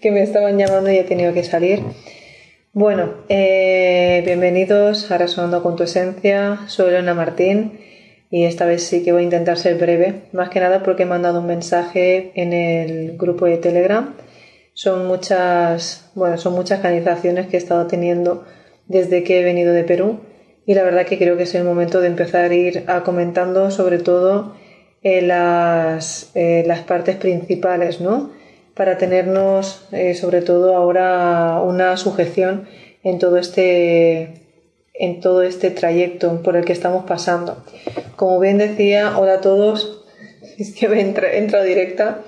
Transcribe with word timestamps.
que 0.00 0.10
me 0.10 0.22
estaban 0.22 0.58
llamando 0.58 0.90
y 0.90 0.96
he 0.96 1.04
tenido 1.04 1.34
que 1.34 1.44
salir. 1.44 1.82
Bueno, 2.72 3.14
eh, 3.28 4.22
bienvenidos 4.24 5.10
a 5.10 5.18
Resonando 5.18 5.62
con 5.62 5.76
tu 5.76 5.82
Esencia. 5.82 6.60
Soy 6.68 6.88
Elena 6.88 7.14
Martín 7.14 7.78
y 8.30 8.44
esta 8.44 8.64
vez 8.64 8.82
sí 8.82 9.02
que 9.02 9.12
voy 9.12 9.22
a 9.22 9.24
intentar 9.24 9.58
ser 9.58 9.76
breve, 9.76 10.22
más 10.32 10.48
que 10.48 10.60
nada 10.60 10.82
porque 10.82 11.02
he 11.02 11.06
mandado 11.06 11.40
un 11.40 11.46
mensaje 11.46 12.32
en 12.34 12.52
el 12.52 13.18
grupo 13.18 13.44
de 13.44 13.58
Telegram. 13.58 14.14
Son 14.72 15.06
muchas, 15.06 16.10
bueno, 16.14 16.38
son 16.38 16.54
muchas 16.54 16.80
canalizaciones 16.80 17.48
que 17.48 17.56
he 17.56 17.60
estado 17.60 17.86
teniendo 17.86 18.46
desde 18.86 19.22
que 19.22 19.40
he 19.40 19.44
venido 19.44 19.74
de 19.74 19.84
Perú 19.84 20.20
y 20.64 20.74
la 20.74 20.82
verdad 20.82 21.04
que 21.04 21.18
creo 21.18 21.36
que 21.36 21.42
es 21.42 21.54
el 21.54 21.64
momento 21.64 22.00
de 22.00 22.06
empezar 22.06 22.50
a 22.50 22.54
ir 22.54 22.84
a 22.86 23.02
comentando 23.02 23.70
sobre 23.70 23.98
todo 23.98 24.54
eh, 25.02 25.20
las, 25.20 26.30
eh, 26.34 26.62
las 26.66 26.80
partes 26.80 27.16
principales, 27.16 28.00
¿no? 28.00 28.39
Para 28.74 28.98
tenernos 28.98 29.86
eh, 29.92 30.14
sobre 30.14 30.42
todo 30.42 30.76
ahora 30.76 31.60
una 31.62 31.96
sujeción 31.96 32.66
en 33.02 33.18
todo 33.18 33.36
este 33.38 34.40
en 35.00 35.20
todo 35.20 35.42
este 35.42 35.70
trayecto 35.70 36.42
por 36.42 36.56
el 36.56 36.64
que 36.66 36.74
estamos 36.74 37.04
pasando. 37.06 37.64
Como 38.16 38.38
bien 38.38 38.58
decía, 38.58 39.18
hola 39.18 39.34
a 39.34 39.40
todos, 39.40 40.04
es 40.58 40.74
que 40.74 40.88
me 40.88 41.00
entra, 41.00 41.62
directa. 41.62 42.20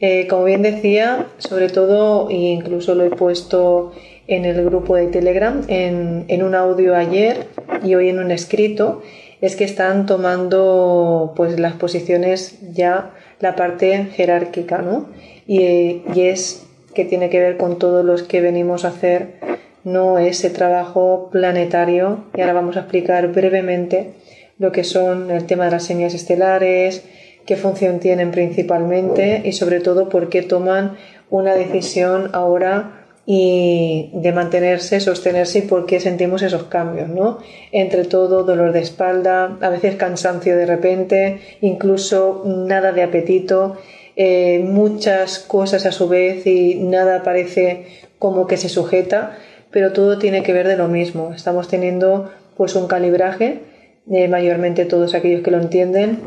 Eh, 0.00 0.26
como 0.28 0.44
bien 0.44 0.60
decía, 0.60 1.28
sobre 1.38 1.70
todo, 1.70 2.28
e 2.28 2.34
incluso 2.34 2.94
lo 2.94 3.04
he 3.04 3.10
puesto 3.10 3.92
en 4.26 4.44
el 4.44 4.62
grupo 4.64 4.94
de 4.96 5.06
Telegram, 5.06 5.62
en, 5.68 6.26
en, 6.28 6.42
un 6.42 6.54
audio 6.54 6.94
ayer 6.96 7.46
y 7.82 7.94
hoy 7.94 8.08
en 8.08 8.18
un 8.18 8.30
escrito, 8.30 9.02
es 9.40 9.56
que 9.56 9.64
están 9.64 10.06
tomando 10.06 11.32
pues 11.34 11.58
las 11.58 11.74
posiciones 11.74 12.58
ya 12.72 13.12
la 13.40 13.56
parte 13.56 14.04
jerárquica, 14.14 14.78
¿no? 14.78 15.08
Y, 15.46 16.02
es 16.16 16.66
que 16.94 17.04
tiene 17.04 17.30
que 17.30 17.40
ver 17.40 17.56
con 17.56 17.78
todos 17.78 18.04
los 18.04 18.22
que 18.22 18.40
venimos 18.40 18.84
a 18.84 18.88
hacer 18.88 19.40
no 19.84 20.18
ese 20.18 20.50
trabajo 20.50 21.28
planetario 21.32 22.24
y 22.36 22.40
ahora 22.40 22.52
vamos 22.52 22.76
a 22.76 22.80
explicar 22.80 23.28
brevemente 23.32 24.12
lo 24.58 24.70
que 24.70 24.84
son 24.84 25.30
el 25.30 25.46
tema 25.46 25.64
de 25.64 25.72
las 25.72 25.84
semillas 25.84 26.14
estelares, 26.14 27.02
qué 27.46 27.56
función 27.56 27.98
tienen 27.98 28.30
principalmente 28.30 29.42
y 29.44 29.52
sobre 29.52 29.80
todo 29.80 30.08
por 30.08 30.28
qué 30.28 30.42
toman 30.42 30.96
una 31.30 31.54
decisión 31.54 32.30
ahora 32.32 33.02
y 33.24 34.10
de 34.14 34.32
mantenerse, 34.32 35.00
sostenerse 35.00 35.60
y 35.60 35.62
por 35.62 35.86
qué 35.86 36.00
sentimos 36.00 36.42
esos 36.42 36.64
cambios, 36.64 37.08
¿no? 37.08 37.38
Entre 37.70 38.04
todo, 38.04 38.42
dolor 38.42 38.72
de 38.72 38.80
espalda, 38.80 39.58
a 39.60 39.68
veces 39.68 39.94
cansancio 39.94 40.56
de 40.56 40.66
repente, 40.66 41.40
incluso 41.60 42.42
nada 42.44 42.92
de 42.92 43.02
apetito 43.02 43.78
eh, 44.24 44.60
muchas 44.60 45.40
cosas 45.40 45.84
a 45.84 45.90
su 45.90 46.08
vez 46.08 46.46
y 46.46 46.76
nada 46.76 47.24
parece 47.24 47.86
como 48.20 48.46
que 48.46 48.56
se 48.56 48.68
sujeta, 48.68 49.36
pero 49.72 49.92
todo 49.92 50.16
tiene 50.16 50.44
que 50.44 50.52
ver 50.52 50.68
de 50.68 50.76
lo 50.76 50.86
mismo. 50.86 51.32
Estamos 51.34 51.66
teniendo 51.66 52.30
pues 52.56 52.76
un 52.76 52.86
calibraje, 52.86 53.62
eh, 54.08 54.28
mayormente 54.28 54.84
todos 54.84 55.14
aquellos 55.14 55.42
que 55.42 55.50
lo 55.50 55.58
entienden, 55.60 56.20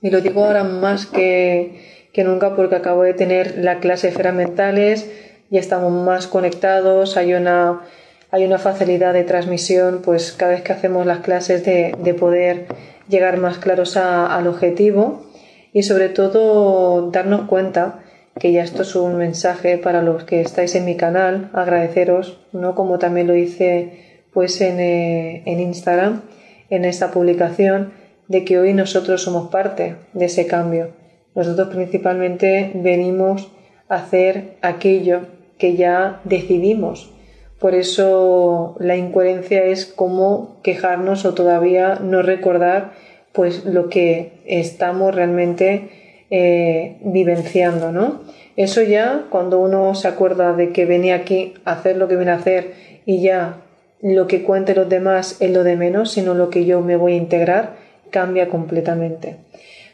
y 0.00 0.08
lo 0.08 0.22
digo 0.22 0.42
ahora 0.42 0.64
más 0.64 1.04
que, 1.04 2.08
que 2.14 2.24
nunca 2.24 2.56
porque 2.56 2.76
acabo 2.76 3.02
de 3.02 3.12
tener 3.12 3.58
la 3.58 3.78
clase 3.78 4.06
de 4.06 4.12
esferas 4.12 4.34
mentales, 4.34 5.10
ya 5.50 5.60
estamos 5.60 5.92
más 5.92 6.28
conectados, 6.28 7.18
hay 7.18 7.34
una, 7.34 7.82
hay 8.30 8.46
una 8.46 8.56
facilidad 8.56 9.12
de 9.12 9.24
transmisión, 9.24 10.00
pues 10.02 10.32
cada 10.32 10.52
vez 10.52 10.62
que 10.62 10.72
hacemos 10.72 11.04
las 11.04 11.18
clases 11.18 11.62
de, 11.62 11.94
de 12.02 12.14
poder 12.14 12.68
llegar 13.06 13.36
más 13.36 13.58
claros 13.58 13.98
al 13.98 14.46
objetivo 14.46 15.27
y 15.72 15.82
sobre 15.82 16.08
todo 16.08 17.10
darnos 17.10 17.42
cuenta 17.42 18.00
que 18.38 18.52
ya 18.52 18.62
esto 18.62 18.82
es 18.82 18.94
un 18.94 19.16
mensaje 19.16 19.78
para 19.78 20.02
los 20.02 20.24
que 20.24 20.40
estáis 20.40 20.74
en 20.74 20.84
mi 20.84 20.96
canal, 20.96 21.50
agradeceros, 21.52 22.40
¿no? 22.52 22.74
Como 22.74 22.98
también 22.98 23.26
lo 23.26 23.36
hice 23.36 24.22
pues 24.32 24.60
en, 24.60 24.78
eh, 24.78 25.42
en 25.46 25.60
Instagram, 25.60 26.22
en 26.70 26.84
esta 26.84 27.10
publicación, 27.10 27.92
de 28.28 28.44
que 28.44 28.58
hoy 28.58 28.74
nosotros 28.74 29.22
somos 29.22 29.50
parte 29.50 29.96
de 30.12 30.26
ese 30.26 30.46
cambio. 30.46 30.90
Nosotros 31.34 31.68
principalmente 31.68 32.70
venimos 32.74 33.50
a 33.88 33.96
hacer 33.96 34.56
aquello 34.62 35.22
que 35.58 35.76
ya 35.76 36.20
decidimos. 36.24 37.12
Por 37.58 37.74
eso 37.74 38.76
la 38.78 38.96
incoherencia 38.96 39.64
es 39.64 39.86
como 39.86 40.60
quejarnos 40.62 41.24
o 41.24 41.34
todavía 41.34 41.96
no 41.96 42.22
recordar 42.22 42.92
pues 43.32 43.64
lo 43.64 43.88
que 43.88 44.32
estamos 44.46 45.14
realmente 45.14 46.24
eh, 46.30 46.96
vivenciando, 47.00 47.92
¿no? 47.92 48.20
Eso 48.56 48.82
ya, 48.82 49.26
cuando 49.30 49.60
uno 49.60 49.94
se 49.94 50.08
acuerda 50.08 50.52
de 50.52 50.72
que 50.72 50.84
venía 50.84 51.14
aquí 51.14 51.54
a 51.64 51.72
hacer 51.72 51.96
lo 51.96 52.08
que 52.08 52.16
viene 52.16 52.32
a 52.32 52.36
hacer 52.36 52.72
y 53.06 53.22
ya 53.22 53.62
lo 54.02 54.26
que 54.26 54.42
cuente 54.42 54.74
los 54.74 54.88
demás 54.88 55.36
es 55.40 55.52
lo 55.52 55.64
de 55.64 55.76
menos, 55.76 56.10
sino 56.10 56.34
lo 56.34 56.50
que 56.50 56.64
yo 56.64 56.80
me 56.80 56.96
voy 56.96 57.12
a 57.12 57.16
integrar, 57.16 57.76
cambia 58.10 58.48
completamente. 58.48 59.36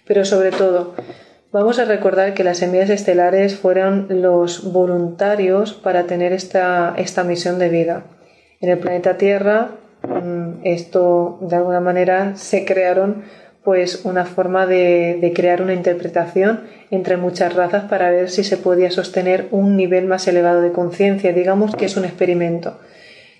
Pero 0.06 0.24
sobre 0.24 0.50
todo, 0.50 0.94
vamos 1.52 1.78
a 1.78 1.84
recordar 1.84 2.34
que 2.34 2.44
las 2.44 2.58
semillas 2.58 2.90
estelares 2.90 3.54
fueron 3.56 4.06
los 4.08 4.72
voluntarios 4.72 5.74
para 5.74 6.04
tener 6.04 6.32
esta, 6.32 6.94
esta 6.96 7.24
misión 7.24 7.58
de 7.58 7.68
vida. 7.68 8.04
En 8.60 8.70
el 8.70 8.78
planeta 8.78 9.16
Tierra 9.16 9.72
esto 10.64 11.38
de 11.40 11.56
alguna 11.56 11.80
manera 11.80 12.36
se 12.36 12.64
crearon 12.64 13.24
pues 13.64 14.04
una 14.04 14.26
forma 14.26 14.66
de, 14.66 15.32
crear 15.34 15.62
una 15.62 15.72
interpretación 15.72 16.60
entre 16.90 17.16
muchas 17.16 17.54
razas 17.54 17.84
para 17.84 18.10
ver 18.10 18.30
si 18.30 18.44
se 18.44 18.58
podía 18.58 18.90
sostener 18.90 19.48
un 19.50 19.76
nivel 19.76 20.04
más 20.06 20.28
elevado 20.28 20.60
de 20.60 20.72
conciencia, 20.72 21.32
digamos 21.32 21.74
que 21.74 21.86
es 21.86 21.96
un 21.96 22.04
experimento. 22.04 22.78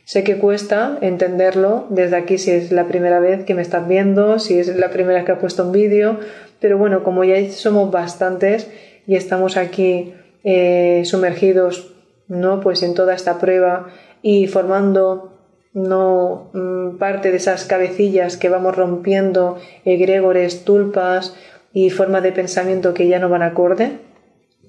Sé 0.07 0.25
que 0.25 0.39
cuesta 0.39 0.99
entenderlo 1.03 1.87
desde 1.91 2.17
aquí 2.17 2.39
si 2.39 2.51
es 2.51 2.73
la 2.73 2.85
primera 2.85 3.21
vez 3.21 3.45
que 3.45 3.55
me 3.55 3.63
estás 3.63 3.87
viendo, 3.87 4.39
si 4.39 4.59
es 4.59 4.75
la 4.77 4.91
primera 4.91 5.17
vez 5.17 5.27
que 5.27 5.33
has 5.33 5.39
puesto 5.39 5.65
un 5.65 5.73
vídeo, 5.73 6.19
pero 6.59 6.79
bueno, 6.79 7.05
como 7.05 7.25
ya 7.25 7.51
somos 7.51 7.91
bastantes 7.91 8.71
y 9.07 9.17
estamos 9.17 9.59
aquí 9.59 10.15
eh, 10.43 11.03
sumergidos 11.05 11.95
¿no? 12.29 12.61
pues 12.61 12.83
en 12.83 12.95
toda 12.95 13.15
esta 13.15 13.39
prueba 13.39 13.89
y 14.23 14.47
formando 14.47 15.34
no 15.75 16.51
mm, 16.53 16.97
parte 16.99 17.31
de 17.31 17.37
esas 17.37 17.65
cabecillas 17.65 18.37
que 18.37 18.49
vamos 18.49 18.77
rompiendo, 18.77 19.59
egregores, 19.85 20.65
tulpas 20.65 21.35
y 21.73 21.91
formas 21.91 22.23
de 22.23 22.33
pensamiento 22.33 22.95
que 22.95 23.09
ya 23.09 23.19
no 23.19 23.29
van 23.29 23.43
acorde. 23.43 23.99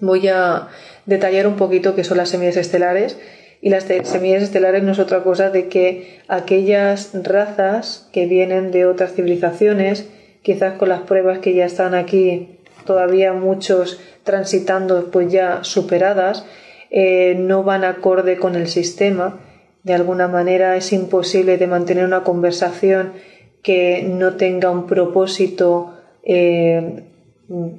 Voy 0.01 0.27
a 0.27 0.67
detallar 1.05 1.47
un 1.47 1.55
poquito 1.55 1.95
qué 1.95 2.03
son 2.03 2.17
las 2.17 2.29
semillas 2.29 2.57
estelares. 2.57 3.17
Y 3.61 3.69
las 3.69 3.85
semillas 3.85 4.43
estelares 4.43 4.83
no 4.83 4.91
es 4.91 4.99
otra 4.99 5.23
cosa 5.23 5.49
de 5.49 5.69
que 5.69 6.19
aquellas 6.27 7.11
razas 7.23 8.09
que 8.11 8.25
vienen 8.25 8.71
de 8.71 8.85
otras 8.85 9.13
civilizaciones, 9.13 10.07
quizás 10.43 10.73
con 10.73 10.89
las 10.89 11.01
pruebas 11.01 11.39
que 11.39 11.53
ya 11.53 11.65
están 11.65 11.95
aquí, 11.95 12.59
todavía 12.85 13.33
muchos 13.33 13.99
transitando 14.23 15.09
pues 15.09 15.31
ya 15.31 15.63
superadas, 15.63 16.45
eh, 16.91 17.35
no 17.39 17.63
van 17.63 17.83
acorde 17.83 18.37
con 18.37 18.55
el 18.55 18.67
sistema 18.67 19.39
de 19.85 19.93
alguna 19.93 20.27
manera 20.27 20.75
es 20.75 20.91
imposible 20.91 21.57
de 21.57 21.67
mantener 21.67 22.05
una 22.05 22.23
conversación 22.23 23.13
que 23.61 24.01
no 24.03 24.33
tenga 24.33 24.71
un 24.71 24.87
propósito 24.87 25.93
eh, 26.23 27.03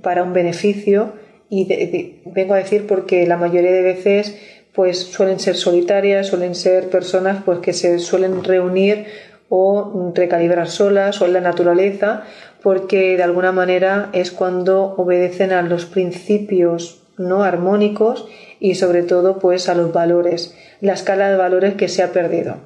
para 0.02 0.22
un 0.22 0.32
beneficio. 0.32 1.14
Y 1.50 2.22
vengo 2.24 2.54
a 2.54 2.58
decir 2.58 2.86
porque 2.86 3.26
la 3.26 3.36
mayoría 3.36 3.72
de 3.72 3.82
veces 3.82 4.38
pues 4.72 4.98
suelen 4.98 5.40
ser 5.40 5.56
solitarias, 5.56 6.28
suelen 6.28 6.54
ser 6.54 6.90
personas 6.90 7.42
pues 7.44 7.58
que 7.58 7.72
se 7.72 7.98
suelen 7.98 8.44
reunir 8.44 9.06
o 9.48 10.12
recalibrar 10.14 10.68
solas 10.68 11.20
o 11.20 11.26
en 11.26 11.32
la 11.32 11.40
naturaleza 11.40 12.22
porque 12.62 13.16
de 13.16 13.22
alguna 13.24 13.50
manera 13.50 14.10
es 14.12 14.30
cuando 14.30 14.94
obedecen 14.96 15.52
a 15.52 15.62
los 15.62 15.86
principios 15.86 17.05
no 17.18 17.42
armónicos 17.42 18.28
y 18.60 18.74
sobre 18.74 19.02
todo 19.02 19.38
pues 19.38 19.68
a 19.68 19.74
los 19.74 19.92
valores, 19.92 20.56
la 20.80 20.94
escala 20.94 21.30
de 21.30 21.36
valores 21.36 21.74
que 21.74 21.88
se 21.88 22.02
ha 22.02 22.12
perdido. 22.12 22.56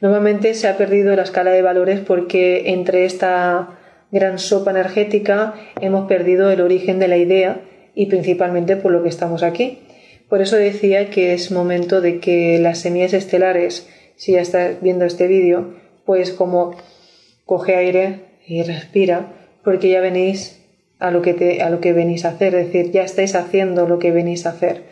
Normalmente 0.00 0.54
se 0.54 0.68
ha 0.68 0.76
perdido 0.76 1.14
la 1.14 1.22
escala 1.22 1.52
de 1.52 1.62
valores 1.62 2.00
porque 2.00 2.70
entre 2.70 3.04
esta 3.04 3.78
gran 4.10 4.38
sopa 4.38 4.70
energética 4.70 5.54
hemos 5.80 6.08
perdido 6.08 6.50
el 6.50 6.60
origen 6.60 6.98
de 6.98 7.08
la 7.08 7.16
idea 7.16 7.60
y 7.94 8.06
principalmente 8.06 8.76
por 8.76 8.92
lo 8.92 9.02
que 9.02 9.08
estamos 9.08 9.42
aquí. 9.42 9.80
Por 10.28 10.40
eso 10.40 10.56
decía 10.56 11.10
que 11.10 11.34
es 11.34 11.50
momento 11.50 12.00
de 12.00 12.18
que 12.18 12.58
las 12.58 12.78
semillas 12.78 13.12
estelares, 13.12 13.88
si 14.16 14.32
ya 14.32 14.40
estás 14.40 14.80
viendo 14.80 15.04
este 15.04 15.26
vídeo, 15.26 15.74
pues 16.04 16.32
como 16.32 16.74
coge 17.44 17.76
aire 17.76 18.20
y 18.46 18.62
respira, 18.62 19.32
porque 19.62 19.90
ya 19.90 20.00
venís 20.00 20.61
a 21.02 21.10
lo 21.10 21.20
que, 21.20 21.34
te, 21.34 21.62
a 21.62 21.68
lo 21.68 21.80
que 21.80 21.92
venís 21.92 22.24
a 22.24 22.28
hacer, 22.28 22.54
es 22.54 22.66
decir, 22.66 22.92
ya 22.92 23.02
estáis 23.02 23.34
haciendo 23.34 23.88
lo 23.88 23.98
que 23.98 24.12
venís 24.12 24.46
a 24.46 24.50
hacer. 24.50 24.84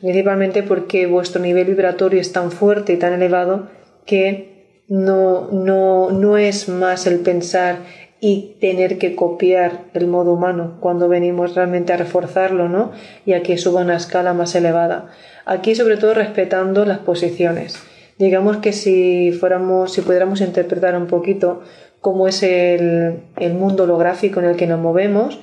Principalmente 0.00 0.64
porque 0.64 1.06
vuestro 1.06 1.40
nivel 1.40 1.66
vibratorio 1.66 2.20
es 2.20 2.32
tan 2.32 2.50
fuerte 2.50 2.92
y 2.92 2.96
tan 2.96 3.12
elevado 3.12 3.68
que 4.04 4.82
no, 4.88 5.48
no, 5.52 6.10
no 6.10 6.36
es 6.36 6.68
más 6.68 7.06
el 7.06 7.20
pensar 7.20 7.78
y 8.20 8.56
tener 8.60 8.98
que 8.98 9.14
copiar 9.14 9.84
el 9.94 10.08
modo 10.08 10.32
humano 10.32 10.78
cuando 10.80 11.08
venimos 11.08 11.54
realmente 11.54 11.92
a 11.92 11.98
reforzarlo, 11.98 12.68
¿no? 12.68 12.90
Y 13.24 13.34
a 13.34 13.42
que 13.42 13.56
suba 13.56 13.82
una 13.82 13.96
escala 13.96 14.34
más 14.34 14.54
elevada. 14.54 15.10
Aquí, 15.44 15.74
sobre 15.74 15.98
todo, 15.98 16.14
respetando 16.14 16.84
las 16.84 16.98
posiciones. 16.98 17.78
Digamos 18.18 18.58
que 18.58 18.72
si 18.72 19.32
fuéramos, 19.32 19.92
si 19.92 20.00
pudiéramos 20.00 20.40
interpretar 20.40 20.96
un 20.96 21.06
poquito 21.06 21.62
cómo 22.04 22.28
es 22.28 22.42
el, 22.42 23.22
mundo 23.54 23.84
holográfico 23.84 24.38
en 24.38 24.44
el 24.44 24.56
que 24.56 24.66
nos 24.66 24.78
movemos, 24.78 25.40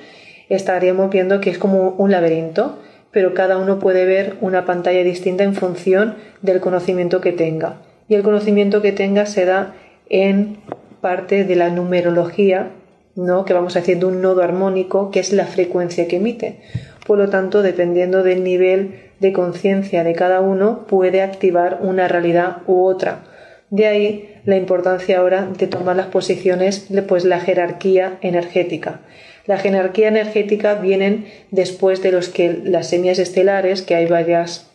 estaríamos 0.48 1.10
viendo 1.10 1.40
que 1.40 1.50
es 1.50 1.58
como 1.58 1.88
un 1.98 2.12
laberinto, 2.12 2.78
pero 3.10 3.34
cada 3.34 3.58
uno 3.58 3.80
puede 3.80 4.04
ver 4.04 4.36
una 4.40 4.64
pantalla 4.64 5.02
distinta 5.02 5.42
en 5.42 5.56
función 5.56 6.14
del 6.40 6.60
conocimiento 6.60 7.20
que 7.20 7.32
tenga. 7.32 7.82
Y 8.06 8.14
el 8.14 8.22
conocimiento 8.22 8.80
que 8.80 8.92
tenga 8.92 9.26
se 9.26 9.44
da 9.44 9.74
en 10.08 10.58
parte 11.00 11.42
de 11.42 11.56
la 11.56 11.68
numerología, 11.68 12.70
¿no? 13.16 13.44
que 13.44 13.54
vamos 13.54 13.76
a 13.76 13.82
un 14.06 14.22
nodo 14.22 14.44
armónico, 14.44 15.10
que 15.10 15.18
es 15.18 15.32
la 15.32 15.46
frecuencia 15.46 16.06
que 16.06 16.18
emite. 16.18 16.60
Por 17.08 17.18
lo 17.18 17.28
tanto, 17.28 17.62
dependiendo 17.62 18.22
del 18.22 18.44
nivel 18.44 19.10
de 19.18 19.32
conciencia 19.32 20.04
de 20.04 20.12
cada 20.12 20.40
uno, 20.40 20.86
puede 20.86 21.22
activar 21.22 21.80
una 21.82 22.06
realidad 22.06 22.58
u 22.68 22.84
otra. 22.84 23.24
De 23.72 23.86
ahí 23.86 24.28
la 24.44 24.58
importancia 24.58 25.18
ahora 25.18 25.46
de 25.46 25.66
tomar 25.66 25.96
las 25.96 26.08
posiciones, 26.08 26.88
pues 27.08 27.24
la 27.24 27.40
jerarquía 27.40 28.18
energética. 28.20 29.00
La 29.46 29.56
jerarquía 29.56 30.08
energética 30.08 30.74
vienen 30.74 31.24
después 31.50 32.02
de 32.02 32.12
los 32.12 32.28
que 32.28 32.60
las 32.64 32.90
semillas 32.90 33.18
estelares, 33.18 33.80
que 33.80 33.94
hay 33.94 34.04
varias 34.04 34.70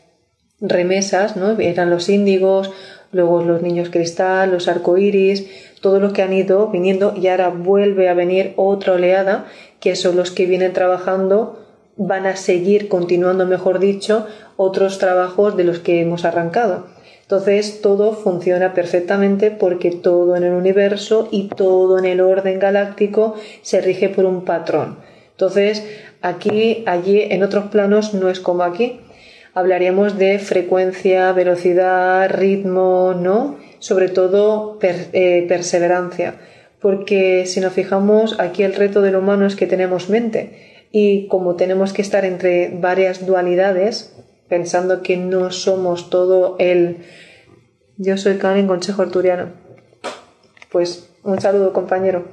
remesas, 0.60 1.38
¿no? 1.38 1.60
Eran 1.60 1.92
los 1.92 2.10
índigos, 2.10 2.72
luego 3.12 3.44
los 3.44 3.62
niños 3.62 3.92
cristal, 3.92 4.50
los 4.50 4.68
arcoíris, 4.68 5.46
todo 5.80 6.00
lo 6.00 6.12
que 6.12 6.24
han 6.24 6.34
ido 6.34 6.70
viniendo 6.70 7.14
y 7.16 7.28
ahora 7.28 7.50
vuelve 7.50 8.10
a 8.10 8.16
venir 8.16 8.54
otra 8.56 8.94
oleada 8.94 9.46
que 9.80 9.96
son 9.96 10.16
los 10.16 10.32
que 10.32 10.48
vienen 10.48 10.74
trabajando 10.74 11.64
van 11.98 12.26
a 12.26 12.36
seguir 12.36 12.88
continuando 12.88 13.46
mejor 13.46 13.78
dicho 13.78 14.26
otros 14.56 14.98
trabajos 14.98 15.56
de 15.56 15.66
los 15.66 15.78
que 15.78 16.02
hemos 16.02 16.26
arrancado 16.26 16.97
entonces 17.28 17.82
todo 17.82 18.14
funciona 18.14 18.74
perfectamente 18.74 19.52
porque 19.52 19.92
todo 19.92 20.38
en 20.38 20.44
el 20.44 20.54
universo 20.54 21.28
y 21.30 21.50
todo 21.50 22.00
en 22.00 22.06
el 22.06 22.22
orden 22.22 22.58
galáctico 22.58 23.36
se 23.62 23.82
rige 23.82 24.08
por 24.08 24.24
un 24.24 24.46
patrón. 24.46 25.00
Entonces 25.32 25.84
aquí 26.22 26.86
allí 26.88 27.20
en 27.22 27.44
otros 27.44 27.66
planos 27.66 28.14
no 28.14 28.30
es 28.30 28.40
como 28.40 28.64
aquí. 28.64 29.02
Hablaríamos 29.54 30.18
de 30.18 30.40
frecuencia 30.40 31.34
velocidad 31.34 32.30
ritmo 32.30 33.14
no 33.14 33.58
sobre 33.80 34.08
todo 34.08 34.80
eh, 34.82 35.46
perseverancia, 35.50 36.36
porque 36.80 37.46
si 37.46 37.60
nos 37.60 37.74
fijamos 37.74 38.40
aquí 38.40 38.64
el 38.64 38.74
reto 38.74 39.02
del 39.02 39.18
humano 39.18 39.46
es 39.46 39.58
que 39.58 39.68
tenemos 39.68 40.10
mente. 40.10 40.86
Y 40.92 41.28
como 41.28 41.58
tenemos 41.58 41.92
que 41.92 42.02
estar 42.02 42.24
entre 42.24 42.70
varias 42.70 43.26
dualidades, 43.26 44.16
pensando 44.48 45.02
que 45.02 45.18
no 45.18 45.52
somos 45.52 46.10
todo 46.10 46.56
el... 46.60 46.98
Yo 47.98 48.18
soy 48.18 48.38
Karen 48.38 48.68
Consejo 48.68 49.02
Arturiano. 49.02 49.50
Pues 50.72 51.10
un 51.24 51.42
saludo 51.42 51.74
compañero. 51.74 52.26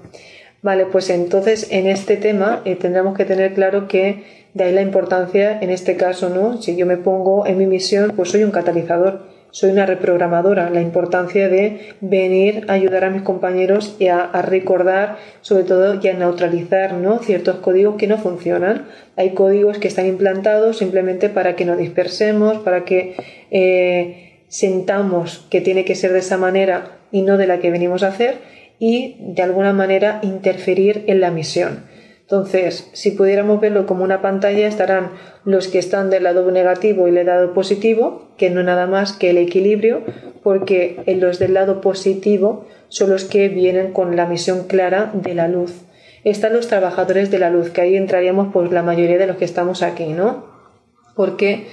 Vale, 0.62 0.86
pues 0.86 1.10
entonces 1.10 1.68
en 1.70 1.86
este 1.86 2.16
tema 2.16 2.62
eh, 2.64 2.76
tendremos 2.76 3.16
que 3.16 3.24
tener 3.24 3.54
claro 3.54 3.86
que 3.88 4.44
de 4.54 4.64
ahí 4.64 4.72
la 4.72 4.82
importancia, 4.82 5.58
en 5.60 5.70
este 5.70 5.96
caso, 5.96 6.28
¿no? 6.28 6.62
Si 6.62 6.76
yo 6.76 6.86
me 6.86 6.96
pongo 6.96 7.46
en 7.46 7.58
mi 7.58 7.66
misión, 7.66 8.12
pues 8.14 8.30
soy 8.30 8.44
un 8.44 8.50
catalizador 8.50 9.33
soy 9.54 9.70
una 9.70 9.86
reprogramadora, 9.86 10.68
la 10.68 10.80
importancia 10.80 11.48
de 11.48 11.94
venir 12.00 12.64
a 12.66 12.72
ayudar 12.72 13.04
a 13.04 13.10
mis 13.10 13.22
compañeros 13.22 13.94
y 14.00 14.08
a, 14.08 14.26
recordar, 14.42 15.18
sobre 15.42 15.62
todo, 15.62 16.00
y 16.02 16.08
a 16.08 16.12
neutralizar 16.12 16.94
¿no? 16.94 17.20
ciertos 17.20 17.58
códigos 17.58 17.94
que 17.94 18.08
no 18.08 18.18
funcionan. 18.18 18.86
Hay 19.14 19.30
códigos 19.30 19.78
que 19.78 19.86
están 19.86 20.08
implantados 20.08 20.78
simplemente 20.78 21.28
para 21.28 21.54
que 21.54 21.66
nos 21.66 21.78
dispersemos, 21.78 22.58
para 22.64 22.84
que 22.84 23.14
eh, 23.52 24.40
sentamos 24.48 25.46
que 25.50 25.60
tiene 25.60 25.84
que 25.84 25.94
ser 25.94 26.12
de 26.12 26.18
esa 26.18 26.36
manera 26.36 26.98
y 27.12 27.22
no 27.22 27.36
de 27.36 27.46
la 27.46 27.60
que 27.60 27.70
venimos 27.70 28.02
a 28.02 28.08
hacer 28.08 28.38
y 28.80 29.14
de 29.20 29.42
alguna 29.44 29.72
manera 29.72 30.18
interferir 30.24 31.04
en 31.06 31.20
la 31.20 31.30
misión. 31.30 31.84
Entonces, 32.24 32.88
si 32.94 33.10
pudiéramos 33.10 33.60
verlo 33.60 33.84
como 33.84 34.02
una 34.02 34.22
pantalla, 34.22 34.66
estarán 34.66 35.10
los 35.44 35.68
que 35.68 35.78
están 35.78 36.08
del 36.08 36.22
lado 36.22 36.50
negativo 36.50 37.06
y 37.06 37.10
del 37.10 37.26
lado 37.26 37.52
positivo, 37.52 38.30
que 38.38 38.48
no 38.48 38.62
nada 38.62 38.86
más 38.86 39.12
que 39.12 39.28
el 39.28 39.36
equilibrio, 39.36 40.02
porque 40.42 41.02
los 41.06 41.38
del 41.38 41.52
lado 41.52 41.82
positivo 41.82 42.66
son 42.88 43.10
los 43.10 43.24
que 43.24 43.50
vienen 43.50 43.92
con 43.92 44.16
la 44.16 44.24
misión 44.24 44.66
clara 44.66 45.10
de 45.12 45.34
la 45.34 45.48
luz. 45.48 45.82
Están 46.24 46.54
los 46.54 46.68
trabajadores 46.68 47.30
de 47.30 47.38
la 47.38 47.50
luz, 47.50 47.68
que 47.68 47.82
ahí 47.82 47.94
entraríamos 47.94 48.48
pues 48.54 48.70
la 48.70 48.82
mayoría 48.82 49.18
de 49.18 49.26
los 49.26 49.36
que 49.36 49.44
estamos 49.44 49.82
aquí, 49.82 50.06
¿no? 50.06 50.46
Porque 51.14 51.66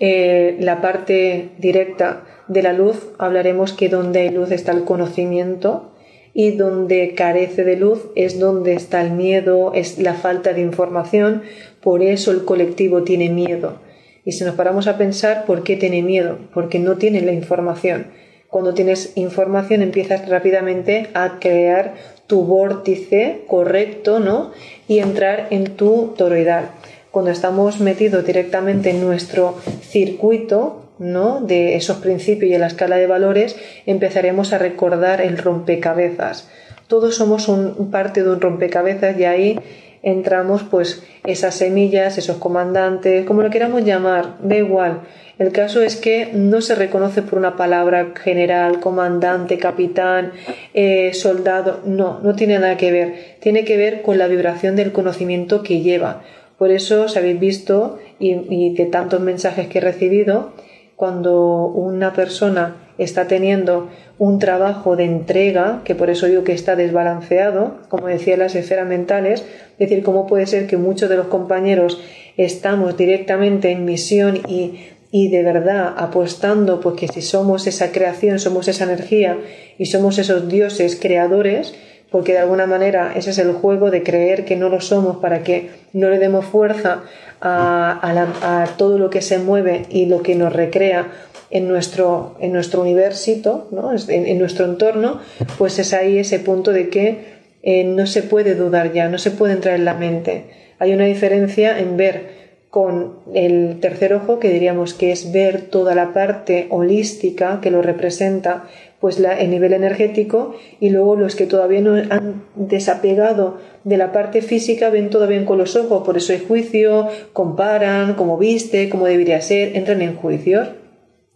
eh, 0.00 0.58
la 0.60 0.82
parte 0.82 1.52
directa 1.56 2.24
de 2.46 2.62
la 2.62 2.74
luz 2.74 3.08
hablaremos 3.18 3.72
que 3.72 3.88
donde 3.88 4.20
hay 4.20 4.28
luz 4.28 4.50
está 4.50 4.72
el 4.72 4.84
conocimiento, 4.84 5.93
y 6.34 6.50
donde 6.50 7.14
carece 7.14 7.64
de 7.64 7.76
luz 7.76 8.06
es 8.16 8.40
donde 8.40 8.74
está 8.74 9.00
el 9.00 9.12
miedo, 9.12 9.72
es 9.72 9.98
la 9.98 10.14
falta 10.14 10.52
de 10.52 10.60
información, 10.60 11.42
por 11.80 12.02
eso 12.02 12.32
el 12.32 12.44
colectivo 12.44 13.04
tiene 13.04 13.30
miedo. 13.30 13.78
Y 14.24 14.32
si 14.32 14.44
nos 14.44 14.56
paramos 14.56 14.88
a 14.88 14.98
pensar, 14.98 15.44
¿por 15.46 15.62
qué 15.62 15.76
tiene 15.76 16.02
miedo? 16.02 16.38
Porque 16.52 16.78
no 16.78 16.96
tiene 16.96 17.20
la 17.20 17.32
información. 17.32 18.08
Cuando 18.48 18.74
tienes 18.74 19.16
información 19.16 19.82
empiezas 19.82 20.28
rápidamente 20.28 21.08
a 21.14 21.38
crear 21.40 21.94
tu 22.26 22.42
vórtice 22.44 23.42
correcto, 23.46 24.18
¿no? 24.18 24.52
Y 24.88 24.98
entrar 24.98 25.48
en 25.50 25.76
tu 25.76 26.14
toroidal. 26.16 26.70
Cuando 27.10 27.30
estamos 27.30 27.80
metidos 27.80 28.26
directamente 28.26 28.90
en 28.90 29.00
nuestro 29.00 29.56
circuito, 29.82 30.83
¿no? 30.98 31.40
de 31.40 31.76
esos 31.76 31.98
principios 31.98 32.50
y 32.50 32.54
en 32.54 32.60
la 32.60 32.68
escala 32.68 32.96
de 32.96 33.06
valores, 33.06 33.56
empezaremos 33.86 34.52
a 34.52 34.58
recordar 34.58 35.20
el 35.20 35.38
rompecabezas. 35.38 36.48
Todos 36.86 37.16
somos 37.16 37.48
un, 37.48 37.90
parte 37.90 38.22
de 38.22 38.30
un 38.30 38.40
rompecabezas 38.40 39.18
y 39.18 39.24
ahí 39.24 39.58
entramos 40.02 40.62
pues 40.64 41.02
esas 41.24 41.54
semillas, 41.54 42.18
esos 42.18 42.36
comandantes, 42.36 43.24
como 43.24 43.42
lo 43.42 43.50
queramos 43.50 43.84
llamar, 43.84 44.36
da 44.42 44.56
igual. 44.56 45.00
El 45.38 45.50
caso 45.50 45.82
es 45.82 45.96
que 45.96 46.30
no 46.32 46.60
se 46.60 46.76
reconoce 46.76 47.22
por 47.22 47.38
una 47.38 47.56
palabra 47.56 48.12
general, 48.22 48.78
comandante, 48.80 49.58
capitán, 49.58 50.32
eh, 50.74 51.12
soldado, 51.14 51.80
no, 51.84 52.20
no 52.20 52.36
tiene 52.36 52.58
nada 52.58 52.76
que 52.76 52.92
ver. 52.92 53.14
Tiene 53.40 53.64
que 53.64 53.76
ver 53.76 54.02
con 54.02 54.18
la 54.18 54.28
vibración 54.28 54.76
del 54.76 54.92
conocimiento 54.92 55.62
que 55.62 55.80
lleva. 55.80 56.22
Por 56.58 56.70
eso 56.70 57.04
os 57.04 57.16
habéis 57.16 57.40
visto 57.40 57.98
y 58.20 58.74
de 58.74 58.86
tantos 58.86 59.20
mensajes 59.20 59.66
que 59.66 59.78
he 59.78 59.80
recibido, 59.80 60.52
cuando 60.96 61.66
una 61.66 62.12
persona 62.12 62.76
está 62.98 63.26
teniendo 63.26 63.88
un 64.18 64.38
trabajo 64.38 64.96
de 64.96 65.04
entrega, 65.04 65.82
que 65.84 65.94
por 65.94 66.10
eso 66.10 66.26
digo 66.26 66.44
que 66.44 66.52
está 66.52 66.76
desbalanceado, 66.76 67.78
como 67.88 68.06
decía 68.06 68.36
las 68.36 68.54
esferas 68.54 68.86
mentales, 68.86 69.44
es 69.72 69.78
decir, 69.78 70.04
cómo 70.04 70.26
puede 70.26 70.46
ser 70.46 70.66
que 70.66 70.76
muchos 70.76 71.08
de 71.08 71.16
los 71.16 71.26
compañeros 71.26 72.00
estamos 72.36 72.96
directamente 72.96 73.72
en 73.72 73.84
misión 73.84 74.40
y, 74.48 74.86
y 75.10 75.28
de 75.28 75.42
verdad 75.42 75.94
apostando 75.96 76.80
porque 76.80 77.08
si 77.08 77.22
somos 77.22 77.66
esa 77.66 77.90
creación, 77.90 78.38
somos 78.38 78.68
esa 78.68 78.84
energía 78.84 79.38
y 79.78 79.86
somos 79.86 80.18
esos 80.18 80.48
dioses 80.48 80.98
creadores, 81.00 81.74
porque 82.14 82.30
de 82.30 82.38
alguna 82.38 82.68
manera 82.68 83.12
ese 83.16 83.30
es 83.30 83.38
el 83.38 83.50
juego 83.50 83.90
de 83.90 84.04
creer 84.04 84.44
que 84.44 84.54
no 84.54 84.68
lo 84.68 84.80
somos 84.80 85.16
para 85.16 85.42
que 85.42 85.70
no 85.92 86.10
le 86.10 86.20
demos 86.20 86.44
fuerza 86.44 87.02
a, 87.40 88.66
todo 88.78 88.98
lo 88.98 89.10
que 89.10 89.20
se 89.20 89.40
mueve 89.40 89.86
y 89.90 90.06
lo 90.06 90.22
que 90.22 90.36
nos 90.36 90.52
recrea 90.52 91.08
en 91.50 91.66
nuestro, 91.66 92.36
en 92.38 92.52
nuestro 92.52 92.82
universito, 92.82 93.66
¿no? 93.72 93.90
en, 94.06 94.38
nuestro 94.38 94.64
entorno, 94.64 95.22
pues 95.58 95.80
es 95.80 95.92
ahí 95.92 96.18
ese 96.18 96.38
punto 96.38 96.70
de 96.70 96.88
que 96.88 97.18
eh, 97.64 97.82
no 97.82 98.06
se 98.06 98.22
puede 98.22 98.54
dudar 98.54 98.92
ya, 98.92 99.08
no 99.08 99.18
se 99.18 99.32
puede 99.32 99.54
entrar 99.54 99.74
en 99.74 99.84
la 99.84 99.94
mente. 99.94 100.44
Hay 100.78 100.92
una 100.92 101.06
diferencia 101.06 101.80
en 101.80 101.96
ver 101.96 102.44
con 102.70 103.18
el 103.34 103.80
tercer 103.80 104.14
ojo, 104.14 104.38
que 104.38 104.50
diríamos 104.50 104.94
que 104.94 105.10
es 105.10 105.32
ver 105.32 105.62
toda 105.62 105.96
la 105.96 106.12
parte 106.12 106.68
holística 106.70 107.60
que 107.60 107.72
lo 107.72 107.82
representa, 107.82 108.68
pues 109.04 109.18
el 109.18 109.50
nivel 109.50 109.74
energético, 109.74 110.56
y 110.80 110.88
luego 110.88 111.14
los 111.14 111.36
que 111.36 111.44
todavía 111.44 111.82
no 111.82 111.94
han 111.94 112.44
desapegado 112.54 113.58
de 113.84 113.98
la 113.98 114.12
parte 114.12 114.40
física 114.40 114.88
ven 114.88 115.10
bien 115.28 115.44
con 115.44 115.58
los 115.58 115.76
ojos, 115.76 116.06
por 116.06 116.16
eso 116.16 116.32
hay 116.32 116.38
juicio, 116.38 117.08
comparan, 117.34 118.14
cómo 118.14 118.38
viste, 118.38 118.88
cómo 118.88 119.04
debería 119.04 119.42
ser, 119.42 119.76
entran 119.76 120.00
en 120.00 120.16
juicios. 120.16 120.70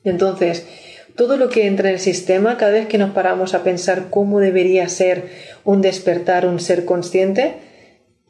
Entonces, 0.03 0.67
todo 1.15 1.37
lo 1.37 1.51
que 1.51 1.67
entra 1.67 1.91
en 1.91 1.97
el 1.97 2.01
sistema, 2.01 2.57
cada 2.57 2.73
vez 2.73 2.87
que 2.87 2.97
nos 2.97 3.11
paramos 3.11 3.53
a 3.53 3.65
pensar 3.65 4.07
cómo 4.09 4.41
debería 4.41 4.89
ser 4.89 5.25
un 5.67 5.83
despertar, 5.83 6.47
un 6.47 6.61
ser 6.61 6.87
consciente, 6.87 7.57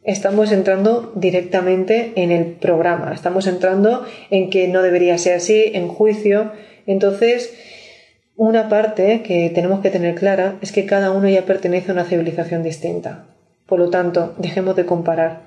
estamos 0.02 0.50
entrando 0.50 1.12
directamente 1.14 2.10
en 2.16 2.32
el 2.32 2.44
programa, 2.44 3.12
estamos 3.14 3.46
entrando 3.46 4.04
en 4.30 4.50
que 4.50 4.66
no 4.66 4.82
debería 4.82 5.16
ser 5.16 5.34
así, 5.34 5.70
en 5.74 5.86
juicio. 5.86 6.50
Entonces, 6.88 7.54
una 8.40 8.68
parte 8.68 9.24
que 9.24 9.50
tenemos 9.52 9.80
que 9.80 9.90
tener 9.90 10.14
clara 10.14 10.58
es 10.60 10.70
que 10.70 10.86
cada 10.86 11.10
uno 11.10 11.28
ya 11.28 11.44
pertenece 11.44 11.90
a 11.90 11.94
una 11.94 12.04
civilización 12.04 12.62
distinta. 12.62 13.24
Por 13.66 13.80
lo 13.80 13.90
tanto, 13.90 14.32
dejemos 14.38 14.76
de 14.76 14.86
comparar. 14.86 15.40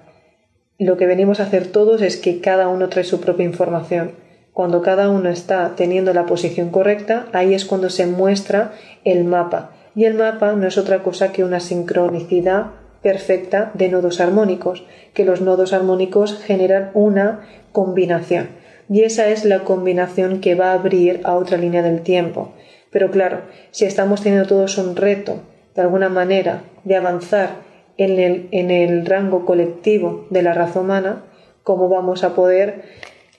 Lo 0.78 0.98
que 0.98 1.06
venimos 1.06 1.40
a 1.40 1.44
hacer 1.44 1.68
todos 1.68 2.02
es 2.02 2.18
que 2.18 2.42
cada 2.42 2.68
uno 2.68 2.90
trae 2.90 3.06
su 3.06 3.22
propia 3.22 3.46
información. 3.46 4.12
Cuando 4.52 4.82
cada 4.82 5.10
uno 5.10 5.30
está 5.30 5.74
teniendo 5.78 6.14
la 6.14 6.26
posición 6.26 6.70
correcta, 6.70 7.28
ahí 7.32 7.54
es 7.54 7.64
cuando 7.64 7.90
se 7.90 8.08
muestra 8.08 8.74
el 9.06 9.24
mapa. 9.24 9.72
Y 9.96 10.04
el 10.04 10.16
mapa 10.16 10.52
no 10.52 10.68
es 10.68 10.78
otra 10.78 11.02
cosa 11.02 11.32
que 11.32 11.46
una 11.46 11.62
sincronicidad 11.62 12.72
perfecta 13.02 13.72
de 13.74 13.88
nodos 13.88 14.20
armónicos, 14.20 14.86
que 15.14 15.24
los 15.24 15.40
nodos 15.40 15.72
armónicos 15.72 16.38
generan 16.44 16.92
una 16.94 17.48
combinación. 17.72 18.50
Y 18.90 19.04
esa 19.04 19.30
es 19.30 19.46
la 19.46 19.60
combinación 19.60 20.42
que 20.42 20.56
va 20.56 20.72
a 20.72 20.74
abrir 20.74 21.22
a 21.24 21.36
otra 21.36 21.58
línea 21.58 21.84
del 21.84 22.02
tiempo. 22.02 22.52
Pero 22.92 23.10
claro, 23.10 23.42
si 23.72 23.86
estamos 23.86 24.22
teniendo 24.22 24.48
todos 24.48 24.78
un 24.78 24.96
reto, 24.96 25.40
de 25.76 25.82
alguna 25.82 26.10
manera, 26.10 26.64
de 26.84 26.96
avanzar 26.96 27.50
en 27.98 28.20
el, 28.20 28.48
en 28.52 28.72
el 28.72 29.06
rango 29.06 29.46
colectivo 29.46 30.28
de 30.30 30.44
la 30.44 30.54
raza 30.54 30.82
humana, 30.82 31.24
¿cómo 31.64 31.90
vamos 31.90 32.24
a 32.24 32.36
poder 32.36 32.84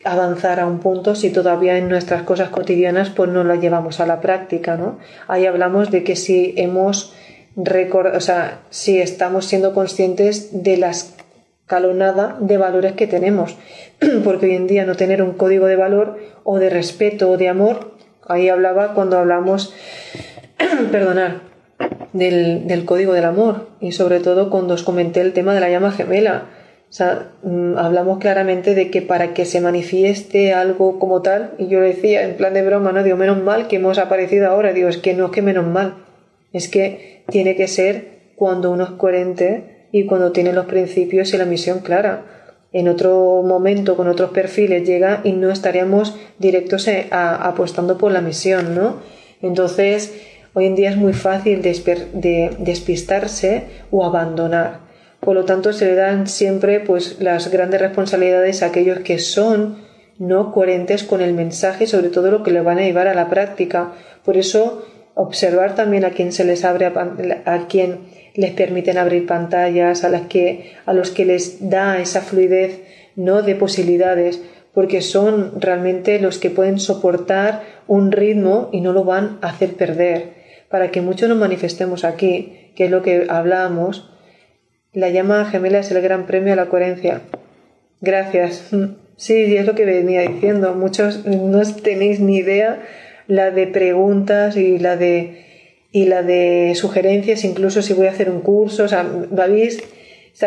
avanzar 0.04 0.58
a 0.58 0.66
un 0.66 0.80
punto 0.80 1.14
si 1.14 1.30
todavía 1.30 1.78
en 1.78 1.88
nuestras 1.88 2.22
cosas 2.22 2.48
cotidianas 2.48 3.10
pues 3.10 3.30
no 3.30 3.44
lo 3.44 3.54
llevamos 3.54 4.00
a 4.00 4.06
la 4.06 4.20
práctica, 4.20 4.76
¿no? 4.76 4.98
Ahí 5.28 5.46
hablamos 5.46 5.90
de 5.90 6.02
que 6.02 6.16
si 6.16 6.54
hemos 6.56 7.14
o 7.54 8.20
sea, 8.20 8.62
si 8.70 8.98
estamos 8.98 9.44
siendo 9.44 9.74
conscientes 9.74 10.62
de 10.62 10.78
la 10.78 10.90
escalonada 10.90 12.36
de 12.40 12.56
valores 12.56 12.92
que 12.92 13.06
tenemos, 13.06 13.56
porque 14.24 14.46
hoy 14.46 14.54
en 14.54 14.66
día 14.66 14.86
no 14.86 14.96
tener 14.96 15.22
un 15.22 15.32
código 15.32 15.66
de 15.66 15.76
valor 15.76 16.18
o 16.44 16.58
de 16.58 16.70
respeto 16.70 17.30
o 17.30 17.36
de 17.36 17.48
amor, 17.48 17.91
ahí 18.28 18.48
hablaba 18.48 18.94
cuando 18.94 19.18
hablamos, 19.18 19.74
perdonar, 20.90 21.52
del, 22.12 22.66
del 22.66 22.84
código 22.84 23.12
del 23.12 23.24
amor 23.24 23.68
y 23.80 23.92
sobre 23.92 24.20
todo 24.20 24.50
cuando 24.50 24.74
os 24.74 24.82
comenté 24.82 25.20
el 25.20 25.32
tema 25.32 25.54
de 25.54 25.60
la 25.60 25.70
llama 25.70 25.92
gemela. 25.92 26.46
O 26.88 26.94
sea, 26.94 27.30
mm, 27.42 27.78
hablamos 27.78 28.18
claramente 28.18 28.74
de 28.74 28.90
que 28.90 29.00
para 29.00 29.32
que 29.32 29.46
se 29.46 29.62
manifieste 29.62 30.52
algo 30.52 30.98
como 30.98 31.22
tal, 31.22 31.52
y 31.56 31.68
yo 31.68 31.80
decía 31.80 32.22
en 32.22 32.36
plan 32.36 32.52
de 32.52 32.62
broma, 32.62 32.92
no 32.92 33.02
digo, 33.02 33.16
menos 33.16 33.42
mal 33.42 33.66
que 33.66 33.76
hemos 33.76 33.96
aparecido 33.98 34.48
ahora, 34.48 34.74
digo, 34.74 34.88
es 34.88 34.98
que 34.98 35.14
no 35.14 35.26
es 35.26 35.32
que 35.32 35.40
menos 35.40 35.66
mal, 35.66 35.94
es 36.52 36.68
que 36.68 37.24
tiene 37.30 37.56
que 37.56 37.66
ser 37.66 38.34
cuando 38.36 38.70
uno 38.70 38.84
es 38.84 38.90
coherente 38.90 39.86
y 39.90 40.04
cuando 40.04 40.32
tiene 40.32 40.52
los 40.52 40.66
principios 40.66 41.32
y 41.32 41.38
la 41.38 41.46
misión 41.46 41.80
clara. 41.80 42.24
En 42.72 42.88
otro 42.88 43.42
momento, 43.42 43.96
con 43.96 44.08
otros 44.08 44.30
perfiles, 44.30 44.86
llega 44.86 45.20
y 45.24 45.32
no 45.32 45.50
estaríamos 45.50 46.16
directos 46.38 46.88
a, 47.10 47.34
apostando 47.46 47.98
por 47.98 48.12
la 48.12 48.20
misión, 48.20 48.74
¿no? 48.74 48.96
Entonces, 49.42 50.14
hoy 50.54 50.66
en 50.66 50.74
día 50.74 50.90
es 50.90 50.96
muy 50.96 51.12
fácil 51.12 51.62
de 51.62 52.56
despistarse 52.58 53.64
o 53.90 54.04
abandonar. 54.04 54.92
Por 55.22 55.36
lo 55.36 55.44
tanto, 55.44 55.72
se 55.72 55.86
le 55.86 55.94
dan 55.94 56.26
siempre 56.26 56.80
pues, 56.80 57.20
las 57.20 57.48
grandes 57.48 57.80
responsabilidades 57.80 58.62
a 58.62 58.66
aquellos 58.66 58.98
que 59.00 59.20
son 59.20 59.76
no 60.18 60.50
coherentes 60.50 61.04
con 61.04 61.20
el 61.20 61.32
mensaje, 61.32 61.86
sobre 61.86 62.08
todo 62.08 62.32
lo 62.32 62.42
que 62.42 62.50
le 62.50 62.60
van 62.60 62.78
a 62.78 62.82
llevar 62.82 63.06
a 63.06 63.14
la 63.14 63.30
práctica. 63.30 63.92
Por 64.24 64.36
eso, 64.36 64.84
observar 65.14 65.76
también 65.76 66.04
a 66.04 66.10
quien 66.10 66.32
se 66.32 66.44
les 66.44 66.64
abre, 66.64 66.86
a, 66.86 67.66
quien 67.68 68.00
les 68.34 68.52
permiten 68.52 68.98
abrir 68.98 69.26
pantallas, 69.26 70.04
a, 70.04 70.08
las 70.08 70.22
que, 70.22 70.72
a 70.86 70.92
los 70.92 71.10
que 71.10 71.24
les 71.24 71.68
da 71.68 72.00
esa 72.00 72.20
fluidez 72.20 72.80
no 73.16 73.42
de 73.42 73.54
posibilidades, 73.54 74.42
porque 74.72 75.02
son 75.02 75.60
realmente 75.60 76.18
los 76.18 76.38
que 76.38 76.50
pueden 76.50 76.78
soportar 76.78 77.62
un 77.86 78.10
ritmo 78.10 78.70
y 78.72 78.80
no 78.80 78.92
lo 78.92 79.04
van 79.04 79.38
a 79.42 79.48
hacer 79.48 79.74
perder. 79.74 80.42
Para 80.70 80.90
que 80.90 81.02
muchos 81.02 81.28
nos 81.28 81.36
manifestemos 81.36 82.04
aquí, 82.04 82.70
que 82.74 82.86
es 82.86 82.90
lo 82.90 83.02
que 83.02 83.26
hablábamos, 83.28 84.10
la 84.94 85.10
llama 85.10 85.44
gemela 85.44 85.80
es 85.80 85.90
el 85.90 86.00
gran 86.00 86.26
premio 86.26 86.54
a 86.54 86.56
la 86.56 86.66
coherencia. 86.66 87.22
Gracias. 88.00 88.70
Sí, 89.14 89.56
es 89.56 89.66
lo 89.66 89.76
que 89.76 89.84
venía 89.84 90.22
diciendo. 90.22 90.74
Muchos 90.74 91.24
no 91.26 91.62
tenéis 91.80 92.18
ni 92.18 92.38
idea 92.38 92.82
la 93.28 93.52
de 93.52 93.68
preguntas 93.68 94.56
y 94.56 94.78
la 94.78 94.96
de 94.96 95.51
y 95.92 96.06
la 96.06 96.22
de 96.22 96.72
sugerencias, 96.74 97.44
incluso 97.44 97.82
si 97.82 97.92
voy 97.92 98.06
a 98.06 98.10
hacer 98.10 98.30
un 98.30 98.40
curso. 98.40 98.84
O 98.84 98.88
sea, 98.88 99.06
¿veis? 99.30 99.82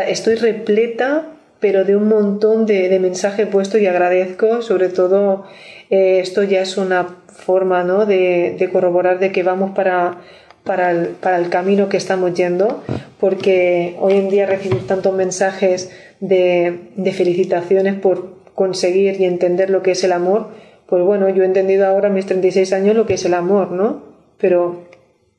estoy 0.07 0.35
repleta, 0.35 1.27
pero 1.59 1.85
de 1.85 1.95
un 1.95 2.07
montón 2.09 2.65
de, 2.65 2.99
mensajes 2.99 3.47
puestos 3.47 3.79
y 3.79 3.87
agradezco, 3.87 4.61
sobre 4.61 4.89
todo, 4.89 5.45
eh, 5.89 6.19
esto 6.19 6.43
ya 6.43 6.61
es 6.61 6.77
una 6.77 7.07
forma 7.27 7.83
¿no? 7.83 8.05
de, 8.05 8.55
de 8.57 8.69
corroborar 8.69 9.19
de 9.19 9.31
que 9.31 9.43
vamos 9.43 9.71
para 9.75 10.19
para 10.65 10.91
el, 10.91 11.09
para 11.09 11.37
el 11.37 11.49
camino 11.49 11.87
que 11.87 11.97
estamos 11.97 12.33
yendo, 12.33 12.83
porque 13.19 13.95
hoy 13.99 14.13
en 14.13 14.29
día 14.29 14.45
recibir 14.45 14.85
tantos 14.87 15.13
mensajes 15.13 15.91
de, 16.19 16.89
de 16.95 17.11
felicitaciones 17.13 17.93
por 17.95 18.35
conseguir 18.55 19.21
y 19.21 19.25
entender 19.25 19.69
lo 19.69 19.83
que 19.83 19.91
es 19.91 20.03
el 20.03 20.11
amor, 20.11 20.49
pues 20.87 21.03
bueno, 21.03 21.29
yo 21.29 21.43
he 21.43 21.45
entendido 21.45 21.85
ahora 21.85 22.09
a 22.09 22.11
mis 22.11 22.25
36 22.25 22.73
años 22.73 22.95
lo 22.95 23.05
que 23.05 23.13
es 23.13 23.25
el 23.25 23.35
amor, 23.35 23.71
¿no? 23.71 24.03
Pero 24.37 24.84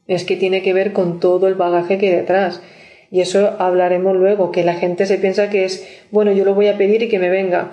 es 0.09 0.25
que 0.25 0.37
tiene 0.37 0.63
que 0.63 0.73
ver 0.73 0.93
con 0.93 1.21
todo 1.21 1.49
el 1.49 1.55
bagaje 1.55 1.99
que 1.99 2.09
hay 2.09 2.17
detrás. 2.17 2.63
Y 3.11 3.21
eso 3.21 3.55
hablaremos 3.59 4.17
luego, 4.17 4.51
que 4.51 4.65
la 4.65 4.75
gente 4.75 5.07
se 5.07 5.19
piensa 5.19 5.51
que 5.51 5.65
es, 5.65 5.87
bueno, 6.11 6.33
yo 6.33 6.45
lo 6.45 6.55
voy 6.55 6.69
a 6.69 6.77
pedir 6.77 7.03
y 7.03 7.09
que 7.09 7.19
me 7.19 7.31
venga. 7.31 7.73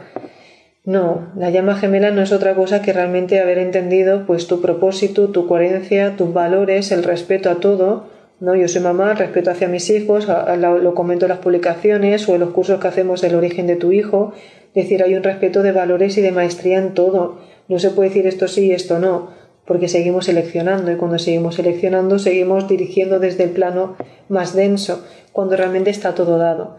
No, 0.85 1.31
la 1.37 1.49
llama 1.49 1.75
gemela 1.75 2.11
no 2.11 2.21
es 2.21 2.31
otra 2.33 2.55
cosa 2.55 2.81
que 2.81 2.91
realmente 2.91 3.39
haber 3.39 3.57
entendido 3.57 4.25
pues 4.27 4.47
tu 4.47 4.61
propósito, 4.61 5.29
tu 5.29 5.47
coherencia, 5.47 6.17
tus 6.17 6.33
valores, 6.33 6.91
el 6.91 7.03
respeto 7.03 7.49
a 7.49 7.55
todo. 7.55 8.09
¿no? 8.41 8.55
Yo 8.55 8.67
soy 8.67 8.81
mamá, 8.81 9.13
respeto 9.13 9.49
hacia 9.49 9.69
mis 9.69 9.89
hijos, 9.89 10.27
lo 10.27 10.93
comento 10.93 11.25
en 11.25 11.29
las 11.29 11.39
publicaciones 11.39 12.27
o 12.27 12.33
en 12.33 12.41
los 12.41 12.49
cursos 12.49 12.81
que 12.81 12.87
hacemos 12.89 13.21
del 13.21 13.35
origen 13.35 13.65
de 13.65 13.77
tu 13.77 13.93
hijo. 13.93 14.33
Es 14.75 14.83
decir, 14.83 15.01
hay 15.03 15.15
un 15.15 15.23
respeto 15.23 15.63
de 15.63 15.71
valores 15.71 16.17
y 16.17 16.21
de 16.21 16.31
maestría 16.31 16.79
en 16.79 16.93
todo. 16.93 17.39
No 17.69 17.79
se 17.79 17.91
puede 17.91 18.09
decir 18.09 18.27
esto 18.27 18.49
sí 18.49 18.67
y 18.67 18.71
esto 18.73 18.99
no, 18.99 19.29
porque 19.65 19.87
seguimos 19.87 20.25
seleccionando 20.25 20.91
y 20.91 20.95
cuando 20.95 21.19
seguimos 21.19 21.55
seleccionando 21.55 22.19
seguimos 22.19 22.67
dirigiendo 22.67 23.19
desde 23.19 23.43
el 23.43 23.51
plano 23.51 23.95
más 24.29 24.55
denso, 24.55 25.05
cuando 25.31 25.55
realmente 25.55 25.89
está 25.89 26.15
todo 26.15 26.37
dado. 26.37 26.77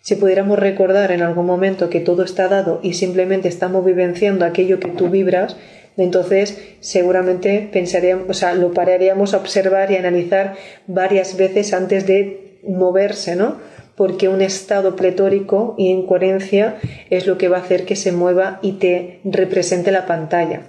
Si 0.00 0.14
pudiéramos 0.14 0.58
recordar 0.58 1.10
en 1.10 1.22
algún 1.22 1.46
momento 1.46 1.90
que 1.90 2.00
todo 2.00 2.22
está 2.22 2.46
dado 2.48 2.78
y 2.82 2.94
simplemente 2.94 3.48
estamos 3.48 3.84
vivenciando 3.84 4.44
aquello 4.44 4.78
que 4.78 4.88
tú 4.88 5.08
vibras, 5.08 5.56
entonces 5.96 6.62
seguramente 6.80 7.68
pensaríamos, 7.72 8.28
o 8.28 8.34
sea, 8.34 8.54
lo 8.54 8.72
pararíamos 8.72 9.34
a 9.34 9.38
observar 9.38 9.90
y 9.90 9.96
analizar 9.96 10.54
varias 10.86 11.36
veces 11.36 11.72
antes 11.72 12.06
de 12.06 12.60
moverse, 12.68 13.34
¿no? 13.34 13.56
Porque 13.96 14.28
un 14.28 14.42
estado 14.42 14.94
pletórico 14.94 15.74
y 15.78 15.90
en 15.90 16.06
coherencia 16.06 16.76
es 17.10 17.26
lo 17.26 17.38
que 17.38 17.48
va 17.48 17.56
a 17.56 17.62
hacer 17.62 17.86
que 17.86 17.96
se 17.96 18.12
mueva 18.12 18.60
y 18.62 18.72
te 18.72 19.20
represente 19.24 19.90
la 19.90 20.06
pantalla. 20.06 20.68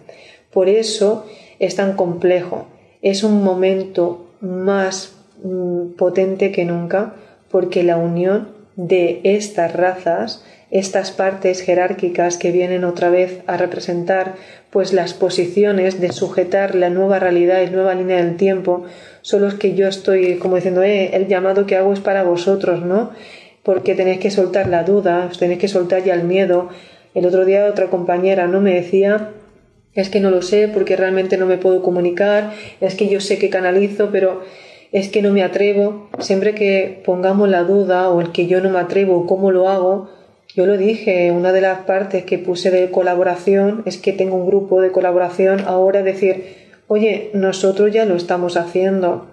Por 0.52 0.70
eso 0.70 1.28
es 1.60 1.76
tan 1.76 1.94
complejo. 1.94 2.68
Es 3.02 3.24
un 3.24 3.44
momento 3.44 4.28
más 4.42 5.16
mm, 5.44 5.94
potente 5.98 6.52
que 6.52 6.66
nunca 6.66 7.14
porque 7.50 7.84
la 7.84 7.98
unión 7.98 8.50
de 8.76 9.22
estas 9.24 9.74
razas, 9.74 10.44
estas 10.70 11.12
partes 11.12 11.62
jerárquicas 11.62 12.38
que 12.38 12.52
vienen 12.52 12.84
otra 12.84 13.10
vez 13.10 13.40
a 13.48 13.58
representar 13.58 14.36
pues 14.70 14.94
las 14.94 15.14
posiciones 15.14 16.00
de 16.00 16.12
sujetar 16.12 16.76
la 16.76 16.90
nueva 16.90 17.20
realidad 17.20 17.62
y 17.62 17.72
nueva 17.72 17.96
línea 17.96 18.18
del 18.18 18.36
tiempo, 18.38 18.84
son 19.22 19.42
los 19.42 19.56
que 19.56 19.74
yo 19.74 19.88
estoy 19.88 20.36
como 20.36 20.56
diciendo, 20.58 20.84
eh, 20.84 21.12
el 21.14 21.28
llamado 21.28 21.66
que 21.66 21.76
hago 21.76 21.94
es 21.94 22.00
para 22.00 22.24
vosotros, 22.24 22.84
¿no? 22.86 23.12
Porque 23.64 23.96
tenéis 23.96 24.20
que 24.20 24.30
soltar 24.30 24.68
la 24.68 24.84
duda, 24.84 25.30
tenéis 25.38 25.60
que 25.60 25.68
soltar 25.68 26.04
ya 26.04 26.14
el 26.14 26.24
miedo. 26.24 26.70
El 27.14 27.26
otro 27.26 27.46
día 27.46 27.66
otra 27.66 27.88
compañera 27.88 28.48
no 28.48 28.62
me 28.62 28.76
decía 28.76 29.32
es 29.94 30.10
que 30.10 30.20
no 30.20 30.30
lo 30.30 30.42
sé 30.42 30.68
porque 30.68 30.96
realmente 30.96 31.38
no 31.38 31.46
me 31.46 31.58
puedo 31.58 31.82
comunicar, 31.82 32.54
es 32.82 32.96
que 32.96 33.08
yo 33.08 33.20
sé 33.20 33.38
que 33.40 33.50
canalizo, 33.50 34.10
pero 34.12 34.42
es 34.92 35.10
que 35.10 35.22
no 35.22 35.32
me 35.32 35.44
atrevo, 35.44 36.10
siempre 36.20 36.54
que 36.56 37.02
pongamos 37.06 37.50
la 37.50 37.64
duda 37.64 38.10
o 38.10 38.22
el 38.22 38.32
que 38.32 38.48
yo 38.48 38.62
no 38.62 38.70
me 38.70 38.80
atrevo 38.80 39.26
cómo 39.26 39.52
lo 39.52 39.70
hago, 39.70 40.10
Yo 40.56 40.66
lo 40.66 40.78
dije, 40.78 41.32
una 41.32 41.52
de 41.52 41.62
las 41.62 41.80
partes 41.80 42.24
que 42.24 42.40
puse 42.40 42.72
de 42.72 42.90
colaboración 42.90 43.84
es 43.86 43.98
que 43.98 44.14
tengo 44.14 44.38
un 44.38 44.48
grupo 44.48 44.82
de 44.82 44.92
colaboración 44.92 45.60
ahora, 45.68 46.02
decir, 46.02 46.46
oye, 46.88 47.30
nosotros 47.34 47.94
ya 47.94 48.06
lo 48.06 48.16
estamos 48.16 48.58
haciendo, 48.58 49.28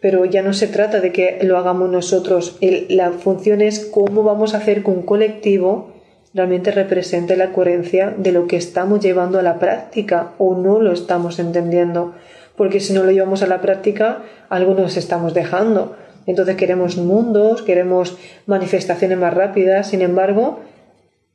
pero 0.00 0.24
ya 0.24 0.42
no 0.42 0.52
se 0.52 0.66
trata 0.66 1.00
de 1.00 1.12
que 1.12 1.38
lo 1.42 1.58
hagamos 1.58 1.90
nosotros. 1.90 2.58
la 2.88 3.12
función 3.12 3.60
es 3.60 3.86
cómo 3.86 4.24
vamos 4.24 4.52
a 4.52 4.58
hacer 4.58 4.82
que 4.82 4.90
un 4.90 5.02
colectivo 5.02 5.93
realmente 6.34 6.72
represente 6.72 7.36
la 7.36 7.52
coherencia 7.52 8.12
de 8.16 8.32
lo 8.32 8.48
que 8.48 8.56
estamos 8.56 9.00
llevando 9.00 9.38
a 9.38 9.42
la 9.42 9.60
práctica 9.60 10.32
o 10.38 10.56
no 10.56 10.80
lo 10.80 10.92
estamos 10.92 11.38
entendiendo. 11.38 12.14
Porque 12.56 12.80
si 12.80 12.92
no 12.92 13.04
lo 13.04 13.12
llevamos 13.12 13.42
a 13.42 13.46
la 13.46 13.60
práctica, 13.60 14.22
algo 14.48 14.74
nos 14.74 14.96
estamos 14.96 15.32
dejando. 15.32 15.96
Entonces 16.26 16.56
queremos 16.56 16.96
mundos, 16.96 17.62
queremos 17.62 18.16
manifestaciones 18.46 19.18
más 19.18 19.32
rápidas, 19.32 19.88
sin 19.88 20.02
embargo, 20.02 20.60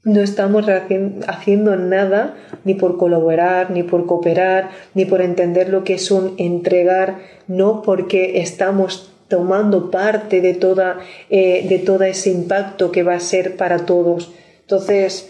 no 0.03 0.21
estamos 0.21 0.65
haciendo 1.27 1.75
nada 1.75 2.35
ni 2.63 2.73
por 2.73 2.97
colaborar, 2.97 3.69
ni 3.69 3.83
por 3.83 4.05
cooperar, 4.05 4.69
ni 4.93 5.05
por 5.05 5.21
entender 5.21 5.69
lo 5.69 5.83
que 5.83 5.95
es 5.95 6.09
un 6.09 6.35
entregar, 6.37 7.17
no 7.47 7.81
porque 7.81 8.39
estamos 8.39 9.13
tomando 9.27 9.91
parte 9.91 10.41
de, 10.41 10.53
toda, 10.53 10.99
eh, 11.29 11.65
de 11.67 11.79
todo 11.79 12.03
ese 12.03 12.31
impacto 12.31 12.91
que 12.91 13.03
va 13.03 13.13
a 13.13 13.19
ser 13.19 13.57
para 13.57 13.85
todos. 13.85 14.33
Entonces, 14.69 15.27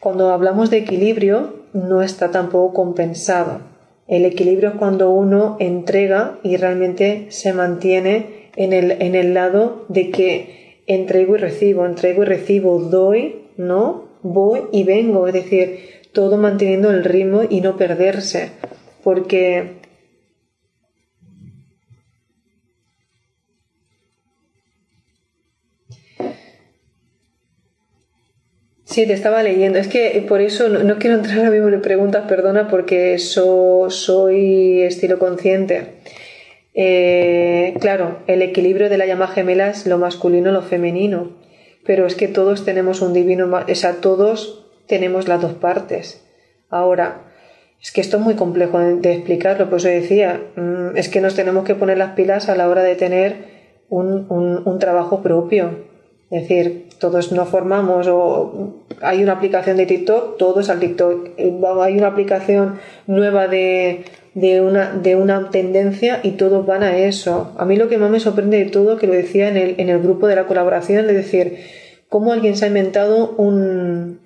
cuando 0.00 0.30
hablamos 0.30 0.70
de 0.70 0.78
equilibrio, 0.78 1.56
no 1.74 2.00
está 2.00 2.30
tampoco 2.30 2.72
compensado. 2.72 3.60
El 4.08 4.24
equilibrio 4.24 4.70
es 4.70 4.74
cuando 4.76 5.10
uno 5.10 5.58
entrega 5.60 6.38
y 6.42 6.56
realmente 6.56 7.26
se 7.28 7.52
mantiene 7.52 8.48
en 8.56 8.72
el, 8.72 8.92
en 8.92 9.14
el 9.14 9.34
lado 9.34 9.84
de 9.88 10.10
que 10.10 10.80
entrego 10.86 11.36
y 11.36 11.38
recibo, 11.38 11.84
entrego 11.84 12.22
y 12.22 12.24
recibo, 12.24 12.78
doy, 12.78 13.42
¿no? 13.58 14.06
Voy 14.22 14.62
y 14.72 14.84
vengo, 14.84 15.26
es 15.26 15.34
decir, 15.34 15.80
todo 16.12 16.38
manteniendo 16.38 16.90
el 16.90 17.04
ritmo 17.04 17.42
y 17.46 17.60
no 17.60 17.76
perderse, 17.76 18.52
porque 19.04 19.80
Sí, 28.96 29.06
te 29.06 29.12
estaba 29.12 29.42
leyendo. 29.42 29.78
Es 29.78 29.88
que 29.88 30.24
por 30.26 30.40
eso 30.40 30.70
no, 30.70 30.98
quiero 30.98 31.16
entrar 31.16 31.36
ahora 31.36 31.50
mismo 31.50 31.68
en 31.68 31.82
preguntas, 31.82 32.24
perdona, 32.26 32.66
porque 32.66 33.18
soy 33.18 34.80
estilo 34.80 35.18
consciente. 35.18 35.98
Eh, 36.72 37.74
claro, 37.78 38.20
el 38.26 38.40
equilibrio 38.40 38.88
de 38.88 38.96
la 38.96 39.04
llama 39.04 39.28
gemela 39.28 39.68
es 39.68 39.86
lo 39.86 39.98
masculino, 39.98 40.50
lo 40.50 40.62
femenino, 40.62 41.36
pero 41.84 42.06
es 42.06 42.14
que 42.14 42.26
todos 42.26 42.64
tenemos 42.64 43.02
un 43.02 43.12
divino, 43.12 43.54
o 43.54 43.74
sea, 43.74 43.96
todos 44.00 44.66
tenemos 44.86 45.28
las 45.28 45.42
dos 45.42 45.52
partes. 45.52 46.26
Ahora, 46.70 47.34
es 47.82 47.92
que 47.92 48.00
esto 48.00 48.16
es 48.16 48.22
muy 48.22 48.34
complejo 48.34 48.78
de, 48.78 49.12
explicarlo, 49.12 49.68
por 49.68 49.80
eso 49.80 49.88
decía, 49.88 50.40
mm, 50.56 50.96
es 50.96 51.10
que 51.10 51.20
nos 51.20 51.34
tenemos 51.34 51.66
que 51.66 51.74
poner 51.74 51.98
las 51.98 52.12
pilas 52.12 52.48
a 52.48 52.56
la 52.56 52.66
hora 52.66 52.82
de 52.82 52.94
tener 52.94 53.36
un, 53.90 54.24
un 54.64 54.78
trabajo 54.78 55.20
propio. 55.20 55.95
Es 56.30 56.42
decir, 56.42 56.88
todos 56.98 57.30
nos 57.32 57.48
formamos 57.48 58.06
o 58.08 58.82
hay 59.00 59.22
una 59.22 59.32
aplicación 59.32 59.76
de 59.76 59.86
TikTok, 59.86 60.38
todos 60.38 60.70
al 60.70 60.80
TikTok. 60.80 61.30
Hay 61.38 61.96
una 61.96 62.08
aplicación 62.08 62.78
nueva 63.06 63.46
de 63.48 64.04
de 64.36 64.60
una, 64.60 64.92
de 64.92 65.16
una 65.16 65.48
tendencia 65.48 66.20
y 66.22 66.32
todos 66.32 66.66
van 66.66 66.82
a 66.82 66.98
eso. 66.98 67.54
A 67.56 67.64
mí 67.64 67.76
lo 67.76 67.88
que 67.88 67.96
más 67.96 68.10
me 68.10 68.20
sorprende 68.20 68.58
de 68.58 68.70
todo, 68.70 68.98
que 68.98 69.06
lo 69.06 69.14
decía 69.14 69.48
en 69.48 69.56
el, 69.56 69.80
en 69.80 69.88
el 69.88 69.98
grupo 69.98 70.26
de 70.26 70.36
la 70.36 70.44
colaboración, 70.44 71.08
es 71.08 71.16
decir, 71.16 71.56
cómo 72.10 72.34
alguien 72.34 72.54
se 72.54 72.66
ha 72.66 72.68
inventado 72.68 73.30
un, 73.38 74.20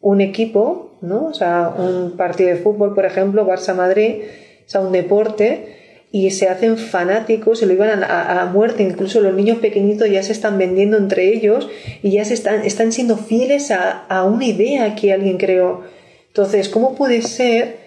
un 0.00 0.20
equipo, 0.22 0.96
¿no? 1.02 1.26
O 1.26 1.34
sea, 1.34 1.74
un 1.76 2.16
partido 2.16 2.48
de 2.48 2.56
fútbol, 2.56 2.94
por 2.94 3.04
ejemplo, 3.04 3.46
Barça-Madrid, 3.46 4.22
o 4.66 4.68
sea, 4.70 4.80
un 4.80 4.92
deporte, 4.92 5.76
y 6.18 6.30
se 6.30 6.48
hacen 6.48 6.78
fanáticos, 6.78 7.58
se 7.58 7.66
lo 7.66 7.74
iban 7.74 8.02
a, 8.02 8.40
a, 8.40 8.46
muerte, 8.46 8.82
incluso 8.82 9.20
los 9.20 9.34
niños 9.34 9.58
pequeñitos 9.58 10.08
ya 10.08 10.22
se 10.22 10.32
están 10.32 10.56
vendiendo 10.56 10.96
entre 10.96 11.28
ellos 11.28 11.68
y 12.02 12.12
ya 12.12 12.24
se 12.24 12.32
están, 12.32 12.64
están 12.64 12.90
siendo 12.90 13.18
fieles 13.18 13.70
a, 13.70 14.06
a 14.06 14.24
una 14.24 14.46
idea 14.46 14.94
que 14.94 15.12
alguien 15.12 15.36
creó. 15.36 15.82
Entonces, 16.28 16.70
¿cómo 16.70 16.94
puede 16.94 17.20
ser 17.20 17.84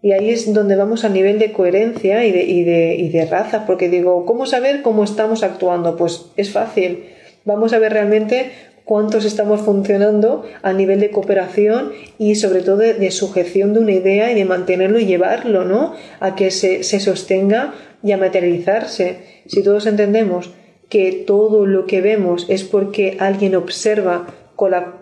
y 0.00 0.12
ahí 0.12 0.30
es 0.30 0.52
donde 0.54 0.76
vamos 0.76 1.04
a 1.04 1.08
nivel 1.08 1.40
de 1.40 1.50
coherencia 1.50 2.24
y 2.24 2.30
de, 2.30 2.44
y 2.44 2.62
de, 2.62 2.94
y 2.94 3.08
de 3.08 3.26
raza, 3.26 3.66
porque 3.66 3.88
digo, 3.88 4.26
¿cómo 4.26 4.46
saber 4.46 4.82
cómo 4.82 5.02
estamos 5.02 5.42
actuando? 5.42 5.96
Pues 5.96 6.26
es 6.36 6.52
fácil. 6.52 7.06
Vamos 7.44 7.72
a 7.72 7.80
ver 7.80 7.92
realmente 7.92 8.52
cuántos 8.92 9.24
estamos 9.24 9.62
funcionando 9.62 10.44
a 10.60 10.74
nivel 10.74 11.00
de 11.00 11.10
cooperación 11.10 11.92
y 12.18 12.34
sobre 12.34 12.60
todo 12.60 12.76
de, 12.76 13.10
sujeción 13.10 13.72
de 13.72 13.80
una 13.80 13.92
idea 13.92 14.30
y 14.30 14.34
de 14.34 14.44
mantenerlo 14.44 14.98
y 14.98 15.06
llevarlo, 15.06 15.64
¿no? 15.64 15.94
A 16.20 16.34
que 16.34 16.50
se, 16.50 16.82
se 16.82 17.00
sostenga 17.00 17.72
y 18.02 18.12
a 18.12 18.18
materializarse. 18.18 19.16
Si 19.46 19.62
todos 19.62 19.86
entendemos 19.86 20.50
que 20.90 21.24
todo 21.26 21.64
lo 21.64 21.86
que 21.86 22.02
vemos 22.02 22.44
es 22.50 22.64
porque 22.64 23.16
alguien 23.18 23.54
observa 23.54 24.26
con 24.56 24.72
la 24.72 25.00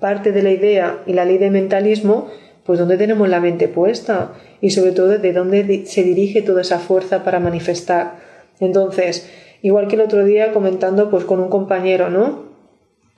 parte 0.00 0.32
de 0.32 0.42
la 0.42 0.50
idea 0.50 1.02
y 1.06 1.14
la 1.14 1.24
ley 1.24 1.38
de 1.38 1.50
mentalismo, 1.50 2.28
pues 2.66 2.78
dónde 2.78 2.98
tenemos 2.98 3.26
la 3.30 3.40
mente 3.40 3.68
puesta 3.68 4.34
y 4.60 4.68
sobre 4.68 4.92
todo 4.92 5.16
de 5.16 5.32
dónde 5.32 5.86
se 5.86 6.02
dirige 6.02 6.42
toda 6.42 6.60
esa 6.60 6.78
fuerza 6.78 7.24
para 7.24 7.40
manifestar. 7.40 8.16
Entonces, 8.60 9.30
igual 9.62 9.88
que 9.88 9.94
el 9.94 10.02
otro 10.02 10.26
día 10.26 10.52
comentando 10.52 11.08
pues 11.08 11.24
con 11.24 11.40
un 11.40 11.48
compañero, 11.48 12.10
¿no? 12.10 12.49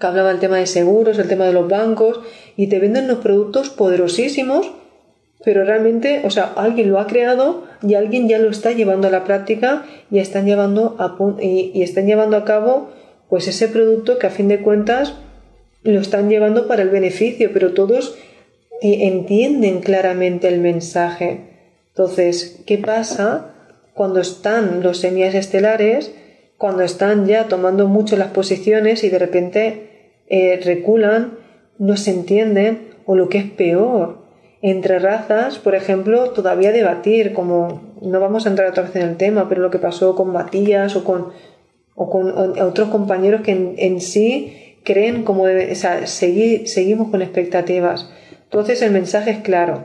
Que 0.02 0.08
hablaba 0.08 0.30
del 0.30 0.40
tema 0.40 0.56
de 0.56 0.66
seguros, 0.66 1.16
el 1.20 1.28
tema 1.28 1.44
de 1.44 1.52
los 1.52 1.68
bancos 1.68 2.18
y 2.56 2.66
te 2.66 2.80
venden 2.80 3.06
los 3.06 3.18
productos 3.18 3.70
poderosísimos, 3.70 4.72
pero 5.44 5.64
realmente, 5.64 6.22
o 6.24 6.30
sea, 6.30 6.52
alguien 6.56 6.90
lo 6.90 6.98
ha 6.98 7.06
creado 7.06 7.68
y 7.86 7.94
alguien 7.94 8.28
ya 8.28 8.40
lo 8.40 8.50
está 8.50 8.72
llevando 8.72 9.06
a 9.06 9.12
la 9.12 9.22
práctica 9.22 9.84
y 10.10 10.18
están 10.18 10.44
llevando 10.44 10.96
a, 10.98 11.16
y, 11.40 11.70
y 11.72 11.82
están 11.82 12.06
llevando 12.06 12.36
a 12.36 12.44
cabo 12.44 12.90
pues 13.30 13.46
ese 13.46 13.68
producto 13.68 14.18
que 14.18 14.26
a 14.26 14.30
fin 14.30 14.48
de 14.48 14.60
cuentas 14.60 15.14
lo 15.84 16.00
están 16.00 16.28
llevando 16.28 16.66
para 16.66 16.82
el 16.82 16.90
beneficio, 16.90 17.50
pero 17.52 17.72
todos 17.72 18.16
entienden 18.80 19.82
claramente 19.82 20.48
el 20.48 20.58
mensaje. 20.58 21.78
Entonces, 21.90 22.60
¿qué 22.66 22.76
pasa 22.78 23.54
cuando 23.94 24.18
están 24.18 24.82
los 24.82 24.98
semillas 24.98 25.36
estelares, 25.36 26.12
cuando 26.58 26.82
están 26.82 27.26
ya 27.26 27.46
tomando 27.46 27.86
mucho 27.86 28.16
las 28.16 28.32
posiciones 28.32 29.04
y 29.04 29.08
de 29.08 29.18
repente 29.20 29.91
eh, 30.28 30.60
reculan, 30.64 31.38
no 31.78 31.96
se 31.96 32.10
entienden 32.10 32.88
o 33.06 33.16
lo 33.16 33.28
que 33.28 33.38
es 33.38 33.50
peor? 33.50 34.22
Entre 34.62 34.98
razas, 34.98 35.58
por 35.58 35.74
ejemplo, 35.74 36.30
todavía 36.30 36.70
debatir, 36.70 37.32
como 37.32 37.94
no 38.00 38.20
vamos 38.20 38.46
a 38.46 38.50
entrar 38.50 38.68
otra 38.68 38.84
vez 38.84 38.94
en 38.96 39.02
el 39.02 39.16
tema, 39.16 39.48
pero 39.48 39.60
lo 39.60 39.70
que 39.70 39.78
pasó 39.78 40.14
con 40.14 40.32
Matías 40.32 40.94
o 40.94 41.04
con, 41.04 41.32
o 41.96 42.10
con 42.10 42.60
otros 42.60 42.88
compañeros 42.88 43.40
que 43.40 43.74
en, 43.76 44.00
sí 44.00 44.78
creen 44.84 45.24
como 45.24 45.44
o 45.44 45.74
sea, 45.74 46.06
seguimos 46.06 47.08
con 47.08 47.22
expectativas 47.22 48.08
entonces 48.52 48.82
el 48.82 48.90
mensaje 48.90 49.30
es 49.30 49.38
claro. 49.38 49.84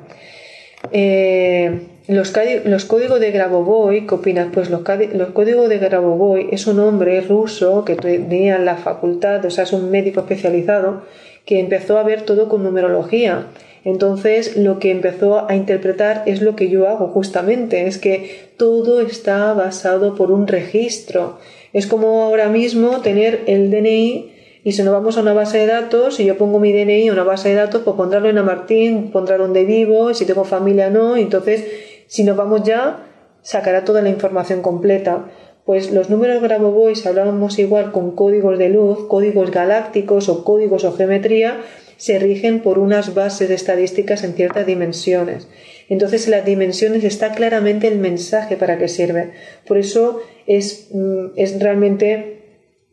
Eh, 0.92 1.88
los, 2.08 2.86
códigos 2.86 3.20
de 3.20 3.32
Grabovoi, 3.32 4.08
¿qué 4.08 4.16
opinas? 4.16 4.48
Pues 4.54 4.70
los, 4.70 4.82
códigos 4.82 5.70
de 5.70 5.78
Grabovoi 5.78 6.50
es 6.52 6.66
un 6.66 6.80
hombre 6.80 7.20
ruso 7.22 7.84
que 7.84 7.96
tenía 7.96 8.58
la 8.60 8.78
facultad, 8.78 9.44
o 9.44 9.50
sea, 9.50 9.66
es 9.66 9.74
un 9.74 9.92
médico 9.92 10.22
especializado 10.22 11.02
que 11.46 11.60
empezó 11.60 11.98
a 11.98 12.04
ver 12.04 12.22
todo 12.22 12.48
con 12.48 12.64
numerología. 12.64 13.48
Entonces 13.84 14.58
lo 14.58 14.80
que 14.80 14.92
empezó 14.92 15.50
a 15.50 15.56
interpretar 15.56 16.24
es 16.26 16.42
lo 16.42 16.56
que 16.56 16.70
yo 16.70 16.88
hago 16.88 17.08
justamente, 17.08 17.88
es 17.88 17.98
que 17.98 18.50
todo 18.58 19.02
está 19.02 19.54
basado 19.54 20.16
por 20.16 20.32
un 20.32 20.48
registro. 20.48 21.40
Es 21.74 21.88
como 21.88 22.24
ahora 22.24 22.50
mismo 22.50 23.02
tener 23.02 23.42
el 23.48 23.70
DNI 23.70 24.32
y 24.64 24.74
si 24.74 24.84
nos 24.84 24.94
vamos 24.94 25.18
a 25.18 25.22
una 25.22 25.34
base 25.34 25.60
de 25.60 25.68
datos, 25.68 26.16
si 26.16 26.26
yo 26.26 26.38
pongo 26.38 26.60
mi 26.60 26.74
DNI 26.74 27.08
a 27.08 27.14
una 27.14 27.24
base 27.24 27.48
de 27.48 27.56
datos, 27.56 27.84
pues 27.86 27.96
pondrá 27.96 28.20
en 28.28 28.44
Martín, 28.44 29.12
pondrá 29.12 29.38
donde 29.38 29.64
vivo, 29.64 30.14
si 30.14 30.26
tengo 30.26 30.44
familia 30.44 30.90
no, 30.90 31.16
entonces 31.16 31.66
si 32.08 32.24
nos 32.24 32.38
vamos 32.38 32.64
ya, 32.64 33.06
sacará 33.42 33.86
toda 33.86 34.02
la 34.02 34.10
información 34.10 34.62
completa. 34.62 35.30
Pues 35.66 35.92
los 35.92 36.10
números 36.10 36.42
Grabovoi, 36.42 36.94
hablábamos 37.06 37.60
igual 37.60 37.92
con 37.92 38.16
códigos 38.16 38.58
de 38.58 38.70
luz, 38.70 39.08
códigos 39.08 39.52
galácticos 39.52 40.30
o 40.30 40.44
códigos 40.44 40.86
o 40.86 40.94
geometría, 40.94 41.62
se 41.98 42.20
rigen 42.20 42.62
por 42.62 42.80
unas 42.80 43.14
bases 43.14 43.50
estadísticas 43.50 44.24
en 44.24 44.34
ciertas 44.34 44.66
dimensiones. 44.66 45.48
Entonces, 45.90 46.26
en 46.26 46.32
las 46.32 46.46
dimensiones 46.46 47.04
está 47.04 47.34
claramente 47.34 47.88
el 47.88 47.98
mensaje 47.98 48.56
para 48.56 48.78
qué 48.78 48.88
sirve. 48.88 49.32
Por 49.66 49.78
eso 49.78 50.22
es, 50.46 50.90
mm, 50.92 51.28
es 51.36 51.60
realmente, 51.60 52.44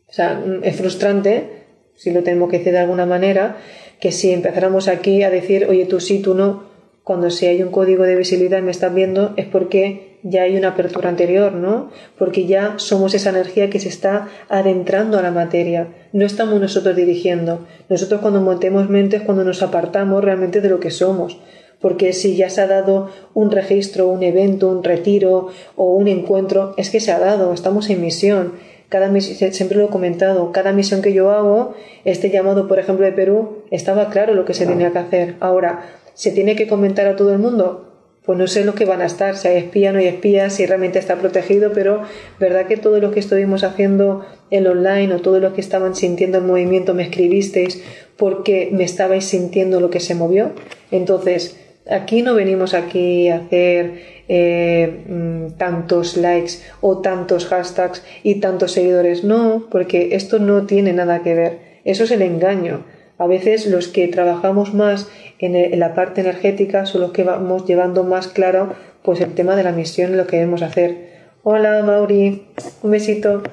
o 0.09 0.13
sea, 0.13 0.33
mm, 0.33 0.63
es 0.63 0.75
frustrante 0.75 1.65
si 1.95 2.11
lo 2.11 2.23
tenemos 2.23 2.49
que 2.49 2.57
decir 2.57 2.73
de 2.73 2.79
alguna 2.79 3.05
manera, 3.05 3.57
que 3.99 4.11
si 4.11 4.31
empezáramos 4.31 4.87
aquí 4.87 5.23
a 5.23 5.29
decir, 5.29 5.65
oye, 5.69 5.85
tú 5.85 5.99
sí, 5.99 6.19
tú 6.19 6.33
no, 6.33 6.63
cuando 7.05 7.29
si 7.29 7.45
hay 7.45 7.61
un 7.61 7.69
código 7.69 8.03
de 8.03 8.15
visibilidad 8.15 8.57
y 8.57 8.63
me 8.63 8.71
estás 8.71 8.91
viendo, 8.91 9.35
es 9.37 9.45
porque 9.45 10.17
ya 10.23 10.41
hay 10.41 10.57
una 10.57 10.69
apertura 10.69 11.07
anterior, 11.07 11.53
¿no? 11.53 11.91
Porque 12.17 12.47
ya 12.47 12.73
somos 12.77 13.13
esa 13.13 13.29
energía 13.29 13.69
que 13.69 13.79
se 13.79 13.89
está 13.89 14.27
adentrando 14.49 15.19
a 15.19 15.21
la 15.21 15.29
materia. 15.29 15.89
No 16.13 16.25
estamos 16.25 16.59
nosotros 16.59 16.95
dirigiendo. 16.95 17.59
Nosotros 17.89 18.21
cuando 18.21 18.41
montemos 18.41 18.89
mentes, 18.89 19.21
cuando 19.21 19.43
nos 19.43 19.61
apartamos 19.61 20.23
realmente 20.23 20.61
de 20.61 20.69
lo 20.69 20.79
que 20.79 20.89
somos. 20.89 21.39
Porque 21.79 22.11
si 22.11 22.35
ya 22.35 22.49
se 22.49 22.61
ha 22.61 22.67
dado 22.67 23.11
un 23.35 23.51
registro, 23.51 24.07
un 24.07 24.23
evento, 24.23 24.67
un 24.67 24.83
retiro 24.83 25.49
o 25.75 25.93
un 25.93 26.07
encuentro, 26.07 26.73
es 26.75 26.89
que 26.89 26.99
se 26.99 27.11
ha 27.11 27.19
dado, 27.19 27.53
estamos 27.53 27.87
en 27.91 28.01
misión. 28.01 28.53
Cada 28.89 29.09
misión, 29.09 29.53
siempre 29.53 29.77
lo 29.77 29.85
he 29.85 29.89
comentado, 29.89 30.51
cada 30.51 30.71
misión 30.71 31.03
que 31.03 31.13
yo 31.13 31.29
hago, 31.29 31.75
este 32.03 32.31
llamado, 32.31 32.67
por 32.67 32.79
ejemplo, 32.79 33.05
de 33.05 33.11
Perú, 33.11 33.63
estaba 33.69 34.09
claro 34.09 34.33
lo 34.33 34.45
que 34.45 34.55
se 34.55 34.65
tenía 34.65 34.91
que 34.91 34.97
hacer. 34.97 35.35
Ahora, 35.39 35.85
¿se 36.15 36.31
tiene 36.31 36.55
que 36.55 36.67
comentar 36.67 37.05
a 37.05 37.15
todo 37.15 37.31
el 37.31 37.37
mundo? 37.37 37.85
pues 38.25 38.39
no 38.39 38.47
sé 38.47 38.65
lo 38.65 38.73
que 38.73 38.85
van 38.85 39.01
a 39.01 39.05
estar, 39.05 39.37
si 39.37 39.47
hay 39.47 39.57
espía, 39.57 39.91
no 39.91 39.99
hay 39.99 40.07
espía, 40.07 40.49
si 40.49 40.65
realmente 40.65 40.97
está 40.97 41.15
protegido, 41.15 41.71
pero 41.73 42.01
verdad 42.39 42.65
que 42.65 42.75
todo 42.75 42.99
lo 42.99 43.11
que 43.11 43.19
estuvimos 43.19 43.63
haciendo 43.63 44.25
el 44.49 44.65
online 44.65 45.13
o 45.13 45.21
todo 45.21 45.39
lo 45.39 45.53
que 45.53 45.61
estaban 45.61 45.95
sintiendo 45.95 46.39
el 46.39 46.43
movimiento 46.43 46.95
me 46.95 47.03
escribisteis 47.03 47.83
porque 48.17 48.69
me 48.71 48.83
estabais 48.83 49.25
sintiendo 49.25 49.79
lo 49.79 49.91
que 49.91 49.99
se 49.99 50.15
movió. 50.15 50.53
Entonces, 50.89 51.57
aquí 51.87 52.23
no 52.23 52.33
venimos 52.33 52.73
aquí 52.73 53.29
a 53.29 53.37
hacer 53.37 54.23
eh, 54.27 55.03
mm, 55.07 55.57
tantos 55.57 56.17
likes 56.17 56.53
o 56.81 57.01
tantos 57.01 57.45
hashtags 57.45 58.03
y 58.23 58.35
tantos 58.35 58.71
seguidores, 58.71 59.23
no, 59.23 59.67
porque 59.69 60.15
esto 60.15 60.39
no 60.39 60.65
tiene 60.65 60.93
nada 60.93 61.21
que 61.21 61.35
ver. 61.35 61.59
Eso 61.83 62.05
es 62.05 62.11
el 62.11 62.23
engaño. 62.23 62.85
A 63.17 63.27
veces 63.27 63.67
los 63.67 63.87
que 63.87 64.07
trabajamos 64.07 64.73
más 64.73 65.07
en, 65.39 65.79
la 65.79 65.93
parte 65.93 66.21
energética 66.21 66.85
son 66.85 67.01
los 67.01 67.11
que 67.11 67.23
vamos 67.23 67.65
llevando 67.65 68.03
más 68.03 68.27
claro 68.27 68.73
pues 69.03 69.21
el 69.21 69.33
tema 69.33 69.55
de 69.55 69.63
la 69.63 69.71
misión 69.71 70.13
y 70.13 70.15
lo 70.15 70.27
que 70.27 70.37
debemos 70.37 70.61
hacer. 70.61 71.13
Hola 71.43 71.83
Mauri, 71.83 72.47
un 72.81 72.91
besito. 72.91 73.43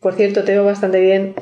Por 0.00 0.14
cierto, 0.14 0.44
te 0.44 0.52
veo 0.52 0.64
bastante 0.64 1.00
bien. 1.00 1.34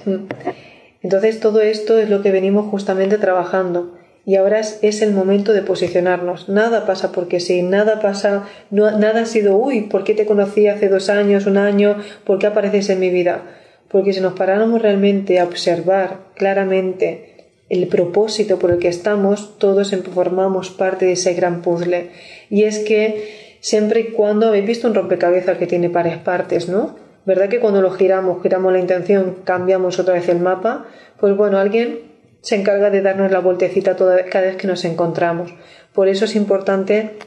Entonces 1.03 1.41
todo 1.41 1.61
esto 1.61 1.99
es 1.99 2.11
lo 2.11 2.23
que 2.23 2.33
venimos 2.33 2.67
justamente 2.67 3.17
trabajando. 3.17 3.97
Y 4.27 4.35
ahora 4.35 4.59
es, 4.59 5.03
el 5.03 5.13
momento 5.13 5.53
de 5.53 5.63
posicionarnos. 5.63 6.49
Nada 6.49 6.85
pasa 6.85 7.13
porque 7.13 7.39
sí, 7.39 7.63
nada 7.63 8.01
pasa, 8.01 8.45
nada 8.71 9.21
ha 9.21 9.27
sido, 9.27 9.57
uy, 9.57 9.83
¿por 9.83 10.03
qué 10.03 10.15
te 10.15 10.27
conocí 10.27 10.67
hace 10.67 10.89
dos 10.89 11.09
años, 11.11 11.47
un 11.47 11.57
año? 11.59 11.97
¿Por 12.25 12.41
qué 12.41 12.49
apareces 12.49 12.91
en 12.91 12.99
mi 12.99 13.09
vida? 13.09 13.43
Porque 13.89 14.13
si 14.13 14.21
nos 14.21 14.33
paráramos 14.33 14.83
realmente 14.83 15.39
a 15.39 15.45
observar 15.45 16.19
claramente 16.35 17.36
el 17.69 17.89
propósito 17.89 18.59
por 18.59 18.71
el 18.71 18.79
que 18.79 18.89
estamos, 18.89 19.59
todos 19.59 19.95
formamos 20.15 20.71
parte 20.71 21.07
de 21.07 21.13
ese 21.13 21.35
gran 21.35 21.63
puzzle. 21.63 22.11
Y 22.49 22.65
es 22.65 22.79
que 22.79 23.59
siempre 23.61 24.01
y 24.01 24.13
cuando 24.13 24.49
habéis 24.49 24.67
visto 24.67 24.89
un 24.89 24.95
rompecabezas 24.95 25.59
que 25.59 25.67
tiene 25.67 25.89
varias 25.89 26.19
partes, 26.19 26.69
¿no? 26.69 26.97
¿Verdad 27.25 27.49
que 27.49 27.59
cuando 27.59 27.83
lo 27.83 27.91
giramos, 27.91 28.41
giramos 28.43 28.73
la 28.73 28.79
intención, 28.79 29.39
cambiamos 29.45 29.99
otra 29.99 30.15
vez 30.15 30.29
el 30.29 30.39
mapa? 30.39 30.87
Pues 31.19 31.37
bueno, 31.37 31.59
alguien 31.59 32.03
se 32.41 32.55
encarga 32.55 32.91
de 32.91 33.03
darnos 33.03 33.33
la 33.33 33.41
vueltecita 33.41 33.97
toda, 33.97 34.25
cada 34.27 34.47
vez 34.47 34.57
que 34.57 34.69
nos 34.69 34.85
encontramos. 34.85 35.53
Por 35.93 36.07
eso 36.07 36.27
es 36.27 36.37
importante 36.37 37.19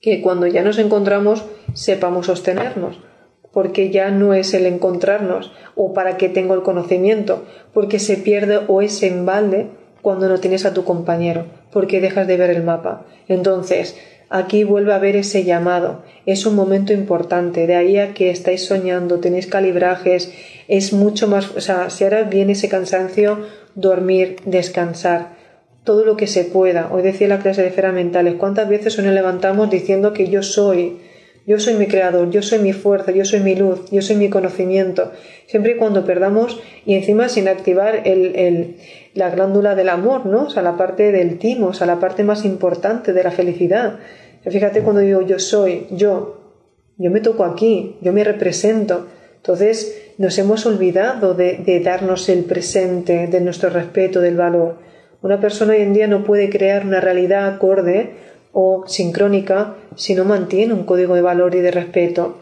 que 0.00 0.20
cuando 0.20 0.48
ya 0.48 0.62
nos 0.62 0.78
encontramos 0.78 1.44
sepamos 1.74 2.26
sostenernos 2.26 3.09
porque 3.52 3.90
ya 3.90 4.10
no 4.10 4.34
es 4.34 4.54
el 4.54 4.66
encontrarnos 4.66 5.52
o 5.74 5.92
para 5.92 6.16
qué 6.16 6.28
tengo 6.28 6.54
el 6.54 6.62
conocimiento, 6.62 7.44
porque 7.72 7.98
se 7.98 8.16
pierde 8.16 8.60
o 8.68 8.82
es 8.82 9.02
en 9.02 9.26
balde 9.26 9.68
cuando 10.02 10.28
no 10.28 10.38
tienes 10.38 10.64
a 10.64 10.74
tu 10.74 10.84
compañero, 10.84 11.46
porque 11.72 12.00
dejas 12.00 12.26
de 12.26 12.36
ver 12.36 12.50
el 12.50 12.62
mapa. 12.62 13.06
Entonces, 13.28 13.96
aquí 14.28 14.64
vuelve 14.64 14.92
a 14.92 14.96
haber 14.96 15.16
ese 15.16 15.44
llamado. 15.44 16.02
Es 16.24 16.46
un 16.46 16.54
momento 16.54 16.92
importante. 16.92 17.66
De 17.66 17.76
ahí 17.76 17.98
a 17.98 18.14
que 18.14 18.30
estáis 18.30 18.64
soñando, 18.64 19.20
tenéis 19.20 19.46
calibrajes, 19.46 20.32
es 20.68 20.92
mucho 20.92 21.28
más. 21.28 21.54
O 21.56 21.60
sea, 21.60 21.90
si 21.90 22.04
ahora 22.04 22.22
viene 22.22 22.52
ese 22.52 22.68
cansancio, 22.68 23.46
dormir, 23.74 24.36
descansar. 24.46 25.38
Todo 25.84 26.04
lo 26.04 26.16
que 26.16 26.26
se 26.26 26.44
pueda. 26.44 26.90
Hoy 26.92 27.02
decía 27.02 27.28
la 27.28 27.40
clase 27.40 27.62
de 27.62 27.68
esferas 27.68 27.94
mentales. 27.94 28.34
¿Cuántas 28.34 28.68
veces 28.68 28.96
nos 28.98 29.14
levantamos 29.14 29.70
diciendo 29.70 30.12
que 30.12 30.28
yo 30.28 30.42
soy? 30.42 30.98
Yo 31.50 31.58
soy 31.58 31.74
mi 31.74 31.88
creador, 31.88 32.30
yo 32.30 32.42
soy 32.42 32.60
mi 32.60 32.72
fuerza, 32.72 33.10
yo 33.10 33.24
soy 33.24 33.40
mi 33.40 33.56
luz, 33.56 33.90
yo 33.90 34.02
soy 34.02 34.14
mi 34.14 34.30
conocimiento. 34.30 35.10
Siempre 35.48 35.72
y 35.72 35.74
cuando 35.74 36.04
perdamos 36.04 36.60
y 36.86 36.94
encima 36.94 37.28
sin 37.28 37.48
activar 37.48 38.04
la 39.14 39.30
glándula 39.30 39.74
del 39.74 39.88
amor, 39.88 40.26
¿no? 40.26 40.44
O 40.44 40.50
sea, 40.50 40.62
la 40.62 40.76
parte 40.76 41.10
del 41.10 41.40
timo, 41.40 41.66
o 41.66 41.72
sea, 41.72 41.88
la 41.88 41.98
parte 41.98 42.22
más 42.22 42.44
importante 42.44 43.12
de 43.12 43.24
la 43.24 43.32
felicidad. 43.32 43.98
Fíjate 44.48 44.82
cuando 44.82 45.00
digo 45.00 45.22
yo 45.22 45.40
soy, 45.40 45.88
yo, 45.90 46.54
yo 46.98 47.10
me 47.10 47.18
toco 47.18 47.42
aquí, 47.44 47.96
yo 48.00 48.12
me 48.12 48.22
represento. 48.22 49.08
Entonces 49.34 50.12
nos 50.18 50.38
hemos 50.38 50.66
olvidado 50.66 51.34
de 51.34 51.82
darnos 51.84 52.28
el 52.28 52.44
presente, 52.44 53.26
de 53.26 53.40
nuestro 53.40 53.70
respeto, 53.70 54.20
del 54.20 54.36
valor. 54.36 54.76
Una 55.20 55.40
persona 55.40 55.72
hoy 55.72 55.82
en 55.82 55.94
día 55.94 56.06
no 56.06 56.22
puede 56.22 56.48
crear 56.48 56.86
una 56.86 57.00
realidad 57.00 57.48
acorde 57.48 58.29
o 58.52 58.84
sincrónica 58.86 59.76
si 59.96 60.14
no 60.14 60.24
mantiene 60.24 60.74
un 60.74 60.84
código 60.84 61.14
de 61.14 61.22
valor 61.22 61.54
y 61.54 61.60
de 61.60 61.70
respeto. 61.70 62.38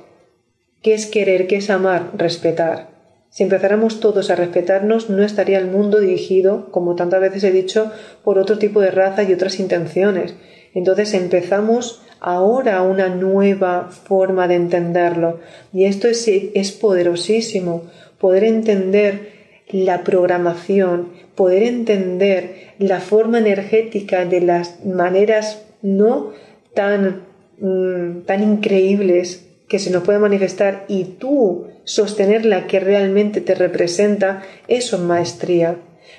¿Qué 0.83 0.95
es 0.95 1.07
querer? 1.07 1.47
¿Qué 1.47 1.57
es 1.57 1.71
amar? 1.71 2.11
Respetar. 2.17 2.89
Si 3.31 3.43
empezáramos 3.43 4.01
todos 4.01 4.31
a 4.31 4.37
respetarnos, 4.37 5.11
no 5.11 5.23
estaría 5.23 5.59
el 5.59 5.67
mundo 5.67 6.01
dirigido, 6.01 6.71
como 6.71 6.95
tantas 6.95 7.21
veces 7.21 7.45
he 7.45 7.53
dicho, 7.53 7.93
por 8.25 8.39
otro 8.39 8.59
tipo 8.59 8.81
de 8.81 8.91
raza 8.91 9.23
y 9.23 9.33
otras 9.33 9.61
intenciones. 9.61 10.35
Entonces 10.75 11.13
empezamos 11.15 12.03
ahora 12.21 12.83
una 12.83 13.09
nueva 13.09 13.91
forma 13.91 14.49
de 14.49 14.55
entenderlo. 14.55 15.41
Y 15.73 15.85
esto 15.85 16.09
es, 16.09 16.27
es 16.29 16.73
poderosísimo, 16.73 17.83
poder 18.19 18.45
entender 18.45 19.33
la 19.71 20.05
programación, 20.05 21.09
poder 21.35 21.63
entender 21.63 22.73
la 22.79 23.01
forma 23.01 23.39
energética 23.39 24.25
de 24.25 24.41
las 24.41 24.85
maneras 24.85 25.63
no 25.83 26.33
tan, 26.75 27.23
mm, 27.59 28.23
tan 28.27 28.43
increíbles 28.43 29.49
que 29.69 29.79
se 29.79 29.91
nos 29.91 30.03
puede 30.03 30.19
manifestar 30.19 30.85
y 30.89 31.05
tú 31.05 31.67
sostener 31.85 32.45
la 32.45 32.67
que 32.67 32.81
realmente 32.81 33.41
te 33.41 33.55
representa, 33.55 34.43
eso 34.67 34.97
es 34.97 35.03
maestría. 35.03 35.77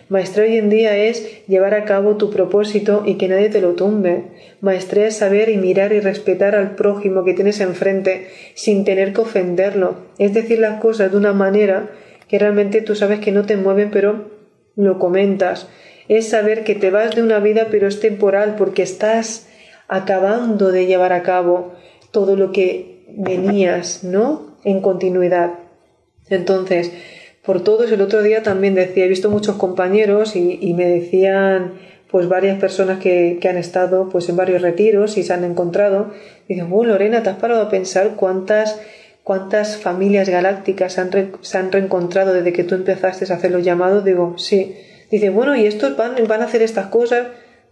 Maestría 0.08 0.46
hoy 0.46 0.58
en 0.58 0.70
día 0.70 0.98
es 0.98 1.46
llevar 1.48 1.74
a 1.74 1.86
cabo 1.86 2.18
tu 2.18 2.32
propósito 2.32 3.04
y 3.06 3.16
que 3.16 3.28
nadie 3.28 3.50
te 3.50 3.62
lo 3.62 3.74
tumbe. 3.74 4.24
Maestría 4.62 5.08
es 5.08 5.18
saber 5.18 5.50
y 5.50 5.58
mirar 5.58 5.94
y 5.94 6.00
respetar 6.00 6.56
al 6.56 6.76
prójimo 6.76 7.24
que 7.24 7.34
tienes 7.34 7.60
enfrente 7.60 8.30
sin 8.56 8.86
tener 8.86 9.14
que 9.14 9.22
ofenderlo. 9.22 9.98
Es 10.18 10.34
decir 10.34 10.60
las 10.60 10.80
cosas 10.80 11.12
de 11.12 11.18
una 11.18 11.34
manera 11.34 11.92
que 12.28 12.40
realmente 12.40 12.82
tú 12.82 12.96
sabes 12.96 13.20
que 13.20 13.32
no 13.32 13.46
te 13.46 13.58
mueven, 13.58 13.92
pero 13.92 14.30
lo 14.76 15.00
comentas. 15.00 15.68
Es 16.08 16.30
saber 16.30 16.64
que 16.64 16.76
te 16.76 16.90
vas 16.90 17.16
de 17.16 17.22
una 17.22 17.40
vida, 17.40 17.68
pero 17.70 17.88
es 17.88 18.00
temporal 18.00 18.56
porque 18.58 18.84
estás 18.84 19.49
acabando 19.90 20.72
de 20.72 20.86
llevar 20.86 21.12
a 21.12 21.24
cabo 21.24 21.74
todo 22.12 22.36
lo 22.36 22.52
que 22.52 23.06
venías, 23.10 24.04
¿no? 24.04 24.56
En 24.64 24.82
continuidad. 24.82 25.52
Entonces, 26.30 26.92
por 27.44 27.64
todos, 27.64 27.92
el 27.92 28.02
otro 28.02 28.22
día 28.22 28.44
también 28.44 28.76
decía, 28.76 29.06
he 29.06 29.08
visto 29.08 29.30
muchos 29.30 29.56
compañeros 29.56 30.36
y, 30.36 30.74
me 30.76 30.86
decían, 30.86 31.74
pues 32.12 32.28
varias 32.28 32.60
personas 32.60 33.00
que, 33.00 33.40
han 33.50 33.58
estado 33.58 34.10
pues 34.10 34.30
en 34.30 34.38
varios 34.38 34.62
retiros 34.62 35.18
y 35.18 35.24
se 35.24 35.34
han 35.34 35.44
encontrado, 35.44 36.12
dicen, 36.48 36.70
oh 36.72 36.84
Lorena, 36.84 37.24
¿te 37.24 37.32
has 37.32 37.38
parado 37.38 37.64
a 37.64 37.70
pensar 37.70 38.12
cuántas 38.16 38.80
cuántas 39.24 39.78
familias 39.78 40.28
galácticas 40.28 40.94
se 41.42 41.58
han 41.58 41.72
reencontrado 41.72 42.34
desde 42.34 42.52
que 42.52 42.64
tú 42.64 42.74
empezaste 42.74 43.32
a 43.32 43.36
hacer 43.36 43.52
los 43.52 43.64
llamados? 43.64 44.04
Digo, 44.04 44.36
sí. 44.38 44.76
Dice, 45.12 45.30
bueno, 45.30 45.56
¿y 45.56 45.66
estos 45.66 45.98
van, 45.98 46.16
van 46.28 46.42
a 46.42 46.46
hacer 46.46 46.62
estas 46.62 46.88
cosas? 46.88 47.28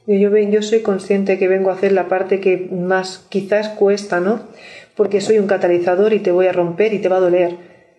Yo, 0.08 0.34
yo 0.38 0.62
soy 0.62 0.80
consciente 0.84 1.38
que 1.38 1.50
vengo 1.50 1.70
a 1.70 1.74
hacer 1.74 1.92
la 1.92 2.08
parte 2.08 2.40
que 2.40 2.70
más 2.72 3.26
quizás 3.28 3.68
cuesta, 3.68 4.22
¿no? 4.22 4.40
Porque 4.96 5.20
soy 5.20 5.38
un 5.38 5.48
catalizador 5.48 6.14
y 6.14 6.20
te 6.20 6.32
voy 6.32 6.48
a 6.48 6.54
romper 6.54 6.94
y 6.94 7.00
te 7.00 7.10
va 7.10 7.18
a 7.18 7.20
doler. 7.20 7.58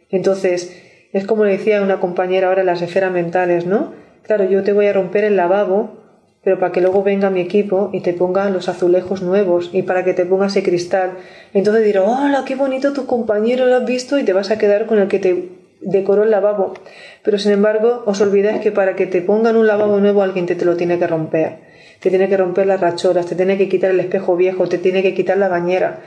Entonces, 0.09 0.75
es 1.13 1.27
como 1.27 1.45
le 1.45 1.53
decía 1.53 1.83
una 1.83 2.01
compañera 2.01 2.49
ahora 2.49 2.63
en 2.63 2.67
las 2.67 2.81
esferas 2.81 3.13
mentales, 3.13 3.67
¿no? 3.67 3.93
Claro, 4.23 4.45
yo 4.49 4.63
te 4.63 4.73
voy 4.73 4.87
a 4.87 4.95
romper 4.95 5.25
el 5.25 5.37
lavabo, 5.37 5.99
pero 6.43 6.59
para 6.59 6.73
que 6.73 6.81
luego 6.81 7.03
venga 7.03 7.29
mi 7.29 7.43
equipo 7.43 7.91
y 7.93 8.01
te 8.01 8.15
ponga 8.15 8.49
los 8.49 8.71
azulejos 8.71 9.21
nuevos 9.21 9.69
y 9.75 9.83
para 9.83 10.03
que 10.03 10.15
te 10.15 10.25
ponga 10.25 10.47
ese 10.47 10.63
cristal. 10.63 11.11
Entonces 11.53 11.85
diré, 11.85 11.99
hola, 11.99 12.45
qué 12.47 12.55
bonito 12.55 12.95
tu 12.95 13.05
compañero, 13.05 13.67
lo 13.67 13.77
has 13.77 13.85
visto 13.85 14.19
y 14.19 14.25
te 14.25 14.33
vas 14.33 14.51
a 14.51 14.57
quedar 14.57 14.87
con 14.87 14.99
el 14.99 15.09
que 15.09 15.19
te 15.19 15.51
decoró 15.83 16.23
el 16.25 16.31
lavabo. 16.31 16.73
Pero 17.23 17.39
sin 17.39 17.53
embargo, 17.53 18.03
os 18.07 18.19
olvidáis 18.23 18.63
que 18.63 18.73
para 18.73 18.97
que 18.97 19.07
te 19.07 19.21
pongan 19.21 19.57
un 19.57 19.67
lavabo 19.67 20.01
nuevo 20.01 20.23
alguien 20.23 20.47
te, 20.47 20.55
te 20.55 20.65
lo 20.65 20.75
tiene 20.75 20.99
que 20.99 21.07
romper 21.07 21.69
te 22.01 22.11
tiene 22.11 22.29
que 22.29 22.37
romper 22.37 22.67
las 22.67 22.81
rachoras, 22.81 23.27
te 23.27 23.35
tiene 23.35 23.59
que 23.59 23.69
quitar 23.69 23.91
el 23.91 24.01
espejo 24.01 24.37
viejo, 24.37 24.69
te 24.69 24.79
tiene 24.79 25.03
que 25.03 25.15
quitar 25.15 25.39
la 25.39 25.49
bañera. 25.49 26.01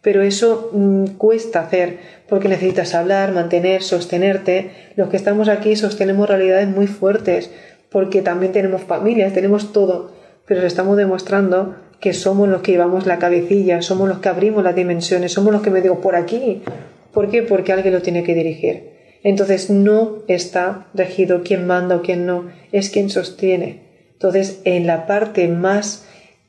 Pero 0.00 0.22
eso 0.22 0.70
mm, 0.72 1.16
cuesta 1.16 1.60
hacer 1.60 1.98
porque 2.28 2.48
necesitas 2.48 2.94
hablar, 2.94 3.32
mantener, 3.32 3.82
sostenerte. 3.82 4.70
Los 4.96 5.08
que 5.08 5.16
estamos 5.16 5.48
aquí 5.48 5.76
sostenemos 5.76 6.28
realidades 6.28 6.68
muy 6.68 6.86
fuertes 6.86 7.50
porque 7.90 8.22
también 8.22 8.52
tenemos 8.52 8.82
familias, 8.82 9.32
tenemos 9.32 9.72
todo, 9.72 10.10
pero 10.46 10.66
estamos 10.66 10.96
demostrando 10.96 11.76
que 12.00 12.12
somos 12.12 12.48
los 12.48 12.60
que 12.60 12.72
llevamos 12.72 13.06
la 13.06 13.18
cabecilla, 13.18 13.80
somos 13.82 14.08
los 14.08 14.18
que 14.18 14.28
abrimos 14.28 14.62
las 14.64 14.74
dimensiones, 14.74 15.32
somos 15.32 15.52
los 15.52 15.62
que 15.62 15.70
me 15.70 15.80
digo 15.80 16.00
por 16.00 16.16
aquí. 16.16 16.62
¿Por 17.12 17.30
qué? 17.30 17.42
Porque 17.42 17.72
alguien 17.72 17.94
lo 17.94 18.02
tiene 18.02 18.24
que 18.24 18.34
dirigir. 18.34 18.90
Entonces 19.22 19.70
no 19.70 20.18
está 20.28 20.88
regido 20.92 21.42
quién 21.44 21.66
manda 21.66 21.96
o 21.96 22.02
quién 22.02 22.26
no, 22.26 22.50
es 22.72 22.90
quien 22.90 23.08
sostiene. 23.08 23.83
Entonces 24.24 24.62
en 24.64 24.86
la 24.86 25.06
parte 25.06 25.48
más 25.48 26.06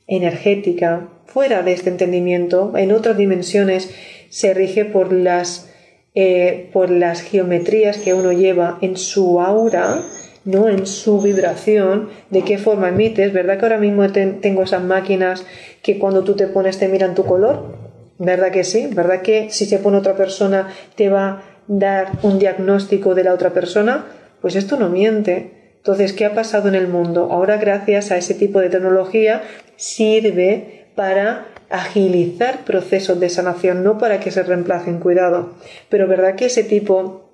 energética, 0.08 1.10
fuera 1.26 1.62
de 1.62 1.74
este 1.74 1.90
entendimiento, 1.90 2.72
en 2.78 2.94
otras 2.94 3.18
dimensiones, 3.18 3.94
se 4.30 4.54
rige 4.54 4.86
por 4.86 5.12
las, 5.12 5.70
eh, 6.14 6.70
por 6.72 6.90
las 6.90 7.20
geometrías 7.20 7.98
que 7.98 8.14
uno 8.14 8.32
lleva 8.32 8.78
en 8.80 8.96
su 8.96 9.42
aura, 9.42 10.02
no 10.46 10.70
en 10.70 10.88
su 10.88 11.20
vibración, 11.20 12.08
de 12.30 12.44
qué 12.44 12.58
forma 12.58 12.88
emites. 12.88 13.34
¿Verdad 13.34 13.58
que 13.58 13.66
ahora 13.66 13.78
mismo 13.78 14.10
tengo 14.10 14.64
esas 14.64 14.82
máquinas 14.82 15.46
que 15.84 16.00
cuando 16.00 16.24
tú 16.24 16.38
te 16.38 16.48
pones 16.48 16.80
te 16.80 16.88
miran 16.88 17.14
tu 17.14 17.26
color? 17.26 17.76
¿Verdad 18.20 18.52
que 18.52 18.64
sí? 18.64 18.88
¿Verdad 18.90 19.22
que 19.22 19.50
si 19.50 19.66
se 19.66 19.80
pone 19.80 19.98
otra 19.98 20.16
persona 20.16 20.70
te 20.96 21.10
va 21.10 21.28
a 21.28 21.44
dar 21.68 22.12
un 22.24 22.40
diagnóstico 22.40 23.16
de 23.16 23.26
la 23.26 23.34
otra 23.34 23.50
persona? 23.50 24.06
Pues 24.40 24.56
esto 24.56 24.78
no 24.78 24.88
miente. 24.88 25.65
Entonces, 25.86 26.14
¿qué 26.14 26.26
ha 26.26 26.34
pasado 26.34 26.68
en 26.68 26.74
el 26.74 26.88
mundo? 26.88 27.30
Ahora, 27.32 27.58
gracias 27.58 28.10
a 28.10 28.18
ese 28.18 28.34
tipo 28.34 28.60
de 28.60 28.70
tecnología, 28.70 29.44
sirve 29.76 30.88
para 30.96 31.46
agilizar 31.70 32.66
procesos 32.66 33.20
de 33.20 33.30
sanación, 33.30 33.84
no 33.84 34.00
para 34.00 34.20
que 34.20 34.32
se 34.32 34.42
reemplacen, 34.42 35.00
cuidado. 35.00 35.54
Pero 35.90 36.08
verdad 36.08 36.34
que 36.34 36.46
ese 36.46 36.64
tipo 36.64 37.26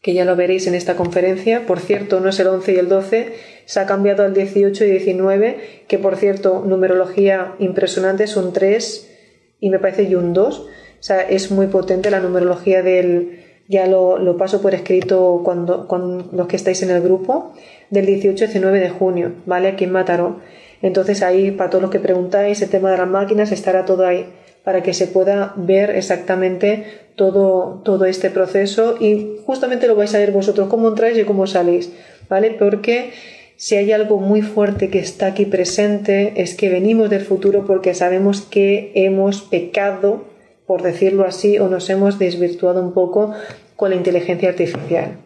que 0.00 0.14
ya 0.14 0.24
lo 0.24 0.36
veréis 0.36 0.68
en 0.68 0.76
esta 0.76 0.94
conferencia. 0.94 1.66
Por 1.66 1.80
cierto, 1.80 2.20
no 2.20 2.28
es 2.28 2.38
el 2.38 2.46
11 2.46 2.72
y 2.72 2.76
el 2.76 2.88
12, 2.88 3.32
se 3.64 3.80
ha 3.80 3.86
cambiado 3.86 4.24
al 4.24 4.32
18 4.32 4.84
y 4.84 4.90
19, 4.90 5.58
que 5.88 5.98
por 5.98 6.14
cierto, 6.14 6.64
numerología 6.64 7.54
impresionante, 7.58 8.26
son 8.26 8.52
3 8.52 9.10
y 9.58 9.70
me 9.70 9.80
parece 9.80 10.04
y 10.04 10.14
un 10.14 10.32
2. 10.32 10.60
O 10.60 10.68
sea, 11.00 11.22
es 11.22 11.50
muy 11.50 11.66
potente 11.66 12.10
la 12.10 12.20
numerología 12.20 12.82
del... 12.82 13.44
Ya 13.70 13.86
lo, 13.86 14.38
paso 14.38 14.62
por 14.62 14.74
escrito 14.74 15.42
cuando, 15.44 15.88
con 15.88 16.28
los 16.32 16.46
que 16.46 16.56
estáis 16.56 16.82
en 16.82 16.88
el 16.88 17.02
grupo, 17.02 17.52
del 17.90 18.06
18 18.06 18.44
y 18.44 18.46
19 18.46 18.80
de 18.80 18.90
junio, 18.90 19.32
¿vale? 19.46 19.68
Aquí 19.68 19.84
en 19.84 19.92
Mataró. 19.92 20.40
Entonces 20.82 21.22
ahí, 21.22 21.50
para 21.50 21.70
todos 21.70 21.82
los 21.82 21.90
que 21.90 22.00
preguntáis, 22.00 22.62
el 22.62 22.70
tema 22.70 22.90
de 22.90 22.98
las 22.98 23.08
máquinas 23.08 23.52
estará 23.52 23.84
todo 23.84 24.06
ahí 24.06 24.26
para 24.64 24.82
que 24.82 24.92
se 24.92 25.06
pueda 25.06 25.54
ver 25.56 25.90
exactamente 25.90 26.84
todo, 27.16 27.80
todo 27.84 28.04
este 28.04 28.28
proceso 28.30 28.96
y 29.00 29.38
justamente 29.46 29.86
lo 29.86 29.96
vais 29.96 30.14
a 30.14 30.18
ver 30.18 30.30
vosotros 30.30 30.68
cómo 30.68 30.88
entráis 30.88 31.16
y 31.16 31.24
cómo 31.24 31.46
salís, 31.46 31.90
¿vale? 32.28 32.50
Porque 32.50 33.12
si 33.56 33.76
hay 33.76 33.92
algo 33.92 34.18
muy 34.18 34.42
fuerte 34.42 34.90
que 34.90 34.98
está 34.98 35.28
aquí 35.28 35.46
presente 35.46 36.34
es 36.36 36.54
que 36.54 36.68
venimos 36.68 37.08
del 37.08 37.22
futuro 37.22 37.64
porque 37.66 37.94
sabemos 37.94 38.42
que 38.42 38.92
hemos 38.94 39.40
pecado, 39.40 40.26
por 40.66 40.82
decirlo 40.82 41.24
así, 41.24 41.58
o 41.58 41.68
nos 41.68 41.88
hemos 41.88 42.18
desvirtuado 42.18 42.82
un 42.82 42.92
poco 42.92 43.32
con 43.74 43.90
la 43.90 43.96
inteligencia 43.96 44.50
artificial. 44.50 45.16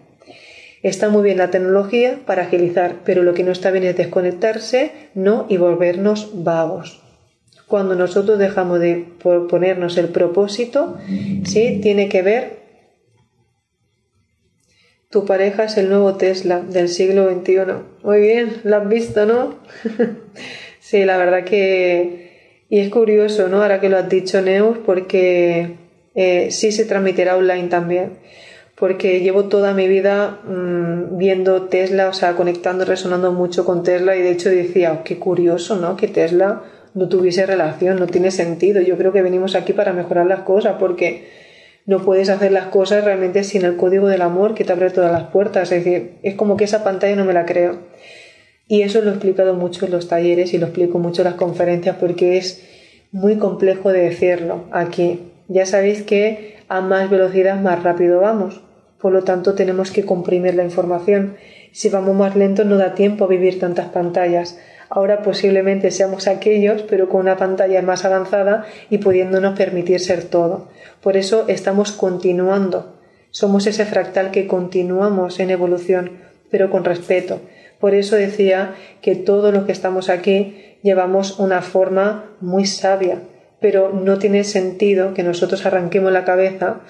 Está 0.82 1.08
muy 1.08 1.22
bien 1.22 1.38
la 1.38 1.50
tecnología 1.50 2.18
para 2.26 2.42
agilizar, 2.42 2.96
pero 3.04 3.22
lo 3.22 3.34
que 3.34 3.44
no 3.44 3.52
está 3.52 3.70
bien 3.70 3.84
es 3.84 3.96
desconectarse, 3.96 4.92
no 5.14 5.46
y 5.48 5.56
volvernos 5.56 6.30
vagos 6.42 7.02
cuando 7.72 7.94
nosotros 7.94 8.38
dejamos 8.38 8.80
de 8.80 9.06
ponernos 9.48 9.96
el 9.96 10.08
propósito, 10.08 10.98
¿sí? 11.44 11.78
Tiene 11.82 12.10
que 12.10 12.20
ver, 12.20 12.58
tu 15.08 15.24
pareja 15.24 15.64
es 15.64 15.78
el 15.78 15.88
nuevo 15.88 16.16
Tesla 16.16 16.60
del 16.60 16.90
siglo 16.90 17.32
XXI. 17.32 17.56
Muy 18.02 18.20
bien, 18.20 18.60
lo 18.64 18.76
has 18.76 18.86
visto, 18.86 19.24
¿no? 19.24 19.54
sí, 20.80 21.06
la 21.06 21.16
verdad 21.16 21.44
que... 21.44 22.66
Y 22.68 22.80
es 22.80 22.90
curioso, 22.90 23.48
¿no? 23.48 23.62
Ahora 23.62 23.80
que 23.80 23.88
lo 23.88 23.96
has 23.96 24.08
dicho, 24.10 24.42
Neus, 24.42 24.76
porque 24.84 25.76
eh, 26.14 26.50
sí 26.50 26.72
se 26.72 26.84
transmitirá 26.84 27.38
online 27.38 27.68
también. 27.68 28.18
Porque 28.82 29.20
llevo 29.20 29.44
toda 29.44 29.74
mi 29.74 29.86
vida 29.86 30.40
mm, 30.42 31.16
viendo 31.16 31.68
Tesla, 31.68 32.08
o 32.08 32.12
sea, 32.12 32.34
conectando, 32.34 32.84
resonando 32.84 33.30
mucho 33.30 33.64
con 33.64 33.84
Tesla 33.84 34.16
y 34.16 34.22
de 34.22 34.32
hecho 34.32 34.48
decía, 34.48 34.92
oh, 34.92 35.04
qué 35.04 35.20
curioso, 35.20 35.76
¿no? 35.76 35.96
Que 35.96 36.08
Tesla 36.08 36.64
no 36.92 37.08
tuviese 37.08 37.46
relación, 37.46 38.00
no 38.00 38.08
tiene 38.08 38.32
sentido. 38.32 38.82
Yo 38.82 38.98
creo 38.98 39.12
que 39.12 39.22
venimos 39.22 39.54
aquí 39.54 39.72
para 39.72 39.92
mejorar 39.92 40.26
las 40.26 40.40
cosas 40.40 40.78
porque 40.80 41.28
no 41.86 42.00
puedes 42.00 42.28
hacer 42.28 42.50
las 42.50 42.66
cosas 42.66 43.04
realmente 43.04 43.44
sin 43.44 43.64
el 43.64 43.76
código 43.76 44.08
del 44.08 44.20
amor 44.20 44.54
que 44.54 44.64
te 44.64 44.72
abre 44.72 44.90
todas 44.90 45.12
las 45.12 45.28
puertas. 45.28 45.70
Es 45.70 45.84
decir, 45.84 46.14
es 46.24 46.34
como 46.34 46.56
que 46.56 46.64
esa 46.64 46.82
pantalla 46.82 47.14
no 47.14 47.24
me 47.24 47.34
la 47.34 47.46
creo. 47.46 47.78
Y 48.66 48.82
eso 48.82 49.00
lo 49.00 49.10
he 49.10 49.12
explicado 49.12 49.54
mucho 49.54 49.86
en 49.86 49.92
los 49.92 50.08
talleres 50.08 50.54
y 50.54 50.58
lo 50.58 50.66
explico 50.66 50.98
mucho 50.98 51.22
en 51.22 51.26
las 51.26 51.36
conferencias 51.36 51.98
porque 52.00 52.36
es 52.36 52.68
muy 53.12 53.36
complejo 53.36 53.92
de 53.92 54.00
decirlo 54.00 54.64
aquí. 54.72 55.20
Ya 55.46 55.66
sabéis 55.66 56.02
que 56.02 56.56
a 56.68 56.80
más 56.80 57.08
velocidad 57.08 57.60
más 57.60 57.84
rápido 57.84 58.20
vamos. 58.20 58.60
Por 59.02 59.12
lo 59.12 59.24
tanto, 59.24 59.54
tenemos 59.54 59.90
que 59.90 60.06
comprimir 60.06 60.54
la 60.54 60.62
información. 60.62 61.34
Si 61.72 61.88
vamos 61.88 62.14
más 62.14 62.36
lento 62.36 62.64
no 62.64 62.78
da 62.78 62.94
tiempo 62.94 63.24
a 63.24 63.28
vivir 63.28 63.58
tantas 63.58 63.88
pantallas. 63.88 64.60
Ahora 64.88 65.22
posiblemente 65.22 65.90
seamos 65.90 66.28
aquellos, 66.28 66.82
pero 66.82 67.08
con 67.08 67.22
una 67.22 67.36
pantalla 67.36 67.82
más 67.82 68.04
avanzada 68.04 68.64
y 68.90 68.98
pudiéndonos 68.98 69.58
permitir 69.58 69.98
ser 69.98 70.22
todo. 70.22 70.68
Por 71.02 71.16
eso 71.16 71.46
estamos 71.48 71.90
continuando. 71.90 73.00
Somos 73.32 73.66
ese 73.66 73.86
fractal 73.86 74.30
que 74.30 74.46
continuamos 74.46 75.40
en 75.40 75.50
evolución, 75.50 76.12
pero 76.50 76.70
con 76.70 76.84
respeto. 76.84 77.40
Por 77.80 77.94
eso 77.94 78.14
decía 78.14 78.76
que 79.00 79.16
todos 79.16 79.52
los 79.52 79.64
que 79.64 79.72
estamos 79.72 80.10
aquí 80.10 80.76
llevamos 80.82 81.40
una 81.40 81.60
forma 81.60 82.30
muy 82.40 82.66
sabia, 82.66 83.18
pero 83.60 83.90
no 83.92 84.18
tiene 84.18 84.44
sentido 84.44 85.14
que 85.14 85.24
nosotros 85.24 85.66
arranquemos 85.66 86.12
la 86.12 86.24
cabeza, 86.24 86.82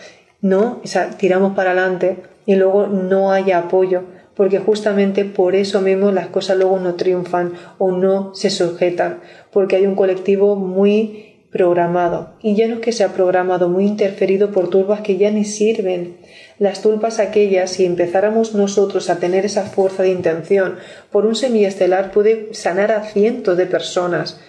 no, 0.42 0.81
o 0.85 0.87
sea, 0.87 1.11
tiramos 1.11 1.55
para 1.55 1.70
adelante 1.70 2.18
y 2.44 2.57
luego 2.57 2.87
no 2.88 3.33
haya 3.33 3.59
apoyo 3.59 4.02
porque 4.35 4.59
justamente 4.59 5.24
por 5.24 5.55
eso 5.55 5.81
mismo 5.81 6.11
las 6.11 6.28
cosas 6.28 6.57
luego 6.57 6.78
no 6.78 6.94
triunfan 6.94 7.52
o 7.78 7.92
no 7.92 8.35
se 8.35 8.50
sujetan, 8.50 9.20
porque 9.52 9.76
hay 9.76 9.87
un 9.87 9.94
colectivo 9.94 10.57
muy 10.57 11.28
programado. 11.50 12.31
Y 12.42 12.55
ya 12.55 12.66
no 12.66 12.76
es 12.76 12.81
que 12.81 12.92
sea 12.92 13.12
programado, 13.12 13.68
muy 13.68 13.85
interferido 13.85 14.50
por 14.50 14.70
turbas 14.70 15.02
que 15.02 15.18
ya 15.18 15.31
ni 15.31 15.44
sirven. 15.44 16.16
Las 16.59 16.81
tulpas 16.81 17.18
aquellas, 17.18 17.72
si 17.72 17.85
empezáramos 17.85 18.55
nosotros 18.55 19.11
a 19.11 19.18
tener 19.18 19.44
esa 19.44 19.64
fuerza 19.64 20.02
de 20.02 20.11
intención 20.11 20.76
por 21.11 21.26
un 21.26 21.35
semiestelar, 21.35 22.11
puede 22.11 22.55
sanar 22.55 22.90
a 22.90 23.02
cientos 23.02 23.59
de 23.59 23.66
personas 23.66 24.40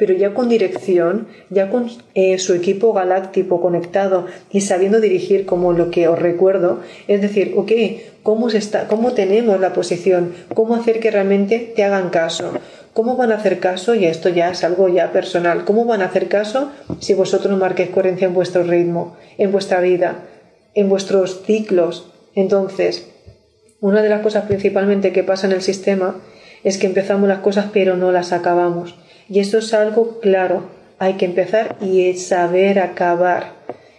pero 0.00 0.14
ya 0.14 0.32
con 0.32 0.48
dirección, 0.48 1.28
ya 1.50 1.68
con 1.68 1.90
eh, 2.14 2.38
su 2.38 2.54
equipo 2.54 2.94
galáctico 2.94 3.60
conectado 3.60 4.24
y 4.50 4.62
sabiendo 4.62 4.98
dirigir 4.98 5.44
como 5.44 5.74
lo 5.74 5.90
que 5.90 6.08
os 6.08 6.18
recuerdo, 6.18 6.80
es 7.06 7.20
decir, 7.20 7.52
ok, 7.54 7.70
¿cómo, 8.22 8.48
está, 8.48 8.88
cómo 8.88 9.12
tenemos 9.12 9.60
la 9.60 9.74
posición? 9.74 10.32
¿Cómo 10.54 10.74
hacer 10.74 11.00
que 11.00 11.10
realmente 11.10 11.58
te 11.76 11.84
hagan 11.84 12.08
caso? 12.08 12.50
¿Cómo 12.94 13.18
van 13.18 13.30
a 13.30 13.34
hacer 13.34 13.60
caso? 13.60 13.94
Y 13.94 14.06
esto 14.06 14.30
ya 14.30 14.50
es 14.50 14.64
algo 14.64 14.88
ya 14.88 15.12
personal. 15.12 15.66
¿Cómo 15.66 15.84
van 15.84 16.00
a 16.00 16.06
hacer 16.06 16.28
caso 16.28 16.70
si 17.00 17.12
vosotros 17.12 17.50
no 17.50 17.58
marquéis 17.58 17.90
coherencia 17.90 18.26
en 18.26 18.32
vuestro 18.32 18.62
ritmo, 18.62 19.18
en 19.36 19.52
vuestra 19.52 19.82
vida, 19.82 20.24
en 20.72 20.88
vuestros 20.88 21.42
ciclos? 21.44 22.10
Entonces, 22.34 23.06
una 23.80 24.00
de 24.00 24.08
las 24.08 24.22
cosas 24.22 24.46
principalmente 24.46 25.12
que 25.12 25.24
pasa 25.24 25.46
en 25.46 25.52
el 25.52 25.60
sistema 25.60 26.16
es 26.64 26.78
que 26.78 26.86
empezamos 26.86 27.28
las 27.28 27.40
cosas 27.40 27.66
pero 27.70 27.98
no 27.98 28.12
las 28.12 28.32
acabamos. 28.32 28.94
Y 29.30 29.38
eso 29.38 29.58
es 29.58 29.72
algo 29.72 30.18
claro, 30.18 30.64
hay 30.98 31.14
que 31.14 31.24
empezar 31.24 31.76
y 31.80 32.12
saber 32.14 32.80
acabar. 32.80 33.52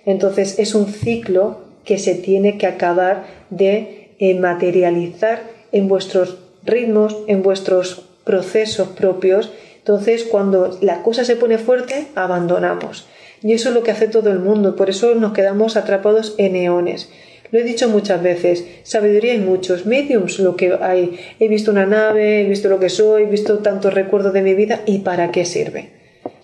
Entonces 0.05 0.59
es 0.59 0.75
un 0.75 0.87
ciclo 0.87 1.61
que 1.85 1.97
se 1.97 2.15
tiene 2.15 2.57
que 2.57 2.67
acabar 2.67 3.23
de 3.49 4.11
eh, 4.19 4.37
materializar 4.37 5.41
en 5.71 5.87
vuestros 5.87 6.37
ritmos, 6.63 7.17
en 7.27 7.43
vuestros 7.43 8.03
procesos 8.25 8.89
propios. 8.89 9.51
Entonces 9.77 10.25
cuando 10.25 10.77
la 10.81 11.01
cosa 11.01 11.23
se 11.23 11.37
pone 11.37 11.57
fuerte, 11.57 12.07
abandonamos. 12.15 13.07
Y 13.41 13.53
eso 13.53 13.69
es 13.69 13.75
lo 13.75 13.83
que 13.83 13.91
hace 13.91 14.07
todo 14.07 14.29
el 14.31 14.39
mundo, 14.39 14.75
por 14.75 14.89
eso 14.89 15.15
nos 15.15 15.33
quedamos 15.33 15.77
atrapados 15.77 16.35
en 16.37 16.55
eones. 16.55 17.09
Lo 17.51 17.59
he 17.59 17.63
dicho 17.63 17.89
muchas 17.89 18.23
veces, 18.23 18.65
sabiduría 18.83 19.33
hay 19.33 19.39
muchos, 19.39 19.85
mediums 19.85 20.39
lo 20.39 20.55
que 20.55 20.73
hay. 20.79 21.19
He 21.39 21.49
visto 21.49 21.71
una 21.71 21.85
nave, 21.85 22.41
he 22.41 22.47
visto 22.47 22.69
lo 22.69 22.79
que 22.79 22.89
soy, 22.89 23.23
he 23.23 23.25
visto 23.25 23.59
tantos 23.59 23.93
recuerdos 23.93 24.31
de 24.31 24.41
mi 24.41 24.53
vida 24.53 24.81
y 24.85 24.99
¿para 24.99 25.31
qué 25.31 25.43
sirve? 25.43 25.89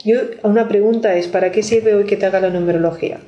Yo, 0.04 0.20
una 0.44 0.68
pregunta 0.68 1.16
es, 1.16 1.28
¿para 1.28 1.52
qué 1.52 1.64
sirve 1.64 1.96
hoy 1.96 2.04
que 2.06 2.18
te 2.18 2.26
haga 2.26 2.42
la 2.42 2.50
numerología? 2.50 3.20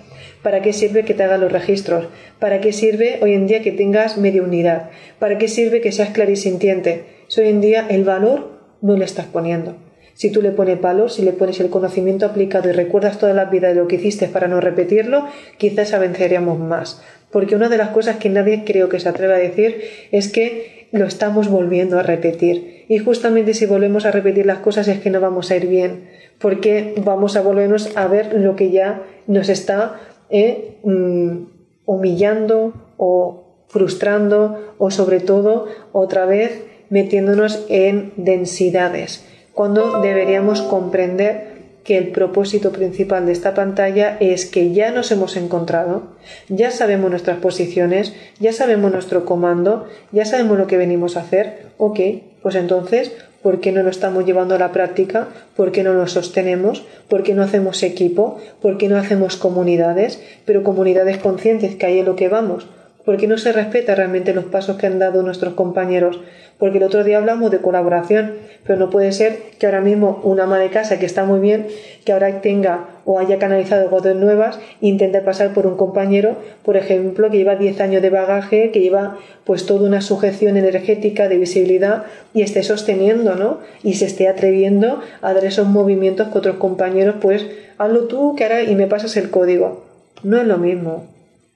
¿Para 0.43 0.61
qué 0.61 0.73
sirve 0.73 1.03
que 1.03 1.13
te 1.13 1.23
haga 1.23 1.37
los 1.37 1.51
registros? 1.51 2.07
¿Para 2.39 2.61
qué 2.61 2.73
sirve 2.73 3.19
hoy 3.21 3.33
en 3.33 3.47
día 3.47 3.61
que 3.61 3.71
tengas 3.71 4.17
media 4.17 4.43
unidad? 4.43 4.89
¿Para 5.17 5.37
qué 5.37 5.47
sirve 5.47 5.81
que 5.81 5.91
seas 5.91 6.09
clarisintiente? 6.09 7.05
Si 7.27 7.41
hoy 7.41 7.49
en 7.49 7.61
día 7.61 7.87
el 7.89 8.03
valor 8.03 8.59
no 8.81 8.97
le 8.97 9.05
estás 9.05 9.25
poniendo. 9.25 9.75
Si 10.19 10.31
tú 10.31 10.41
le 10.41 10.51
pones 10.51 10.81
valor, 10.81 11.09
si 11.09 11.21
le 11.21 11.31
pones 11.31 11.61
el 11.61 11.69
conocimiento 11.69 12.25
aplicado 12.25 12.67
y 12.67 12.73
recuerdas 12.73 13.19
toda 13.19 13.33
la 13.33 13.45
vida 13.45 13.69
de 13.69 13.75
lo 13.75 13.87
que 13.87 13.95
hiciste 13.95 14.27
para 14.27 14.49
no 14.49 14.59
repetirlo, 14.59 15.25
quizás 15.57 15.93
avanzaríamos 15.93 16.59
más. 16.59 17.01
Porque 17.31 17.55
una 17.55 17.69
de 17.69 17.77
las 17.77 17.91
cosas 17.91 18.17
que 18.17 18.27
nadie 18.27 18.65
creo 18.65 18.89
que 18.89 18.99
se 18.99 19.07
atreve 19.07 19.35
a 19.35 19.37
decir 19.37 19.81
es 20.11 20.27
que 20.27 20.89
lo 20.91 21.05
estamos 21.05 21.47
volviendo 21.47 21.97
a 21.97 22.03
repetir. 22.03 22.83
Y 22.89 22.97
justamente 22.97 23.53
si 23.53 23.65
volvemos 23.65 24.05
a 24.05 24.11
repetir 24.11 24.45
las 24.45 24.57
cosas 24.57 24.89
es 24.89 24.99
que 24.99 25.09
no 25.09 25.21
vamos 25.21 25.51
a 25.51 25.55
ir 25.55 25.67
bien, 25.67 26.09
porque 26.37 26.95
vamos 27.01 27.37
a 27.37 27.41
volvernos 27.41 27.95
a 27.95 28.09
ver 28.09 28.33
lo 28.33 28.57
que 28.57 28.71
ya 28.71 29.03
nos 29.25 29.47
está 29.47 30.01
eh, 30.29 30.79
mm, 30.83 31.43
humillando 31.85 32.73
o 32.97 33.63
frustrando 33.69 34.75
o 34.79 34.91
sobre 34.91 35.21
todo 35.21 35.69
otra 35.93 36.25
vez 36.25 36.61
metiéndonos 36.89 37.65
en 37.69 38.11
densidades, 38.17 39.23
cuando 39.59 39.99
deberíamos 39.99 40.61
comprender 40.61 41.47
que 41.83 41.97
el 41.97 42.13
propósito 42.13 42.71
principal 42.71 43.25
de 43.25 43.33
esta 43.33 43.53
pantalla 43.53 44.15
es 44.21 44.45
que 44.45 44.71
ya 44.71 44.89
nos 44.91 45.11
hemos 45.11 45.35
encontrado, 45.35 46.03
ya 46.47 46.71
sabemos 46.71 47.09
nuestras 47.11 47.39
posiciones, 47.39 48.13
ya 48.39 48.53
sabemos 48.53 48.89
nuestro 48.89 49.25
comando, 49.25 49.85
ya 50.13 50.23
sabemos 50.23 50.57
lo 50.57 50.65
que 50.65 50.77
venimos 50.77 51.17
a 51.17 51.23
hacer, 51.23 51.65
ok, 51.77 51.99
pues 52.41 52.55
entonces, 52.55 53.11
¿por 53.43 53.59
qué 53.59 53.73
no 53.73 53.83
lo 53.83 53.89
estamos 53.89 54.25
llevando 54.25 54.55
a 54.55 54.59
la 54.59 54.71
práctica? 54.71 55.27
¿Por 55.57 55.73
qué 55.73 55.83
no 55.83 55.91
lo 55.91 56.07
sostenemos? 56.07 56.85
¿Por 57.09 57.23
qué 57.23 57.33
no 57.33 57.43
hacemos 57.43 57.83
equipo? 57.83 58.37
¿Por 58.61 58.77
qué 58.77 58.87
no 58.87 58.95
hacemos 58.95 59.35
comunidades? 59.35 60.23
Pero 60.45 60.63
comunidades 60.63 61.17
conscientes 61.17 61.75
que 61.75 61.85
ahí 61.85 61.99
es 61.99 62.05
lo 62.05 62.15
que 62.15 62.29
vamos. 62.29 62.65
¿Por 63.09 63.17
qué 63.17 63.25
no 63.25 63.39
se 63.39 63.51
respeta 63.51 63.95
realmente 63.95 64.35
los 64.35 64.45
pasos 64.45 64.77
que 64.77 64.85
han 64.85 64.99
dado 64.99 65.23
nuestros 65.23 65.55
compañeros? 65.55 66.19
Porque 66.59 66.77
el 66.77 66.83
otro 66.83 67.03
día 67.03 67.17
hablamos 67.17 67.49
de 67.49 67.57
colaboración, 67.57 68.35
pero 68.63 68.77
no 68.77 68.91
puede 68.91 69.11
ser 69.13 69.35
que 69.57 69.65
ahora 69.65 69.81
mismo 69.81 70.21
una 70.23 70.43
ama 70.43 70.59
de 70.59 70.69
casa 70.69 70.99
que 70.99 71.07
está 71.07 71.25
muy 71.25 71.39
bien, 71.39 71.65
que 72.05 72.11
ahora 72.11 72.39
tenga 72.41 72.85
o 73.05 73.17
haya 73.17 73.39
canalizado 73.39 73.89
cosas 73.89 74.15
nuevas, 74.15 74.59
intente 74.79 75.21
pasar 75.21 75.55
por 75.55 75.65
un 75.65 75.75
compañero, 75.75 76.35
por 76.63 76.77
ejemplo, 76.77 77.31
que 77.31 77.37
lleva 77.37 77.55
10 77.55 77.81
años 77.81 78.03
de 78.03 78.11
bagaje, 78.11 78.69
que 78.69 78.79
lleva 78.79 79.17
pues 79.43 79.65
toda 79.65 79.87
una 79.87 80.01
sujeción 80.01 80.55
energética 80.55 81.27
de 81.27 81.39
visibilidad 81.39 82.03
y 82.35 82.43
esté 82.43 82.61
sosteniendo, 82.61 83.33
¿no? 83.33 83.57
Y 83.81 83.95
se 83.95 84.05
esté 84.05 84.27
atreviendo 84.27 85.01
a 85.23 85.33
dar 85.33 85.45
esos 85.45 85.67
movimientos 85.67 86.27
que 86.27 86.37
otros 86.37 86.57
compañeros, 86.57 87.15
pues 87.19 87.47
hazlo 87.79 88.01
tú, 88.01 88.35
que 88.35 88.43
ahora 88.43 88.61
y 88.61 88.75
me 88.75 88.85
pasas 88.85 89.17
el 89.17 89.31
código. 89.31 89.83
No 90.21 90.39
es 90.39 90.45
lo 90.45 90.59
mismo. 90.59 91.07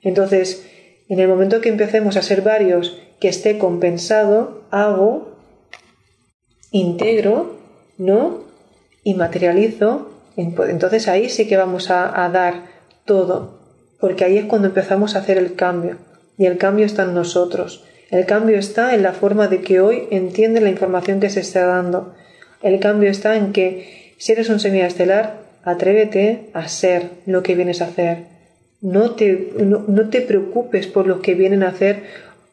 Entonces, 0.01 0.72
en 1.13 1.19
el 1.19 1.28
momento 1.28 1.62
que 1.62 1.69
empecemos 1.69 2.17
a 2.17 2.23
ser 2.23 2.41
varios 2.41 2.97
que 3.19 3.28
esté 3.28 3.60
compensado, 3.60 4.63
hago, 4.71 5.38
integro, 6.71 7.56
¿no? 7.99 8.45
Y 9.04 9.13
materializo, 9.13 10.10
entonces 10.36 11.08
ahí 11.08 11.30
sí 11.30 11.47
que 11.47 11.56
vamos 11.56 11.91
a, 11.91 12.26
a 12.26 12.30
dar 12.30 12.63
todo, 13.06 13.60
porque 13.99 14.26
ahí 14.26 14.39
es 14.39 14.45
cuando 14.45 14.69
empezamos 14.69 15.15
a 15.15 15.19
hacer 15.19 15.38
el 15.38 15.54
cambio. 15.54 15.99
Y 16.36 16.47
el 16.47 16.58
cambio 16.58 16.88
está 16.88 17.04
en 17.04 17.13
nosotros. 17.13 17.84
El 18.10 18.26
cambio 18.26 18.58
está 18.58 18.95
en 18.95 19.04
la 19.04 19.13
forma 19.13 19.47
de 19.47 19.62
que 19.62 19.82
hoy 19.82 20.08
entiende 20.10 20.62
la 20.62 20.69
información 20.71 21.19
que 21.19 21.30
se 21.30 21.41
está 21.41 21.67
dando. 21.67 22.15
El 22.63 22.80
cambio 22.80 23.12
está 23.12 23.38
en 23.38 23.54
que 23.54 24.15
si 24.17 24.32
eres 24.32 24.49
un 24.49 24.60
semiestelar, 24.60 25.43
atrévete 25.63 26.49
a 26.56 26.67
ser 26.67 27.12
lo 27.28 27.43
que 27.43 27.54
vienes 27.54 27.84
a 27.84 27.86
hacer. 27.86 28.33
No 28.84 29.12
te, 29.12 29.54
no 29.58 30.10
te 30.10 30.22
preocupes 30.22 30.86
por 30.86 31.08
lo 31.08 31.22
que 31.22 31.34
vienen 31.34 31.63
a 31.63 31.69
hacer 31.69 32.04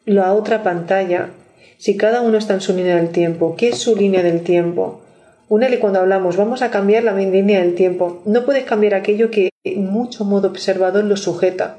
la 0.05 0.33
otra 0.33 0.63
pantalla. 0.63 1.29
Si 1.77 1.97
cada 1.97 2.21
uno 2.21 2.37
está 2.37 2.53
en 2.55 2.61
su 2.61 2.73
línea 2.73 2.95
del 2.95 3.09
tiempo, 3.09 3.55
¿qué 3.55 3.69
es 3.69 3.77
su 3.77 3.95
línea 3.95 4.23
del 4.23 4.41
tiempo? 4.41 5.01
Únele 5.49 5.79
cuando 5.79 5.99
hablamos, 5.99 6.37
vamos 6.37 6.61
a 6.61 6.71
cambiar 6.71 7.03
la 7.03 7.13
línea 7.13 7.59
del 7.59 7.75
tiempo. 7.75 8.21
No 8.25 8.45
puedes 8.45 8.63
cambiar 8.63 8.93
aquello 8.93 9.29
que 9.29 9.49
en 9.65 9.85
mucho 9.85 10.23
modo 10.23 10.47
observador 10.47 11.03
lo 11.03 11.17
sujeta. 11.17 11.75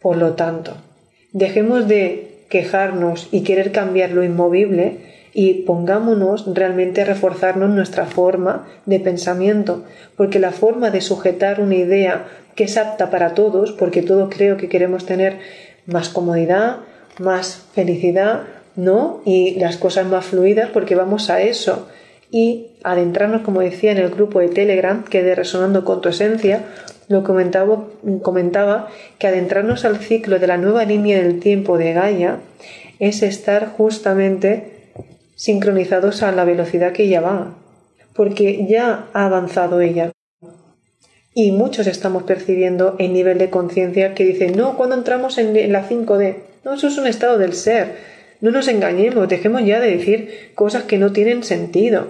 Por 0.00 0.16
lo 0.16 0.34
tanto, 0.34 0.74
dejemos 1.32 1.88
de 1.88 2.44
quejarnos 2.48 3.28
y 3.32 3.42
querer 3.42 3.72
cambiar 3.72 4.12
lo 4.12 4.22
inmovible 4.22 4.98
y 5.34 5.62
pongámonos 5.64 6.46
realmente 6.54 7.02
a 7.02 7.04
reforzarnos 7.04 7.70
nuestra 7.70 8.06
forma 8.06 8.66
de 8.86 9.00
pensamiento, 9.00 9.84
porque 10.16 10.38
la 10.38 10.52
forma 10.52 10.90
de 10.90 11.00
sujetar 11.00 11.60
una 11.60 11.74
idea 11.74 12.26
que 12.58 12.64
es 12.64 12.76
apta 12.76 13.08
para 13.08 13.34
todos, 13.34 13.70
porque 13.70 14.02
todos 14.02 14.34
creo 14.34 14.56
que 14.56 14.68
queremos 14.68 15.06
tener 15.06 15.38
más 15.86 16.08
comodidad, 16.08 16.78
más 17.20 17.62
felicidad, 17.72 18.48
¿no? 18.74 19.20
Y 19.24 19.60
las 19.60 19.76
cosas 19.76 20.08
más 20.08 20.24
fluidas 20.24 20.68
porque 20.70 20.96
vamos 20.96 21.30
a 21.30 21.40
eso. 21.40 21.86
Y 22.32 22.72
adentrarnos, 22.82 23.42
como 23.42 23.60
decía 23.60 23.92
en 23.92 23.98
el 23.98 24.10
grupo 24.10 24.40
de 24.40 24.48
Telegram, 24.48 25.04
que 25.04 25.22
de 25.22 25.36
Resonando 25.36 25.84
con 25.84 26.00
tu 26.00 26.08
Esencia, 26.08 26.64
lo 27.06 27.22
comentaba, 27.22 27.84
comentaba 28.22 28.88
que 29.20 29.28
adentrarnos 29.28 29.84
al 29.84 29.98
ciclo 29.98 30.40
de 30.40 30.48
la 30.48 30.56
nueva 30.56 30.84
línea 30.84 31.22
del 31.22 31.38
tiempo 31.38 31.78
de 31.78 31.92
Gaia 31.92 32.40
es 32.98 33.22
estar 33.22 33.68
justamente 33.68 34.90
sincronizados 35.36 36.24
a 36.24 36.32
la 36.32 36.44
velocidad 36.44 36.90
que 36.90 37.04
ella 37.04 37.20
va, 37.20 37.54
porque 38.16 38.66
ya 38.66 39.06
ha 39.12 39.26
avanzado 39.26 39.80
ella. 39.80 40.10
Y 41.40 41.52
muchos 41.52 41.86
estamos 41.86 42.24
percibiendo 42.24 42.96
el 42.98 43.12
nivel 43.12 43.38
de 43.38 43.48
conciencia 43.48 44.12
que 44.12 44.24
dice, 44.24 44.50
no, 44.50 44.76
cuando 44.76 44.96
entramos 44.96 45.38
en 45.38 45.72
la 45.72 45.88
5D, 45.88 46.34
no, 46.64 46.74
eso 46.74 46.88
es 46.88 46.98
un 46.98 47.06
estado 47.06 47.38
del 47.38 47.52
ser. 47.52 47.92
No 48.40 48.50
nos 48.50 48.66
engañemos, 48.66 49.28
dejemos 49.28 49.64
ya 49.64 49.78
de 49.78 49.96
decir 49.96 50.50
cosas 50.56 50.82
que 50.82 50.98
no 50.98 51.12
tienen 51.12 51.44
sentido. 51.44 52.08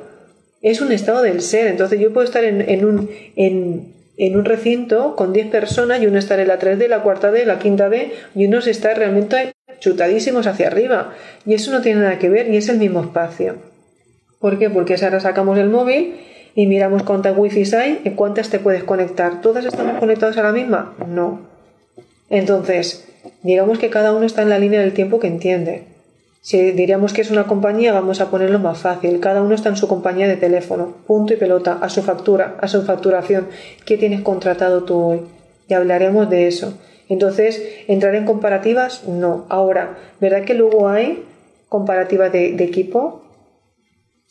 Es 0.63 0.81
un 0.81 0.93
estado 0.93 1.21
del 1.21 1.43
ser. 1.43 1.67
Entonces 1.67 2.01
yo 2.01 2.11
puedo 2.11 2.25
estar 2.25 2.43
en, 2.43 2.85
un, 2.87 3.11
en, 3.37 4.35
un 4.35 4.45
recinto 4.47 5.15
con 5.15 5.35
10 5.35 5.49
personas 5.49 6.01
y 6.01 6.07
uno 6.07 6.19
estar 6.19 6.41
en 6.41 6.49
la 6.49 6.59
3D, 6.59 6.89
la 6.89 7.03
cuarta 7.03 7.31
D, 7.31 7.45
la 7.45 7.59
quinta 7.59 7.91
D 7.91 8.13
y 8.35 8.47
unos 8.47 8.67
está 8.67 8.95
realmente 8.95 9.53
chutadísimos 9.79 10.47
hacia 10.47 10.69
arriba. 10.69 11.13
Y 11.45 11.53
eso 11.53 11.71
no 11.71 11.83
tiene 11.83 12.01
nada 12.01 12.19
que 12.19 12.31
ver 12.31 12.49
y 12.49 12.57
es 12.57 12.71
el 12.71 12.79
mismo 12.79 13.03
espacio. 13.03 13.57
¿Por 14.41 14.59
qué? 14.59 14.71
Porque 14.71 14.97
ahora 15.03 15.21
sacamos 15.21 15.59
el 15.59 15.69
móvil 15.69 16.15
y 16.59 16.67
miramos 16.67 17.05
cuántas 17.05 17.39
wifi 17.39 17.63
hay 17.77 18.01
y 18.05 18.11
cuántas 18.11 18.51
te 18.51 18.59
puedes 18.59 18.83
conectar. 18.83 19.41
¿Todas 19.43 19.65
estamos 19.65 19.97
conectadas 20.01 20.39
a 20.39 20.43
la 20.43 20.51
misma? 20.51 20.93
No. 21.07 21.43
Entonces, 22.31 23.07
digamos 23.45 23.79
que 23.79 23.91
cada 23.91 24.13
uno 24.13 24.27
está 24.27 24.43
en 24.43 24.49
la 24.49 24.59
línea 24.59 24.81
del 24.81 24.93
tiempo 24.93 25.21
que 25.21 25.29
entiende. 25.29 25.85
Si 26.41 26.73
diríamos 26.73 27.13
que 27.13 27.21
es 27.21 27.31
una 27.31 27.47
compañía, 27.47 27.93
vamos 27.93 28.21
a 28.21 28.29
ponerlo 28.29 28.59
más 28.59 28.79
fácil. 28.79 29.21
Cada 29.21 29.41
uno 29.41 29.55
está 29.55 29.69
en 29.69 29.77
su 29.77 29.87
compañía 29.87 30.27
de 30.27 30.37
teléfono, 30.37 30.97
punto 31.07 31.33
y 31.33 31.37
pelota, 31.37 31.79
a 31.81 31.89
su 31.89 32.03
factura, 32.03 32.57
a 32.61 32.67
su 32.67 32.83
facturación. 32.83 33.47
¿Qué 33.87 33.97
tienes 33.97 34.23
contratado 34.23 34.83
tú 34.83 34.99
hoy? 34.99 35.21
Y 35.69 35.75
hablaremos 35.75 36.29
de 36.29 36.49
eso. 36.49 36.77
Entonces, 37.09 37.63
¿entrar 37.87 38.17
en 38.17 38.25
comparativas? 38.25 39.07
No. 39.07 39.47
Ahora, 39.49 39.97
¿verdad 40.21 40.43
que 40.43 40.55
luego 40.55 40.89
hay 40.89 41.23
comparativas 41.69 42.33
de, 42.33 42.57
equipo? 42.65 43.23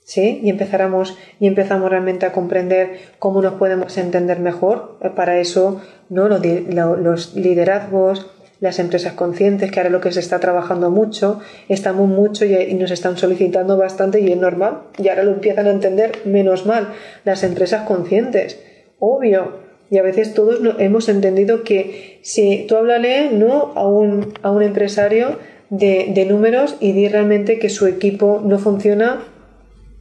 ¿Sí? 0.07 0.39
Y 0.41 0.49
empezáramos, 0.49 1.17
y 1.37 1.47
empezamos 1.47 1.89
realmente 1.89 2.25
a 2.25 2.31
comprender 2.31 2.97
cómo 3.19 3.41
nos 3.41 3.55
podemos 3.55 3.97
entender 3.97 4.39
mejor. 4.39 4.97
Para 5.17 5.37
eso, 5.41 5.81
¿no? 6.07 6.29
los, 6.29 6.39
los 6.39 7.35
liderazgos, 7.35 8.25
las 8.61 8.79
empresas 8.79 9.11
conscientes, 9.13 9.69
que 9.69 9.81
ahora 9.81 9.89
lo 9.89 9.99
que 9.99 10.13
se 10.13 10.21
está 10.21 10.39
trabajando 10.39 10.91
mucho, 10.91 11.41
estamos 11.67 12.07
mucho 12.07 12.45
y, 12.45 12.73
nos 12.75 12.91
están 12.91 13.17
solicitando 13.17 13.75
bastante 13.75 14.21
y 14.21 14.31
es 14.31 14.37
normal, 14.37 14.83
y 14.97 15.09
ahora 15.09 15.23
lo 15.23 15.31
empiezan 15.31 15.67
a 15.67 15.71
entender 15.71 16.19
menos 16.23 16.65
mal, 16.65 16.93
las 17.25 17.43
empresas 17.43 17.83
conscientes, 17.83 18.61
obvio, 18.99 19.67
y 19.89 19.97
a 19.97 20.03
veces 20.03 20.33
todos 20.33 20.61
hemos 20.79 21.09
entendido 21.09 21.63
que 21.63 22.19
si 22.21 22.65
tú 22.65 22.77
háblale 22.77 23.31
¿no? 23.31 23.73
a, 23.75 23.85
un, 23.85 24.33
a 24.41 24.51
un 24.51 24.63
empresario 24.63 25.37
de, 25.69 26.11
de 26.13 26.25
números 26.25 26.77
y 26.79 26.93
di 26.93 27.09
realmente 27.09 27.59
que 27.59 27.69
su 27.69 27.87
equipo 27.87 28.41
no 28.41 28.57
funciona 28.57 29.19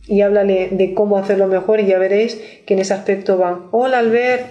y 0.07 0.21
háblale 0.21 0.69
de 0.71 0.95
cómo 0.95 1.19
hacerlo 1.19 1.47
mejor 1.49 1.81
y 1.81 1.87
ya 1.87 1.99
veréis 1.99 2.41
que 2.65 2.75
en 2.75 2.81
ese 2.81 2.95
aspecto 2.95 3.39
va. 3.39 3.67
Hola 3.71 3.99
Albert, 3.99 4.47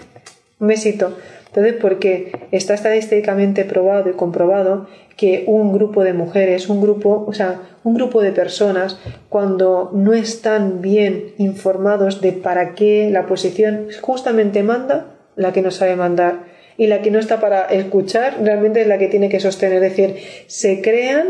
un 0.60 0.68
besito. 0.68 1.16
Entonces, 1.48 1.76
porque 1.80 2.34
está 2.52 2.74
estadísticamente 2.74 3.64
probado 3.64 4.10
y 4.10 4.14
comprobado 4.14 4.88
que 5.16 5.46
un 5.48 5.72
grupo 5.72 6.04
de 6.04 6.12
mujeres, 6.12 6.68
un 6.68 6.82
grupo, 6.82 7.24
o 7.26 7.34
sea, 7.34 7.62
un 7.86 7.94
grupo 7.94 8.22
de 8.22 8.34
personas, 8.34 9.00
cuando 9.30 9.90
no 9.94 10.14
están 10.14 10.82
bien 10.82 11.34
informados 11.38 12.20
de 12.20 12.34
para 12.34 12.76
qué 12.76 13.10
la 13.10 13.26
posición 13.26 13.88
justamente 14.02 14.64
manda, 14.64 15.16
la 15.38 15.54
que 15.54 15.62
no 15.62 15.72
sabe 15.72 15.96
mandar 15.96 16.44
y 16.78 16.88
la 16.88 17.02
que 17.02 17.12
no 17.12 17.20
está 17.20 17.40
para 17.40 17.68
escuchar, 17.68 18.40
realmente 18.44 18.82
es 18.82 18.88
la 18.88 18.98
que 18.98 19.08
tiene 19.08 19.30
que 19.30 19.40
sostener. 19.40 19.82
Es 19.82 19.96
decir, 19.96 20.16
se 20.48 20.82
crean, 20.82 21.30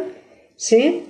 ¿sí? 0.55 1.03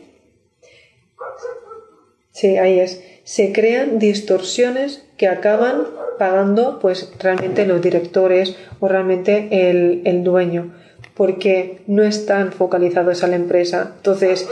Sí, 2.35 2.57
ahí 2.57 2.81
es. 2.81 3.01
Se 3.23 3.53
crean 3.53 3.97
distorsiones 3.97 5.05
que 5.15 5.29
acaban 5.29 5.83
pagando 6.19 6.79
pues 6.81 7.13
realmente 7.17 7.65
los 7.65 7.81
directores 7.81 8.57
o 8.81 8.89
realmente 8.89 9.69
el, 9.69 10.01
el 10.03 10.25
dueño 10.25 10.73
porque 11.13 11.77
no 11.87 12.03
están 12.03 12.51
focalizados 12.51 13.23
a 13.23 13.27
la 13.27 13.37
empresa. 13.37 13.93
Entonces, 13.95 14.49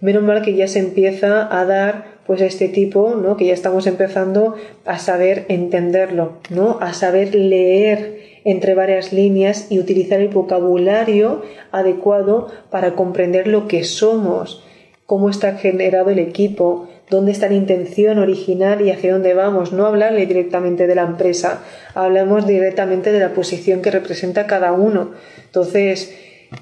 menos 0.00 0.22
mal 0.22 0.42
que 0.42 0.54
ya 0.54 0.68
se 0.68 0.78
empieza 0.78 1.48
a 1.58 1.64
dar 1.64 2.20
pues 2.24 2.40
este 2.40 2.68
tipo, 2.68 3.16
¿no? 3.16 3.36
Que 3.36 3.46
ya 3.46 3.52
estamos 3.52 3.88
empezando 3.88 4.54
a 4.84 5.00
saber 5.00 5.44
entenderlo, 5.48 6.34
¿no? 6.50 6.78
A 6.80 6.92
saber 6.94 7.34
leer 7.34 8.20
entre 8.44 8.76
varias 8.76 9.12
líneas 9.12 9.66
y 9.70 9.80
utilizar 9.80 10.20
el 10.20 10.28
vocabulario 10.28 11.42
adecuado 11.72 12.52
para 12.70 12.94
comprender 12.94 13.48
lo 13.48 13.66
que 13.66 13.82
somos 13.82 14.62
cómo 15.06 15.28
está 15.28 15.56
generado 15.56 16.10
el 16.10 16.18
equipo, 16.18 16.88
dónde 17.10 17.32
está 17.32 17.48
la 17.48 17.54
intención 17.54 18.18
original 18.18 18.80
y 18.80 18.90
hacia 18.90 19.12
dónde 19.12 19.34
vamos. 19.34 19.72
No 19.72 19.86
hablarle 19.86 20.26
directamente 20.26 20.86
de 20.86 20.94
la 20.94 21.02
empresa, 21.02 21.62
hablamos 21.94 22.46
directamente 22.46 23.12
de 23.12 23.20
la 23.20 23.34
posición 23.34 23.82
que 23.82 23.90
representa 23.90 24.46
cada 24.46 24.72
uno. 24.72 25.12
Entonces, 25.44 26.14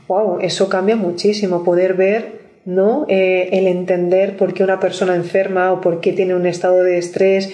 wow, 0.08 0.38
eso 0.40 0.68
cambia 0.68 0.96
muchísimo, 0.96 1.64
poder 1.64 1.94
ver 1.94 2.42
¿no? 2.64 3.06
Eh, 3.08 3.48
el 3.52 3.66
entender 3.66 4.36
por 4.36 4.54
qué 4.54 4.62
una 4.62 4.80
persona 4.80 5.16
enferma 5.16 5.72
o 5.72 5.80
por 5.80 6.00
qué 6.00 6.12
tiene 6.12 6.34
un 6.34 6.46
estado 6.46 6.82
de 6.82 6.98
estrés, 6.98 7.50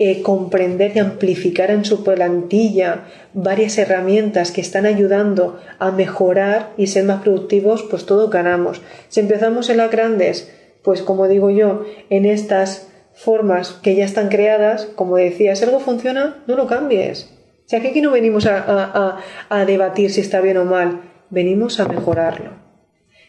eh, 0.00 0.22
comprender 0.22 0.92
y 0.94 1.00
amplificar 1.00 1.70
en 1.70 1.84
su 1.84 2.04
plantilla 2.04 3.04
varias 3.34 3.78
herramientas 3.78 4.52
que 4.52 4.60
están 4.60 4.86
ayudando 4.86 5.60
a 5.78 5.90
mejorar 5.90 6.70
y 6.76 6.86
ser 6.88 7.04
más 7.04 7.22
productivos, 7.22 7.84
pues 7.84 8.06
todo 8.06 8.28
ganamos. 8.28 8.80
Si 9.08 9.20
empezamos 9.20 9.70
en 9.70 9.78
las 9.78 9.90
grandes, 9.90 10.52
pues 10.88 11.02
como 11.02 11.28
digo 11.28 11.50
yo, 11.50 11.84
en 12.08 12.24
estas 12.24 12.88
formas 13.12 13.72
que 13.82 13.94
ya 13.94 14.06
están 14.06 14.30
creadas, 14.30 14.86
como 14.86 15.16
decía, 15.16 15.54
si 15.54 15.66
algo 15.66 15.80
funciona, 15.80 16.42
no 16.46 16.56
lo 16.56 16.66
cambies. 16.66 17.30
O 17.66 17.68
sea, 17.68 17.80
que 17.82 17.88
aquí 17.88 18.00
no 18.00 18.10
venimos 18.10 18.46
a, 18.46 19.18
a 19.50 19.64
debatir 19.66 20.10
si 20.10 20.22
está 20.22 20.40
bien 20.40 20.56
o 20.56 20.64
mal, 20.64 21.02
venimos 21.28 21.78
a 21.78 21.86
mejorarlo. 21.86 22.52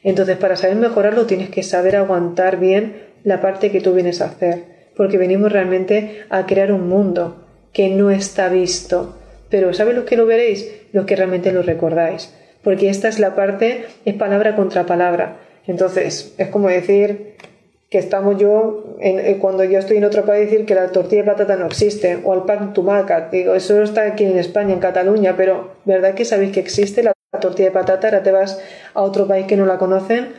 Entonces, 0.03 0.37
para 0.37 0.55
saber 0.55 0.77
mejorarlo, 0.77 1.25
tienes 1.25 1.49
que 1.49 1.61
saber 1.61 1.97
aguantar 1.97 2.61
bien 2.61 3.09
la 3.25 3.41
parte 3.41 3.71
que 3.71 3.81
tú 3.81 3.93
vienes 3.93 4.21
a 4.21 4.27
hacer 4.27 4.93
porque 4.95 5.17
venimos 5.17 5.51
realmente 5.51 6.23
a 6.29 6.45
crear 6.45 6.71
un 6.71 6.87
mundo 6.87 7.45
que 7.73 7.89
no 7.89 8.09
está 8.09 8.47
visto. 8.47 9.19
Pero 9.49 9.73
¿sabes 9.73 9.97
lo 9.97 10.05
que 10.05 10.15
lo 10.15 10.25
veréis? 10.25 10.71
Los 10.93 11.05
que 11.05 11.17
realmente 11.17 11.51
lo 11.51 11.61
recordáis. 11.61 12.33
Porque 12.63 12.89
esta 12.89 13.09
es 13.09 13.19
la 13.19 13.35
parte, 13.35 13.83
es 14.05 14.13
palabra 14.13 14.55
contra 14.55 14.85
palabra. 14.85 15.41
Entonces, 15.67 16.33
es 16.39 16.47
como 16.47 16.67
decir 16.67 17.35
que 17.89 17.97
estamos 17.97 18.37
yo, 18.37 18.97
eh, 18.99 19.37
cuando 19.41 19.63
yo 19.63 19.79
estoy 19.79 19.97
en 19.97 20.05
otro 20.05 20.23
país, 20.25 20.49
decir 20.49 20.65
que 20.65 20.75
la 20.75 20.89
tortilla 20.89 21.23
de 21.23 21.31
patata 21.31 21.55
no 21.55 21.65
existe, 21.65 22.19
o 22.23 22.33
el 22.35 22.41
pan 22.41 22.73
tumaca. 22.73 23.29
Digo, 23.31 23.55
eso 23.55 23.81
está 23.81 24.03
aquí 24.03 24.25
en 24.25 24.37
España, 24.37 24.73
en 24.73 24.79
Cataluña, 24.79 25.35
pero 25.35 25.71
¿verdad 25.85 26.13
que 26.13 26.25
sabéis 26.25 26.51
que 26.51 26.59
existe 26.59 27.01
la 27.01 27.13
tortilla 27.41 27.69
de 27.69 27.73
patata? 27.73 28.07
Ahora 28.07 28.23
te 28.23 28.31
vas 28.31 28.61
a 28.93 29.01
otro 29.01 29.27
país 29.27 29.47
que 29.47 29.57
no 29.57 29.65
la 29.65 29.77
conocen. 29.77 30.33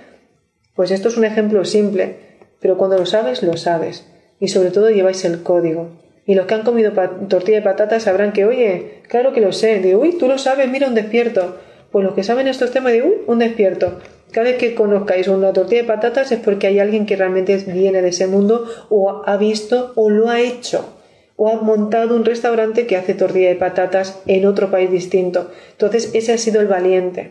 Pues 0.77 0.93
esto 0.93 1.09
es 1.09 1.17
un 1.17 1.25
ejemplo 1.25 1.65
simple, 1.65 2.17
pero 2.61 2.79
cuando 2.79 2.97
lo 2.97 3.07
sabes, 3.07 3.43
lo 3.43 3.57
sabes 3.57 4.07
y 4.41 4.49
sobre 4.49 4.71
todo 4.71 4.91
lleváis 4.91 5.25
el 5.25 5.43
código. 5.43 5.91
Y 6.27 6.35
los 6.35 6.47
que 6.47 6.55
han 6.55 6.63
comido 6.63 6.93
tortilla 7.29 7.59
de 7.59 7.65
patatas 7.65 8.05
sabrán 8.05 8.33
que, 8.33 8.45
oye, 8.45 9.03
claro 9.09 9.33
que 9.33 9.41
lo 9.41 9.53
sé, 9.53 9.81
de 9.81 9.97
uy, 9.97 10.17
tú 10.19 10.27
lo 10.27 10.39
sabes, 10.39 10.69
mira 10.69 10.89
un 10.89 10.95
despierto. 10.95 11.59
Pues 11.91 12.05
los 12.05 12.15
que 12.15 12.23
saben 12.23 12.47
estos 12.47 12.71
temas 12.71 12.93
de, 12.93 13.03
uy, 13.03 13.15
un 13.27 13.39
despierto. 13.39 13.99
Cada 14.33 14.51
vez 14.51 14.59
que 14.59 14.75
conozcáis 14.75 15.29
una 15.29 15.53
tortilla 15.53 15.83
de 15.83 15.89
patatas 15.89 16.33
es 16.33 16.39
porque 16.41 16.67
hay 16.67 16.79
alguien 16.79 17.07
que 17.07 17.17
realmente 17.17 17.57
viene 17.57 18.03
de 18.03 18.09
ese 18.09 18.27
mundo 18.27 18.65
o 18.89 19.23
ha 19.27 19.37
visto 19.37 19.93
o 19.97 20.11
lo 20.11 20.29
ha 20.29 20.41
hecho 20.41 20.97
o 21.43 21.49
ha 21.49 21.57
montado 21.57 22.17
un 22.17 22.27
restaurante 22.27 22.87
que 22.87 22.99
hace 22.99 23.15
tortilla 23.15 23.49
de 23.49 23.55
patatas 23.55 24.21
en 24.27 24.45
otro 24.45 24.71
país 24.71 24.91
distinto. 24.91 25.51
Entonces 25.71 26.11
ese 26.13 26.35
ha 26.35 26.39
sido 26.39 26.61
el 26.61 26.67
valiente. 26.67 27.31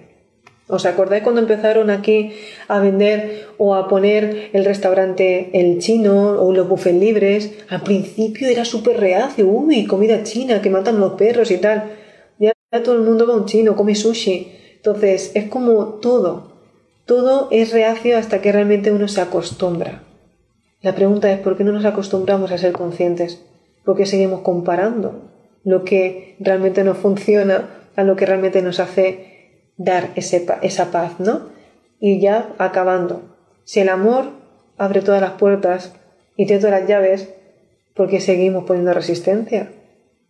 ¿Os 0.68 0.88
acordáis 0.88 1.22
cuando 1.22 1.42
empezaron 1.42 1.92
aquí 1.92 2.32
a 2.68 2.80
vender 2.80 3.50
o 3.60 3.76
a 3.76 3.88
poner 3.88 4.50
el 4.54 4.66
restaurante 4.66 5.52
el 5.54 5.78
chino 5.78 6.42
o 6.42 6.52
los 6.52 6.68
buffets 6.68 7.00
libres? 7.00 7.52
Al 7.70 7.82
principio 7.82 8.48
era 8.48 8.66
súper 8.66 9.00
reacio, 9.00 9.48
uy, 9.48 9.86
comida 9.86 10.24
china, 10.24 10.60
que 10.60 10.72
matan 10.72 11.00
los 11.00 11.14
perros 11.14 11.52
y 11.52 11.58
tal. 11.58 11.92
Ya 12.40 12.54
todo 12.84 12.96
el 12.96 13.02
mundo 13.02 13.28
va 13.28 13.36
a 13.36 13.38
un 13.38 13.46
chino, 13.46 13.76
come 13.76 13.94
sushi. 13.94 14.52
Entonces, 14.78 15.32
es 15.36 15.50
como 15.50 16.00
todo. 16.00 16.49
Todo 17.10 17.48
es 17.50 17.74
reacio 17.74 18.20
hasta 18.20 18.40
que 18.40 18.52
realmente 18.52 18.92
uno 18.92 19.08
se 19.08 19.20
acostumbra. 19.20 20.04
La 20.80 20.94
pregunta 20.94 21.32
es, 21.32 21.40
¿por 21.40 21.58
qué 21.58 21.64
no 21.64 21.72
nos 21.72 21.86
acostumbramos 21.86 22.52
a 22.52 22.60
ser 22.60 22.72
conscientes? 22.72 23.44
¿Por 23.84 23.98
qué 23.98 24.06
seguimos 24.06 24.42
comparando 24.42 25.24
lo 25.64 25.84
que 25.84 26.36
realmente 26.40 26.84
no 26.84 26.94
funciona 26.94 27.68
a 27.96 28.04
lo 28.04 28.16
que 28.16 28.28
realmente 28.28 28.62
nos 28.62 28.80
hace 28.80 29.72
dar 29.76 30.12
esa 30.14 30.92
paz, 30.92 31.20
¿no? 31.20 31.50
Y 32.00 32.20
ya 32.20 32.54
acabando. 32.60 33.24
Si 33.64 33.80
el 33.80 33.90
amor 33.90 34.26
abre 34.78 35.02
todas 35.02 35.20
las 35.20 35.32
puertas 35.32 35.96
y 36.38 36.46
tiene 36.46 36.62
todas 36.62 36.80
las 36.80 36.88
llaves, 36.88 37.34
¿por 37.96 38.08
qué 38.08 38.20
seguimos 38.20 38.66
poniendo 38.66 38.94
resistencia? 38.94 39.72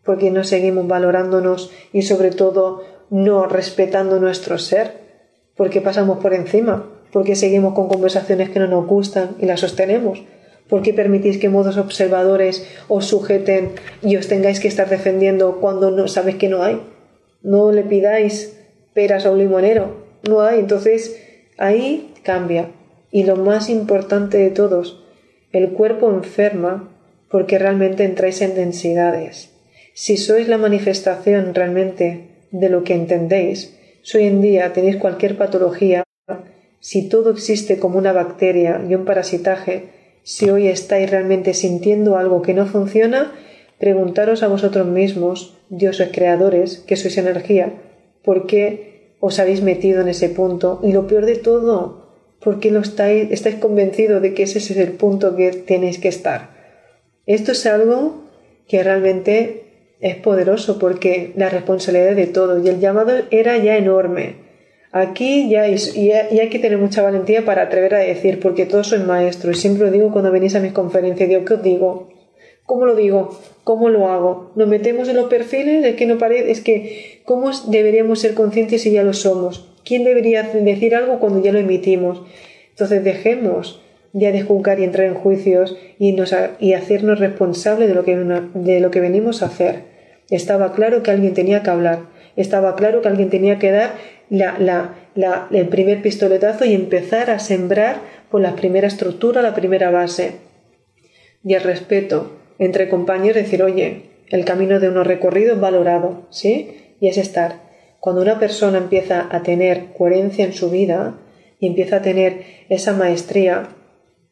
¿Por 0.06 0.18
qué 0.18 0.32
no 0.32 0.46
seguimos 0.46 0.88
valorándonos 0.88 1.74
y 1.92 2.04
sobre 2.04 2.32
todo 2.32 2.86
no 3.10 3.48
respetando 3.48 4.22
nuestro 4.22 4.58
ser? 4.58 5.09
¿Por 5.60 5.70
qué 5.70 5.82
pasamos 5.82 6.20
por 6.20 6.34
encima? 6.34 6.90
¿Por 7.12 7.26
qué 7.26 7.36
seguimos 7.36 7.74
con 7.74 7.90
conversaciones 7.90 8.50
que 8.50 8.60
no 8.60 8.68
nos 8.68 8.88
gustan 8.88 9.36
y 9.42 9.46
las 9.46 9.60
sostenemos? 9.60 10.24
¿Por 10.70 10.82
qué 10.82 10.94
permitís 10.94 11.38
que 11.38 11.50
modos 11.50 11.76
observadores 11.76 12.66
os 12.88 13.08
sujeten 13.08 13.72
y 14.02 14.16
os 14.16 14.30
tengáis 14.30 14.62
que 14.62 14.70
estar 14.70 14.88
defendiendo 14.90 15.60
cuando 15.60 15.92
no 15.92 16.08
sabéis 16.08 16.38
que 16.38 16.48
no 16.48 16.64
hay? 16.64 16.82
No 17.44 17.74
le 17.74 17.84
pidáis 17.84 18.58
peras 18.94 19.26
a 19.26 19.32
un 19.32 19.40
limonero. 19.40 19.98
No 20.30 20.40
hay. 20.40 20.60
Entonces 20.60 21.22
ahí 21.58 22.14
cambia. 22.24 22.70
Y 23.12 23.26
lo 23.26 23.36
más 23.36 23.70
importante 23.70 24.38
de 24.38 24.52
todos, 24.52 25.04
el 25.52 25.72
cuerpo 25.72 26.10
enferma 26.10 26.90
porque 27.30 27.60
realmente 27.60 28.06
entráis 28.06 28.42
en 28.42 28.56
densidades. 28.56 29.50
Si 29.94 30.16
sois 30.16 30.48
la 30.48 30.58
manifestación 30.58 31.54
realmente 31.54 32.30
de 32.52 32.70
lo 32.70 32.86
que 32.86 32.94
entendéis, 32.94 33.76
si 34.02 34.18
hoy 34.18 34.26
en 34.26 34.42
día 34.42 34.74
tenéis 34.74 34.98
cualquier 34.98 35.38
patología, 35.38 36.04
si 36.80 37.10
todo 37.10 37.32
existe 37.32 37.80
como 37.80 37.98
una 37.98 38.14
bacteria 38.14 38.82
y 38.88 38.96
un 38.96 39.06
parasitaje, 39.06 39.90
si 40.24 40.50
hoy 40.50 40.68
estáis 40.68 41.10
realmente 41.10 41.54
sintiendo 41.54 42.18
algo 42.18 42.42
que 42.42 42.54
no 42.54 42.66
funciona, 42.66 43.34
preguntaros 43.80 44.44
a 44.44 44.48
vosotros 44.48 44.88
mismos, 44.88 45.58
dioses 45.70 46.10
creadores, 46.12 46.80
que 46.80 46.96
sois 46.96 47.18
energía, 47.18 47.74
por 48.24 48.46
qué 48.46 49.16
os 49.20 49.40
habéis 49.40 49.62
metido 49.62 50.02
en 50.02 50.10
ese 50.10 50.30
punto. 50.30 50.80
Y 50.84 50.94
lo 50.94 51.08
peor 51.08 51.26
de 51.26 51.36
todo, 51.36 52.10
¿por 52.40 52.60
qué 52.60 52.72
lo 52.72 52.80
estáis, 52.80 53.32
estáis 53.32 53.56
convencidos 53.56 54.22
de 54.22 54.34
que 54.34 54.44
ese 54.44 54.60
es 54.60 54.72
el 54.72 54.94
punto 54.94 55.36
que 55.36 55.52
tenéis 55.52 56.00
que 56.00 56.10
estar. 56.10 56.52
Esto 57.26 57.52
es 57.52 57.66
algo 57.66 58.24
que 58.68 58.84
realmente 58.84 59.69
es 60.00 60.16
poderoso 60.16 60.80
porque 60.80 61.34
la 61.36 61.50
responsabilidad 61.50 62.16
de 62.16 62.28
todo 62.28 62.64
y 62.64 62.70
el 62.70 62.80
llamado 62.80 63.14
era 63.32 63.58
ya 63.58 63.78
enorme. 63.78 64.48
Aquí 64.92 65.50
ya, 65.50 65.68
y, 65.68 66.12
hay 66.12 66.50
que 66.50 66.60
tener 66.60 66.80
mucha 66.80 67.04
valentía 67.04 67.46
para 67.46 67.64
atrever 67.64 67.94
a 67.94 68.00
decir, 68.00 68.40
porque 68.40 68.66
todos 68.66 68.88
sois 68.88 69.04
maestros, 69.04 69.58
y 69.58 69.62
siempre 69.62 69.86
lo 69.86 69.92
digo 69.92 70.12
cuando 70.12 70.32
venís 70.32 70.56
a 70.56 70.60
mis 70.60 70.72
conferencias, 70.72 71.30
digo, 71.30 71.46
¿qué 71.46 71.54
os 71.54 71.64
digo? 71.64 72.10
¿Cómo 72.66 72.86
lo 72.86 72.96
digo? 72.96 73.38
¿Cómo 73.64 73.90
lo 73.90 74.10
hago? 74.10 74.52
¿Nos 74.56 74.68
metemos 74.68 75.10
en 75.10 75.16
los 75.16 75.30
perfiles? 75.30 75.86
Es 75.86 75.96
que 75.96 76.08
no 76.08 76.18
parece, 76.18 76.50
es 76.50 76.62
que 76.62 77.22
¿cómo 77.26 77.52
deberíamos 77.68 78.20
ser 78.20 78.34
conscientes 78.34 78.82
si 78.82 78.92
ya 78.92 79.04
lo 79.04 79.14
somos? 79.14 79.70
¿Quién 79.84 80.04
debería 80.04 80.44
decir 80.44 80.96
algo 80.96 81.20
cuando 81.20 81.42
ya 81.42 81.52
lo 81.52 81.60
emitimos? 81.60 82.24
Entonces 82.70 83.04
dejemos 83.04 83.82
ya 84.14 84.32
de 84.32 84.42
juzgar 84.42 84.80
y 84.80 84.84
entrar 84.84 85.08
en 85.08 85.16
juicios 85.16 85.78
y, 85.98 86.14
nos, 86.14 86.34
y 86.60 86.74
hacernos 86.74 87.20
responsables 87.20 87.90
de 87.90 87.96
lo, 87.96 88.04
que, 88.04 88.16
de 88.16 88.80
lo 88.80 88.92
que 88.92 89.00
venimos 89.02 89.44
a 89.44 89.48
hacer. 89.48 89.89
Estaba 90.30 90.74
claro 90.74 91.04
que 91.04 91.12
alguien 91.12 91.34
tenía 91.34 91.64
que 91.64 91.70
hablar, 91.70 92.00
estaba 92.36 92.76
claro 92.76 93.02
que 93.02 93.08
alguien 93.08 93.30
tenía 93.30 93.60
que 93.60 93.72
dar 93.72 93.94
la, 94.30 94.96
la, 95.16 95.48
el 95.52 95.68
primer 95.68 96.02
pistoletazo 96.02 96.66
y 96.66 96.74
empezar 96.74 97.30
a 97.32 97.40
sembrar 97.40 98.02
por 98.30 98.42
la 98.42 98.56
primera 98.56 98.88
estructura, 98.88 99.42
la 99.42 99.56
primera 99.56 99.90
base. 99.92 100.34
Y 101.44 101.54
el 101.54 101.64
respeto, 101.64 102.38
entre 102.60 102.90
compañeros 102.90 103.44
decir, 103.44 103.64
oye, 103.64 104.04
el 104.30 104.46
camino 104.46 104.80
de 104.80 104.90
uno 104.90 105.04
recorrido 105.04 105.54
es 105.54 105.60
valorado, 105.60 106.28
¿sí? 106.30 106.96
Y 107.00 107.08
es 107.08 107.18
estar. 107.18 107.68
Cuando 108.00 108.22
una 108.22 108.40
persona 108.40 108.78
empieza 108.78 109.28
a 109.32 109.42
tener 109.42 109.94
coherencia 109.98 110.46
en 110.46 110.54
su 110.54 110.70
vida 110.70 111.20
y 111.60 111.68
empieza 111.68 111.98
a 111.98 112.02
tener 112.02 112.44
esa 112.70 112.94
maestría, 112.94 113.70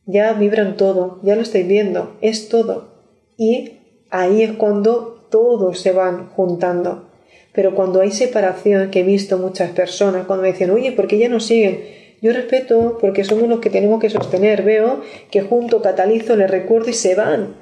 ya 0.06 0.34
vibran 0.34 0.78
todo, 0.78 1.20
ya 1.24 1.36
lo 1.36 1.42
estáis 1.42 1.68
viendo, 1.68 2.18
es 2.22 2.50
todo. 2.50 2.96
Y 3.38 3.80
ahí 4.10 4.44
es 4.44 4.54
cuando 4.54 5.17
todos 5.30 5.80
se 5.80 5.92
van 5.92 6.30
juntando. 6.30 7.08
Pero 7.54 7.74
cuando 7.74 8.02
hay 8.02 8.12
separación, 8.12 8.92
que 8.92 9.00
he 9.00 9.04
visto 9.04 9.38
muchas 9.38 9.72
personas, 9.72 10.28
cuando 10.28 10.44
me 10.44 10.52
dicen, 10.52 10.70
oye, 10.70 10.92
¿por 10.92 11.08
qué 11.08 11.18
ya 11.18 11.28
no 11.28 11.40
siguen? 11.40 11.82
Yo 12.22 12.34
respeto 12.34 12.98
porque 13.00 13.24
somos 13.24 13.48
los 13.48 13.60
que 13.60 13.70
tenemos 13.70 14.00
que 14.00 14.10
sostener. 14.10 14.64
Veo 14.64 15.02
que 15.32 15.42
junto 15.42 15.82
catalizo, 15.82 16.36
les 16.36 16.50
recuerdo 16.50 16.90
y 16.90 16.94
se 16.94 17.16
van. 17.16 17.56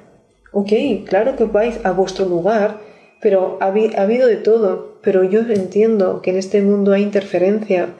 Ok, 0.52 0.72
claro 1.06 1.36
que 1.36 1.44
vais 1.44 1.78
a 1.84 1.92
vuestro 1.92 2.26
lugar, 2.26 2.78
pero 3.20 3.58
ha, 3.60 3.66
habido 3.66 4.26
de 4.26 4.36
todo. 4.36 4.98
Pero 5.02 5.24
yo 5.24 5.40
entiendo 5.40 6.22
que 6.22 6.30
en 6.30 6.38
este 6.38 6.62
mundo 6.62 6.92
hay 6.92 7.02
interferencia. 7.02 7.90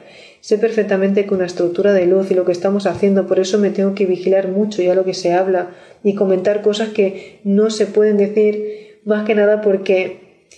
Sé 0.41 0.57
perfectamente 0.57 1.25
que 1.25 1.33
una 1.33 1.45
estructura 1.45 1.93
de 1.93 2.05
luz 2.05 2.31
y 2.31 2.33
lo 2.33 2.45
que 2.45 2.51
estamos 2.51 2.85
haciendo, 2.85 3.27
por 3.27 3.39
eso 3.39 3.59
me 3.59 3.69
tengo 3.69 3.95
que 3.95 4.05
vigilar 4.05 4.47
mucho 4.47 4.81
ya 4.81 4.95
lo 4.95 5.03
que 5.03 5.13
se 5.13 5.33
habla 5.33 5.71
y 6.03 6.15
comentar 6.15 6.61
cosas 6.61 6.89
que 6.89 7.39
no 7.43 7.69
se 7.69 7.85
pueden 7.85 8.17
decir, 8.17 8.86
más 9.07 9.25
que 9.25 9.35
nada 9.35 9.61
porque 9.61 10.49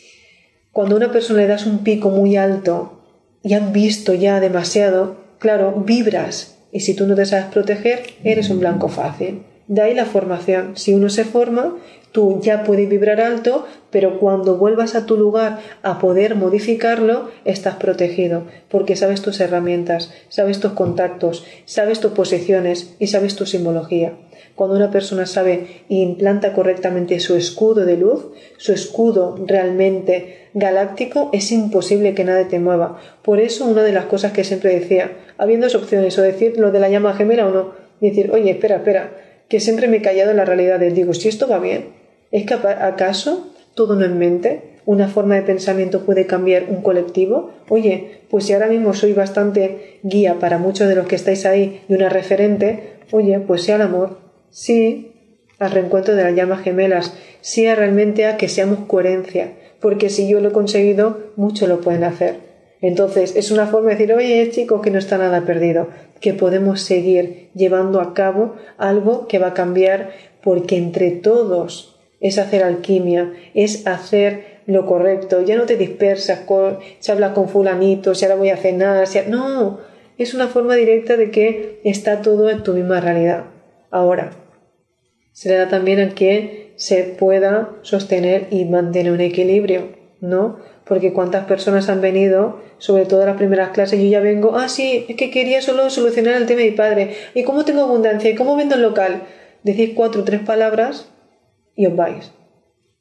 cuando 0.71 0.95
una 0.95 1.11
persona 1.11 1.41
le 1.41 1.47
das 1.47 1.65
un 1.65 1.83
pico 1.83 2.09
muy 2.09 2.35
alto 2.35 2.99
y 3.43 3.53
han 3.53 3.71
visto 3.71 4.13
ya 4.13 4.39
demasiado, 4.39 5.17
claro, 5.37 5.83
vibras 5.85 6.57
Y 6.71 6.81
si 6.81 6.95
tú 6.95 7.07
no 7.07 7.15
te 7.15 7.25
sabes 7.25 7.45
proteger, 7.45 8.03
eres 8.23 8.49
un 8.49 8.59
blanco 8.59 8.89
fácil. 8.89 9.43
De 9.67 9.81
ahí 9.81 9.93
la 9.93 10.05
formación. 10.05 10.75
Si 10.75 10.93
uno 10.93 11.09
se 11.09 11.25
forma, 11.25 11.75
tú 12.11 12.39
ya 12.41 12.63
puedes 12.63 12.89
vibrar 12.89 13.21
alto, 13.21 13.67
pero 13.91 14.19
cuando 14.19 14.57
vuelvas 14.57 14.95
a 14.95 15.05
tu 15.05 15.15
lugar 15.15 15.59
a 15.83 15.99
poder 15.99 16.35
modificarlo, 16.35 17.29
estás 17.45 17.75
protegido, 17.75 18.43
porque 18.69 18.95
sabes 18.95 19.21
tus 19.21 19.39
herramientas, 19.39 20.11
sabes 20.29 20.59
tus 20.59 20.73
contactos, 20.73 21.45
sabes 21.65 21.99
tus 21.99 22.11
posiciones 22.11 22.95
y 22.99 23.07
sabes 23.07 23.35
tu 23.35 23.45
simbología. 23.45 24.13
Cuando 24.60 24.76
una 24.76 24.91
persona 24.91 25.26
sabe 25.26 25.86
e 25.88 25.95
implanta 25.95 26.51
correctamente 26.51 27.22
su 27.22 27.38
escudo 27.38 27.86
de 27.86 27.95
luz, 27.95 28.26
su 28.57 28.74
escudo 28.74 29.38
realmente 29.47 30.49
galáctico, 30.53 31.30
es 31.32 31.53
imposible 31.53 32.14
que 32.14 32.26
nada 32.26 32.45
te 32.49 32.60
mueva. 32.60 32.99
Por 33.22 33.39
eso 33.39 33.66
una 33.66 33.84
de 33.84 33.93
las 33.93 34.07
cosas 34.07 34.34
que 34.34 34.43
siempre 34.43 34.78
decía, 34.78 35.14
habiendo 35.38 35.68
dos 35.68 35.76
opciones, 35.76 36.20
o 36.20 36.24
decir 36.24 36.60
lo 36.60 36.74
de 36.74 36.82
la 36.82 36.89
llama 36.89 37.14
gemela 37.14 37.47
o 37.47 37.51
no, 37.51 37.72
decir, 38.01 38.32
oye, 38.34 38.51
espera, 38.51 38.76
espera, 38.76 39.12
que 39.47 39.62
siempre 39.62 39.88
me 39.88 39.95
he 39.95 40.01
callado 40.01 40.32
en 40.32 40.36
la 40.36 40.43
realidad. 40.43 40.78
Digo, 40.78 41.14
si 41.14 41.30
esto 41.30 41.47
va 41.47 41.60
bien, 41.60 41.93
¿es 42.32 42.45
que 42.45 42.55
acaso 42.55 43.53
todo 43.76 43.95
no 43.95 44.03
en 44.03 44.20
mente? 44.20 44.64
¿Una 44.86 45.07
forma 45.07 45.36
de 45.36 45.43
pensamiento 45.43 46.01
puede 46.01 46.26
cambiar 46.26 46.66
un 46.68 46.82
colectivo? 46.82 47.51
Oye, 47.70 48.24
pues 48.30 48.43
si 48.43 48.51
ahora 48.51 48.68
mismo 48.68 48.93
soy 48.93 49.14
bastante 49.14 49.99
guía 50.03 50.36
para 50.38 50.57
muchos 50.57 50.89
de 50.89 50.95
los 50.95 51.07
que 51.07 51.16
estáis 51.16 51.45
ahí 51.45 51.80
y 51.88 51.93
una 51.93 52.10
referente, 52.10 52.95
oye, 53.12 53.39
pues 53.39 53.64
sea 53.64 53.78
el 53.78 53.84
amor, 53.84 54.18
sí 54.49 55.15
al 55.59 55.71
reencuentro 55.71 56.15
de 56.15 56.23
las 56.23 56.35
llamas 56.35 56.61
gemelas, 56.61 57.13
sí 57.41 57.67
a 57.67 57.75
realmente 57.75 58.25
a 58.25 58.37
que 58.37 58.47
seamos 58.47 58.79
coherencia, 58.87 59.53
porque 59.81 60.09
si 60.09 60.29
yo 60.29 60.39
lo 60.39 60.49
he 60.49 60.53
conseguido, 60.53 61.31
muchos 61.35 61.67
lo 61.67 61.81
pueden 61.81 62.03
hacer. 62.03 62.49
Entonces, 62.81 63.35
es 63.35 63.51
una 63.51 63.67
forma 63.67 63.89
de 63.89 63.95
decir, 63.95 64.13
oye, 64.13 64.49
chicos, 64.51 64.81
que 64.81 64.89
no 64.89 64.99
está 64.99 65.17
nada 65.17 65.41
perdido, 65.41 65.89
que 66.21 66.33
podemos 66.33 66.81
seguir 66.81 67.49
llevando 67.53 67.99
a 67.99 68.13
cabo 68.13 68.55
algo 68.77 69.27
que 69.27 69.39
va 69.39 69.47
a 69.47 69.53
cambiar 69.53 70.11
porque 70.41 70.77
entre 70.77 71.11
todos 71.11 71.99
es 72.21 72.37
hacer 72.37 72.63
alquimia, 72.63 73.33
es 73.53 73.85
hacer 73.85 74.59
lo 74.65 74.85
correcto, 74.85 75.41
ya 75.41 75.57
no 75.57 75.65
te 75.65 75.77
dispersas, 75.77 76.41
se 76.99 77.11
habla 77.11 77.33
con 77.33 77.49
fulanito, 77.49 78.15
si 78.15 78.25
ahora 78.25 78.37
voy 78.37 78.49
a 78.49 78.57
cenar, 78.57 79.07
si... 79.07 79.19
no, 79.27 79.79
es 80.17 80.33
una 80.33 80.47
forma 80.47 80.75
directa 80.75 81.17
de 81.17 81.31
que 81.31 81.79
está 81.83 82.21
todo 82.21 82.49
en 82.49 82.63
tu 82.63 82.73
misma 82.73 83.01
realidad. 83.01 83.45
Ahora, 83.91 84.31
se 85.31 85.49
le 85.49 85.55
da 85.55 85.69
también 85.69 85.99
a 85.99 86.15
que 86.15 86.73
se 86.75 87.03
pueda 87.03 87.71
sostener 87.81 88.47
y 88.51 88.65
mantener 88.65 89.11
un 89.11 89.21
equilibrio, 89.21 89.89
¿no? 90.21 90.57
Porque 90.85 91.13
cuántas 91.13 91.45
personas 91.45 91.89
han 91.89 92.01
venido, 92.01 92.61
sobre 92.77 93.05
todo 93.05 93.25
las 93.25 93.37
primeras 93.37 93.69
clases, 93.69 93.99
yo 93.99 94.07
ya 94.07 94.19
vengo, 94.21 94.55
ah, 94.55 94.69
sí, 94.69 95.05
es 95.07 95.15
que 95.15 95.31
quería 95.31 95.61
solo 95.61 95.89
solucionar 95.89 96.35
el 96.35 96.45
tema 96.45 96.61
de 96.61 96.71
mi 96.71 96.75
padre. 96.75 97.15
¿Y 97.33 97.43
cómo 97.43 97.65
tengo 97.65 97.81
abundancia? 97.81 98.29
¿Y 98.29 98.35
cómo 98.35 98.55
vendo 98.55 98.75
el 98.75 98.81
local? 98.81 99.23
Decís 99.63 99.91
cuatro 99.95 100.21
o 100.21 100.23
tres 100.23 100.41
palabras 100.41 101.11
y 101.75 101.85
os 101.85 101.95
vais. 101.95 102.31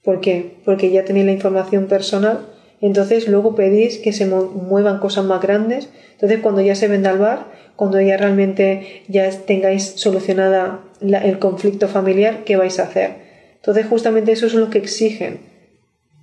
¿Por 0.03 0.20
qué? 0.20 0.59
Porque 0.64 0.91
ya 0.91 1.05
tenéis 1.05 1.26
la 1.26 1.32
información 1.32 1.86
personal, 1.86 2.47
entonces 2.80 3.28
luego 3.28 3.55
pedís 3.55 3.99
que 3.99 4.12
se 4.12 4.26
muevan 4.26 5.01
cosas 5.01 5.24
más 5.24 5.43
grandes. 5.43 5.89
Entonces 6.12 6.41
cuando 6.41 6.61
ya 6.61 6.74
se 6.74 6.89
venda 6.89 7.11
al 7.11 7.18
bar, 7.18 7.47
cuando 7.79 8.01
ya 8.01 8.16
realmente 8.16 9.05
ya 9.07 9.31
tengáis 9.31 9.93
solucionada 9.95 10.81
el 11.01 11.39
conflicto 11.39 11.87
familiar, 11.87 12.43
¿qué 12.45 12.57
vais 12.57 12.81
a 12.81 12.83
hacer? 12.83 13.12
Entonces 13.55 13.87
justamente 13.87 14.33
eso 14.33 14.47
es 14.47 14.55
lo 14.55 14.68
que 14.68 14.79
exigen. 14.79 15.39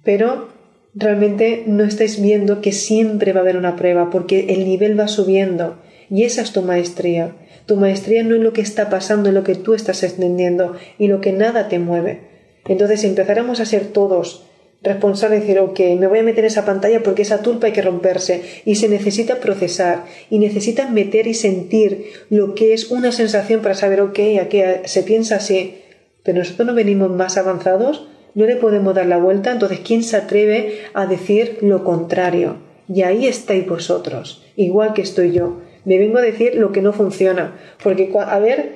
Pero 0.03 0.49
realmente 0.93 1.63
no 1.65 1.85
estáis 1.85 2.21
viendo 2.21 2.59
que 2.59 2.73
siempre 2.73 3.31
va 3.31 3.39
a 3.39 3.43
haber 3.43 3.55
una 3.55 3.77
prueba 3.77 4.09
porque 4.09 4.47
el 4.49 4.65
nivel 4.65 4.99
va 4.99 5.07
subiendo 5.07 5.77
y 6.09 6.23
esa 6.23 6.41
es 6.41 6.51
tu 6.51 6.61
maestría. 6.61 7.33
Tu 7.65 7.77
maestría 7.77 8.21
no 8.23 8.35
es 8.35 8.41
lo 8.41 8.51
que 8.51 8.59
está 8.59 8.89
pasando, 8.89 9.29
es 9.29 9.33
lo 9.33 9.45
que 9.45 9.55
tú 9.55 9.75
estás 9.75 10.03
entendiendo 10.03 10.75
y 10.99 11.07
lo 11.07 11.21
que 11.21 11.31
nada 11.31 11.69
te 11.69 11.79
mueve. 11.79 12.19
Entonces, 12.67 12.99
si 12.99 13.07
empezáramos 13.07 13.61
a 13.61 13.65
ser 13.65 13.93
todos 13.93 14.45
responsables, 14.85 15.41
decir, 15.41 15.59
ok, 15.59 15.79
me 15.99 16.07
voy 16.07 16.19
a 16.19 16.23
meter 16.23 16.45
en 16.45 16.51
esa 16.51 16.63
pantalla 16.63 17.03
porque 17.03 17.23
esa 17.23 17.41
tulpa 17.41 17.67
hay 17.67 17.73
que 17.73 17.81
romperse 17.81 18.41
y 18.63 18.75
se 18.75 18.87
necesita 18.87 19.41
procesar 19.41 20.05
y 20.29 20.39
necesitas 20.39 20.89
meter 20.91 21.27
y 21.27 21.33
sentir 21.33 22.05
lo 22.29 22.55
que 22.55 22.73
es 22.73 22.91
una 22.91 23.11
sensación 23.11 23.61
para 23.61 23.75
saber, 23.75 23.99
ok, 23.99 24.19
aquí 24.41 24.61
se 24.85 25.03
piensa 25.03 25.35
así, 25.35 25.81
pero 26.23 26.37
nosotros 26.37 26.67
no 26.67 26.73
venimos 26.73 27.11
más 27.11 27.37
avanzados 27.37 28.07
no 28.35 28.45
le 28.45 28.57
podemos 28.57 28.93
dar 28.93 29.05
la 29.07 29.17
vuelta, 29.17 29.51
entonces 29.51 29.79
¿quién 29.79 30.03
se 30.03 30.17
atreve 30.17 30.79
a 30.93 31.05
decir 31.05 31.57
lo 31.61 31.83
contrario? 31.85 32.57
Y 32.93 33.01
ahí 33.01 33.27
estáis 33.27 33.65
vosotros, 33.65 34.43
igual 34.57 34.93
que 34.93 35.01
estoy 35.01 35.31
yo. 35.31 35.61
Me 35.85 35.97
vengo 35.97 36.17
a 36.17 36.21
decir 36.21 36.55
lo 36.55 36.71
que 36.71 36.81
no 36.81 36.91
funciona, 36.91 37.55
porque 37.81 38.11
a 38.13 38.39
ver, 38.39 38.73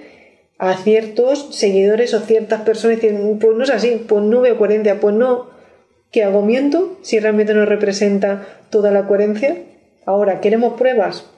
a 0.58 0.78
ciertos 0.78 1.50
seguidores 1.52 2.14
o 2.14 2.22
ciertas 2.22 2.62
personas 2.62 3.02
dicen, 3.02 3.38
pues 3.40 3.56
no 3.56 3.64
es 3.64 3.70
así, 3.70 4.02
pues 4.08 4.24
no 4.24 4.42
veo 4.42 4.58
coherencia, 4.58 5.00
pues 5.02 5.14
no, 5.14 5.50
¿qué 6.12 6.24
hago 6.24 6.42
miento 6.42 6.98
si 7.02 7.20
realmente 7.20 7.54
no 7.54 7.66
representa 7.66 8.48
toda 8.70 8.92
la 8.92 9.08
coherencia? 9.08 9.58
Ahora, 10.06 10.42
¿queremos 10.42 10.74
pruebas? 10.74 11.30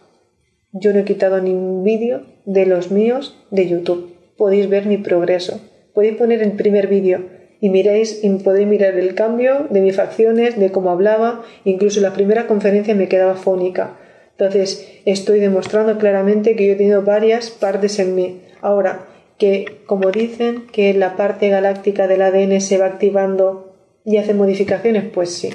Yo 0.72 0.94
no 0.94 1.00
he 1.00 1.04
quitado 1.04 1.42
ningún 1.42 1.84
vídeo 1.84 2.22
de 2.46 2.66
los 2.66 2.92
míos 2.92 3.38
de 3.50 3.68
YouTube. 3.68 4.16
Podéis 4.38 4.70
ver 4.70 4.86
mi 4.86 4.98
progreso. 4.98 5.60
Podéis 5.94 6.16
poner 6.16 6.42
el 6.42 6.54
primer 6.54 6.88
vídeo 6.88 7.26
y 7.60 7.70
miréis 7.70 8.24
y 8.24 8.30
podéis 8.30 8.68
mirar 8.68 8.96
el 8.96 9.14
cambio 9.14 9.68
de 9.70 9.82
mis 9.82 9.96
facciones, 9.96 10.60
de 10.60 10.72
cómo 10.72 10.90
hablaba, 10.90 11.44
incluso 11.66 12.00
en 12.00 12.04
la 12.04 12.14
primera 12.14 12.48
conferencia 12.48 12.96
me 12.96 13.08
quedaba 13.08 13.36
fónica. 13.36 13.98
Entonces, 14.32 15.00
estoy 15.06 15.40
demostrando 15.40 15.98
claramente 15.98 16.56
que 16.56 16.66
yo 16.66 16.74
he 16.74 16.78
tenido 16.78 17.04
varias 17.04 17.52
partes 17.52 18.00
en 18.00 18.16
mí. 18.16 18.42
Ahora, 18.62 19.06
que 19.38 19.82
como 19.86 20.12
dicen 20.12 20.68
que 20.72 20.94
la 20.94 21.16
parte 21.16 21.50
galáctica 21.50 22.08
del 22.08 22.22
ADN 22.22 22.62
se 22.62 22.78
va 22.78 22.86
activando 22.86 23.71
y 24.06 24.18
hace 24.18 24.34
modificaciones, 24.34 25.06
pues 25.14 25.32
sí, 25.32 25.50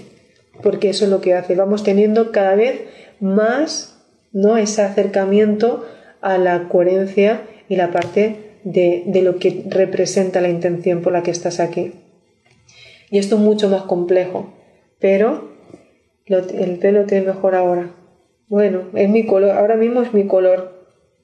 porque 0.62 0.90
eso 0.90 1.04
es 1.04 1.10
lo 1.10 1.20
que 1.20 1.34
hace. 1.34 1.54
Vamos 1.54 1.82
teniendo 1.82 2.32
cada 2.32 2.54
vez 2.54 2.82
más 3.20 3.96
¿no? 4.32 4.56
ese 4.56 4.82
acercamiento 4.82 5.84
a 6.20 6.38
la 6.38 6.68
coherencia 6.68 7.42
y 7.68 7.76
la 7.76 7.90
parte 7.90 8.46
de, 8.64 9.04
lo 9.22 9.38
que 9.38 9.64
representa 9.68 10.40
la 10.40 10.48
intención 10.48 11.02
por 11.02 11.12
la 11.12 11.22
que 11.22 11.30
estás 11.30 11.60
aquí. 11.60 11.92
Y 13.10 13.18
esto 13.18 13.36
es 13.36 13.40
mucho 13.40 13.68
más 13.68 13.82
complejo, 13.82 14.52
pero 14.98 15.52
el 16.26 16.78
pelo 16.78 17.04
tiene 17.04 17.26
mejor 17.26 17.54
ahora. 17.54 17.94
Bueno, 18.48 18.82
es 18.94 19.08
mi 19.08 19.26
color, 19.26 19.52
ahora 19.52 19.76
mismo 19.76 20.02
es 20.02 20.12
mi 20.12 20.26
color, 20.26 20.72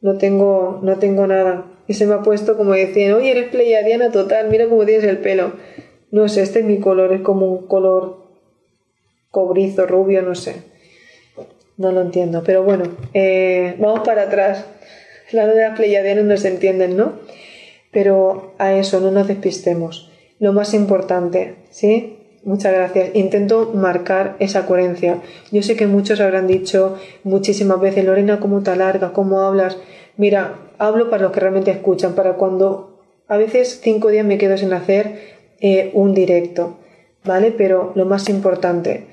no 0.01 0.19
tengo, 0.19 0.81
no 0.83 0.99
tengo 0.99 1.27
nada. 1.27 1.67
Y 1.89 1.95
se 1.95 2.07
me 2.07 2.15
ha 2.15 2.23
puesto 2.23 2.57
como 2.57 2.73
decían, 2.73 3.15
oye, 3.15 3.33
eres 3.33 3.51
pleiadiana 3.51 4.11
total, 4.11 4.49
mira 4.49 4.69
cómo 4.69 4.85
tienes 4.87 5.05
el 5.05 5.19
pelo. 5.19 5.53
No 6.13 6.29
sé, 6.29 6.43
este 6.43 6.61
es 6.61 6.65
mi 6.65 6.79
color, 6.79 7.13
es 7.15 7.23
como 7.23 7.47
un 7.47 7.67
color 7.67 8.19
cobrizo, 9.31 9.87
rubio, 9.87 10.21
no 10.23 10.35
sé. 10.35 10.57
No 11.79 11.91
lo 11.91 12.03
entiendo, 12.03 12.43
pero 12.45 12.63
bueno, 12.63 12.85
eh, 13.15 13.75
vamos 13.79 14.01
para 14.01 14.25
atrás. 14.25 14.67
Las 15.33 15.49
de 15.49 15.63
las 15.63 15.77
pleiadianas 15.77 16.25
no 16.25 16.37
se 16.37 16.49
entienden, 16.49 16.99
¿no? 16.99 17.15
Pero 17.91 18.53
a 18.59 18.75
eso 18.75 19.01
no 19.01 19.11
nos 19.11 19.27
despistemos. 19.27 20.13
Lo 20.39 20.53
más 20.53 20.75
importante, 20.75 21.55
¿sí? 21.71 22.19
Muchas 22.45 22.75
gracias. 22.75 23.15
Intento 23.15 23.73
marcar 23.73 24.37
esa 24.39 24.67
coherencia. 24.67 25.23
Yo 25.51 25.63
sé 25.63 25.77
que 25.77 25.87
muchos 25.87 26.21
habrán 26.21 26.47
dicho 26.47 26.99
muchísimas 27.25 27.81
veces, 27.81 28.05
Lorena, 28.05 28.39
¿cómo 28.39 28.63
te 28.63 28.71
alargas? 28.71 29.13
¿Cómo 29.13 29.41
hablas? 29.41 29.79
Mira, 30.19 30.57
hablo 30.77 31.09
para 31.09 31.23
los 31.23 31.33
que 31.33 31.41
realmente 31.41 31.71
escuchan, 31.71 32.15
para 32.15 32.35
cuando 32.35 33.01
a 33.29 33.39
veces 33.39 33.81
cinco 33.83 34.09
días 34.09 34.27
me 34.27 34.37
quedo 34.37 34.59
sin 34.59 34.75
hacer 34.75 35.41
eh, 35.63 35.91
un 35.95 36.13
directo, 36.13 36.77
¿vale? 37.25 37.53
Pero 37.57 37.93
lo 37.95 38.05
más 38.05 38.29
importante, 38.29 39.07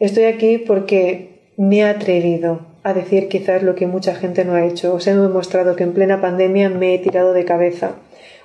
estoy 0.00 0.24
aquí 0.24 0.58
porque 0.58 1.52
me 1.56 1.78
he 1.78 1.84
atrevido 1.84 2.66
a 2.82 2.92
decir 2.92 3.28
quizás 3.28 3.62
lo 3.62 3.76
que 3.76 3.86
mucha 3.86 4.16
gente 4.16 4.44
no 4.44 4.54
ha 4.54 4.66
hecho. 4.66 4.94
Os 4.94 5.06
he 5.06 5.14
demostrado 5.14 5.76
que 5.76 5.84
en 5.84 5.92
plena 5.92 6.20
pandemia 6.20 6.70
me 6.70 6.92
he 6.92 6.98
tirado 6.98 7.32
de 7.32 7.44
cabeza. 7.44 7.92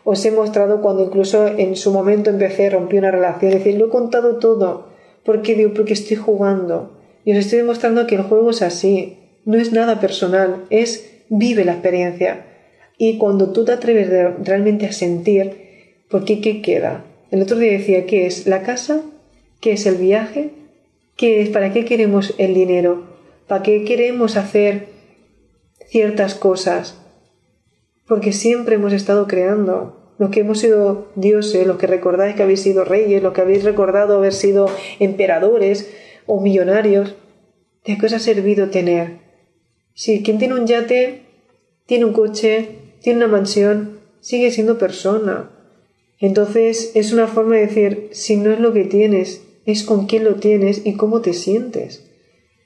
Os 0.03 0.23
he 0.23 0.31
mostrado 0.31 0.81
cuando 0.81 1.03
incluso 1.03 1.47
en 1.47 1.75
su 1.75 1.91
momento 1.91 2.29
empecé, 2.29 2.69
rompí 2.69 2.97
una 2.97 3.11
relación, 3.11 3.51
es 3.51 3.57
decir, 3.57 3.79
lo 3.79 3.87
he 3.87 3.89
contado 3.89 4.37
todo. 4.37 4.89
¿Por 5.25 5.41
qué 5.41 5.55
digo? 5.55 5.73
Porque 5.73 5.93
estoy 5.93 6.17
jugando. 6.17 6.99
Y 7.25 7.31
os 7.31 7.37
estoy 7.37 7.59
demostrando 7.59 8.07
que 8.07 8.15
el 8.15 8.23
juego 8.23 8.51
es 8.51 8.61
así. 8.61 9.17
No 9.45 9.57
es 9.57 9.73
nada 9.73 9.99
personal, 9.99 10.65
es 10.69 11.11
vive 11.29 11.65
la 11.65 11.73
experiencia. 11.73 12.45
Y 12.99 13.17
cuando 13.17 13.51
tú 13.51 13.65
te 13.65 13.71
atreves 13.71 14.09
realmente 14.43 14.85
a 14.85 14.91
sentir, 14.91 16.03
¿por 16.09 16.23
qué 16.23 16.39
qué 16.39 16.61
queda? 16.61 17.05
El 17.31 17.41
otro 17.41 17.57
día 17.57 17.71
decía, 17.71 18.05
¿qué 18.05 18.25
es 18.25 18.45
la 18.45 18.61
casa? 18.61 19.03
¿Qué 19.61 19.71
es 19.71 19.85
el 19.85 19.95
viaje? 19.95 20.49
¿Qué 21.15 21.41
es 21.41 21.47
para 21.47 21.71
qué 21.71 21.85
queremos 21.85 22.35
el 22.37 22.53
dinero? 22.53 23.05
¿Para 23.47 23.63
qué 23.63 23.85
queremos 23.85 24.35
hacer 24.35 24.89
ciertas 25.87 26.35
cosas? 26.35 26.97
Porque 28.05 28.33
siempre 28.33 28.75
hemos 28.75 28.91
estado 28.91 29.27
creando. 29.27 30.13
Los 30.19 30.29
que 30.29 30.41
hemos 30.41 30.59
sido 30.59 31.07
dioses, 31.15 31.65
los 31.65 31.77
que 31.77 31.87
recordáis 31.87 32.35
que 32.35 32.43
habéis 32.43 32.63
sido 32.63 32.83
reyes, 32.83 33.23
los 33.23 33.31
que 33.31 33.39
habéis 33.39 33.63
recordado 33.63 34.17
haber 34.17 34.33
sido 34.33 34.69
emperadores 34.99 35.89
o 36.25 36.41
millonarios, 36.41 37.15
¿de 37.85 37.97
qué 37.97 38.05
os 38.05 38.13
ha 38.13 38.19
servido 38.19 38.69
tener? 38.69 39.19
Si 39.93 40.21
quien 40.21 40.37
tiene 40.37 40.55
un 40.55 40.67
yate 40.67 41.21
tiene 41.85 42.03
un 42.03 42.13
coche, 42.13 42.79
tiene 43.01 43.23
una 43.23 43.27
mansión, 43.29 44.01
sigue 44.19 44.51
siendo 44.51 44.77
persona. 44.77 45.49
Entonces 46.21 46.91
es 46.93 47.11
una 47.11 47.27
forma 47.27 47.55
de 47.55 47.65
decir, 47.65 48.09
si 48.11 48.37
no 48.37 48.51
es 48.51 48.59
lo 48.59 48.71
que 48.73 48.85
tienes, 48.85 49.41
es 49.65 49.83
con 49.83 50.05
quién 50.05 50.23
lo 50.23 50.35
tienes 50.35 50.85
y 50.85 50.93
cómo 50.93 51.21
te 51.21 51.33
sientes. 51.33 52.07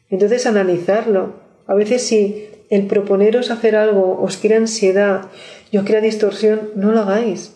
Entonces 0.09 0.45
analizarlo. 0.45 1.33
A 1.65 1.73
veces 1.73 2.03
si 2.03 2.47
el 2.69 2.85
proponeros 2.85 3.51
hacer 3.51 3.75
algo 3.75 4.21
os 4.21 4.37
crea 4.37 4.57
ansiedad 4.57 5.29
y 5.71 5.77
os 5.77 5.85
crea 5.85 6.01
distorsión, 6.01 6.69
no 6.75 6.91
lo 6.91 6.99
hagáis. 6.99 7.55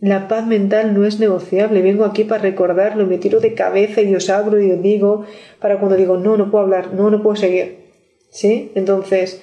La 0.00 0.28
paz 0.28 0.46
mental 0.46 0.94
no 0.94 1.06
es 1.06 1.20
negociable. 1.20 1.82
Vengo 1.82 2.04
aquí 2.04 2.24
para 2.24 2.42
recordarlo, 2.42 3.06
me 3.06 3.18
tiro 3.18 3.40
de 3.40 3.54
cabeza 3.54 4.02
y 4.02 4.14
os 4.14 4.30
abro 4.30 4.60
y 4.60 4.70
os 4.72 4.82
digo 4.82 5.24
para 5.60 5.78
cuando 5.78 5.96
digo 5.96 6.16
no, 6.16 6.36
no 6.36 6.50
puedo 6.50 6.64
hablar, 6.64 6.94
no, 6.94 7.10
no 7.10 7.22
puedo 7.22 7.36
seguir. 7.36 7.78
¿Sí? 8.30 8.72
Entonces, 8.74 9.40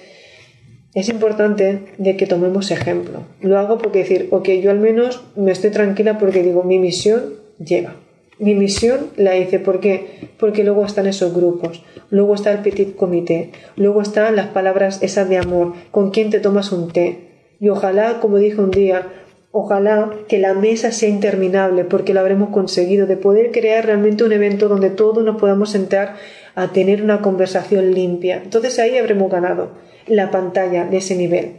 es 0.95 1.09
importante 1.09 1.79
de 1.97 2.15
que 2.15 2.25
tomemos 2.25 2.71
ejemplo. 2.71 3.19
Lo 3.41 3.59
hago 3.59 3.77
porque 3.77 3.99
decir, 3.99 4.29
ok, 4.31 4.47
yo 4.61 4.71
al 4.71 4.79
menos 4.79 5.25
me 5.35 5.51
estoy 5.51 5.69
tranquila 5.69 6.17
porque 6.17 6.41
digo, 6.41 6.63
mi 6.63 6.79
misión 6.79 7.33
llega. 7.59 7.95
Mi 8.39 8.55
misión 8.55 9.07
la 9.17 9.37
hice, 9.37 9.59
¿por 9.59 9.81
qué? 9.81 10.29
Porque 10.39 10.63
luego 10.63 10.85
están 10.85 11.05
esos 11.07 11.33
grupos, 11.33 11.83
luego 12.09 12.33
está 12.33 12.51
el 12.51 12.59
petit 12.59 12.95
comité, 12.95 13.51
luego 13.75 14.01
están 14.01 14.37
las 14.37 14.47
palabras 14.47 15.01
esas 15.01 15.27
de 15.29 15.37
amor, 15.37 15.73
con 15.91 16.11
quién 16.11 16.29
te 16.29 16.39
tomas 16.39 16.71
un 16.71 16.91
té. 16.91 17.19
Y 17.59 17.69
ojalá, 17.69 18.19
como 18.21 18.37
dije 18.37 18.61
un 18.61 18.71
día, 18.71 19.07
ojalá 19.51 20.11
que 20.29 20.39
la 20.39 20.53
mesa 20.53 20.93
sea 20.93 21.09
interminable 21.09 21.83
porque 21.83 22.13
lo 22.13 22.21
habremos 22.21 22.49
conseguido, 22.49 23.05
de 23.05 23.17
poder 23.17 23.51
crear 23.51 23.85
realmente 23.85 24.23
un 24.23 24.31
evento 24.31 24.69
donde 24.69 24.89
todos 24.89 25.23
nos 25.25 25.37
podamos 25.37 25.71
sentar 25.71 26.15
a 26.55 26.71
tener 26.71 27.03
una 27.03 27.21
conversación 27.21 27.93
limpia. 27.93 28.41
Entonces 28.43 28.79
ahí 28.79 28.97
habremos 28.97 29.29
ganado 29.29 29.71
la 30.07 30.31
pantalla 30.31 30.85
de 30.85 30.97
ese 30.97 31.15
nivel. 31.15 31.57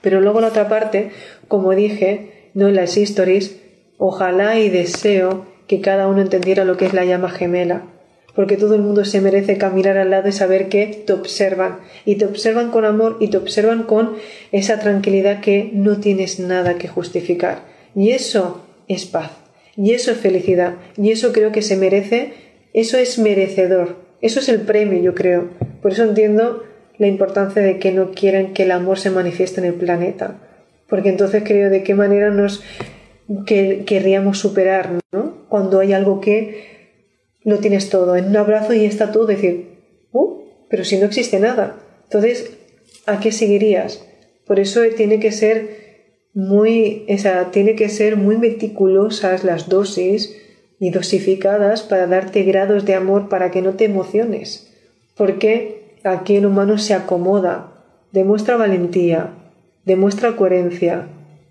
Pero 0.00 0.20
luego 0.20 0.40
la 0.40 0.48
otra 0.48 0.68
parte, 0.68 1.10
como 1.48 1.74
dije, 1.74 2.50
no 2.54 2.68
en 2.68 2.76
las 2.76 2.96
stories, 2.96 3.56
ojalá 3.98 4.58
y 4.58 4.68
deseo 4.68 5.46
que 5.66 5.80
cada 5.80 6.08
uno 6.08 6.22
entendiera 6.22 6.64
lo 6.64 6.76
que 6.76 6.86
es 6.86 6.94
la 6.94 7.04
llama 7.04 7.30
gemela, 7.30 7.82
porque 8.34 8.56
todo 8.56 8.74
el 8.74 8.82
mundo 8.82 9.04
se 9.04 9.20
merece 9.20 9.58
caminar 9.58 9.96
al 9.96 10.10
lado 10.10 10.28
y 10.28 10.32
saber 10.32 10.68
que 10.68 10.86
te 10.86 11.12
observan, 11.12 11.78
y 12.04 12.16
te 12.16 12.26
observan 12.26 12.70
con 12.70 12.84
amor 12.84 13.16
y 13.20 13.28
te 13.28 13.36
observan 13.36 13.82
con 13.82 14.16
esa 14.52 14.78
tranquilidad 14.78 15.40
que 15.40 15.70
no 15.72 15.98
tienes 15.98 16.38
nada 16.38 16.76
que 16.76 16.88
justificar. 16.88 17.62
Y 17.94 18.10
eso 18.10 18.64
es 18.88 19.06
paz, 19.06 19.30
y 19.76 19.92
eso 19.92 20.12
es 20.12 20.18
felicidad, 20.18 20.74
y 20.96 21.10
eso 21.10 21.32
creo 21.32 21.50
que 21.50 21.62
se 21.62 21.76
merece, 21.76 22.34
eso 22.74 22.98
es 22.98 23.18
merecedor, 23.18 23.96
eso 24.20 24.40
es 24.40 24.48
el 24.48 24.60
premio, 24.60 25.00
yo 25.00 25.14
creo. 25.14 25.48
Por 25.82 25.92
eso 25.92 26.04
entiendo 26.04 26.62
la 26.98 27.06
importancia 27.06 27.62
de 27.62 27.78
que 27.78 27.92
no 27.92 28.12
quieren 28.12 28.52
que 28.52 28.64
el 28.64 28.72
amor 28.72 28.98
se 28.98 29.10
manifieste 29.10 29.60
en 29.60 29.66
el 29.66 29.74
planeta. 29.74 30.38
Porque 30.88 31.08
entonces 31.08 31.42
creo 31.44 31.70
de 31.70 31.82
qué 31.82 31.94
manera 31.94 32.30
nos 32.30 32.62
querríamos 33.46 34.38
superar, 34.38 35.00
¿no? 35.12 35.46
Cuando 35.48 35.80
hay 35.80 35.92
algo 35.92 36.20
que 36.20 36.76
lo 37.42 37.58
tienes 37.58 37.90
todo, 37.90 38.16
en 38.16 38.26
un 38.26 38.36
abrazo 38.36 38.72
y 38.72 38.84
está 38.84 39.12
todo, 39.12 39.26
decir, 39.26 39.78
uh, 40.12 40.42
pero 40.68 40.84
si 40.84 40.96
no 40.96 41.06
existe 41.06 41.38
nada. 41.38 41.76
Entonces, 42.04 42.50
¿a 43.06 43.20
qué 43.20 43.32
seguirías? 43.32 44.04
Por 44.46 44.60
eso 44.60 44.82
tiene 44.96 45.18
que 45.20 45.32
ser 45.32 45.86
muy, 46.34 47.04
esa, 47.08 47.50
tiene 47.50 47.74
que 47.74 47.88
ser 47.88 48.16
muy 48.16 48.36
meticulosas 48.36 49.42
las 49.42 49.68
dosis 49.68 50.36
y 50.78 50.90
dosificadas 50.90 51.82
para 51.82 52.06
darte 52.06 52.42
grados 52.42 52.84
de 52.84 52.94
amor 52.94 53.28
para 53.28 53.50
que 53.50 53.62
no 53.62 53.74
te 53.74 53.84
emociones. 53.84 54.72
Porque 55.16 55.85
Aquí 56.06 56.36
el 56.36 56.46
humano 56.46 56.78
se 56.78 56.94
acomoda, 56.94 57.72
demuestra 58.12 58.56
valentía, 58.56 59.30
demuestra 59.84 60.36
coherencia, 60.36 61.08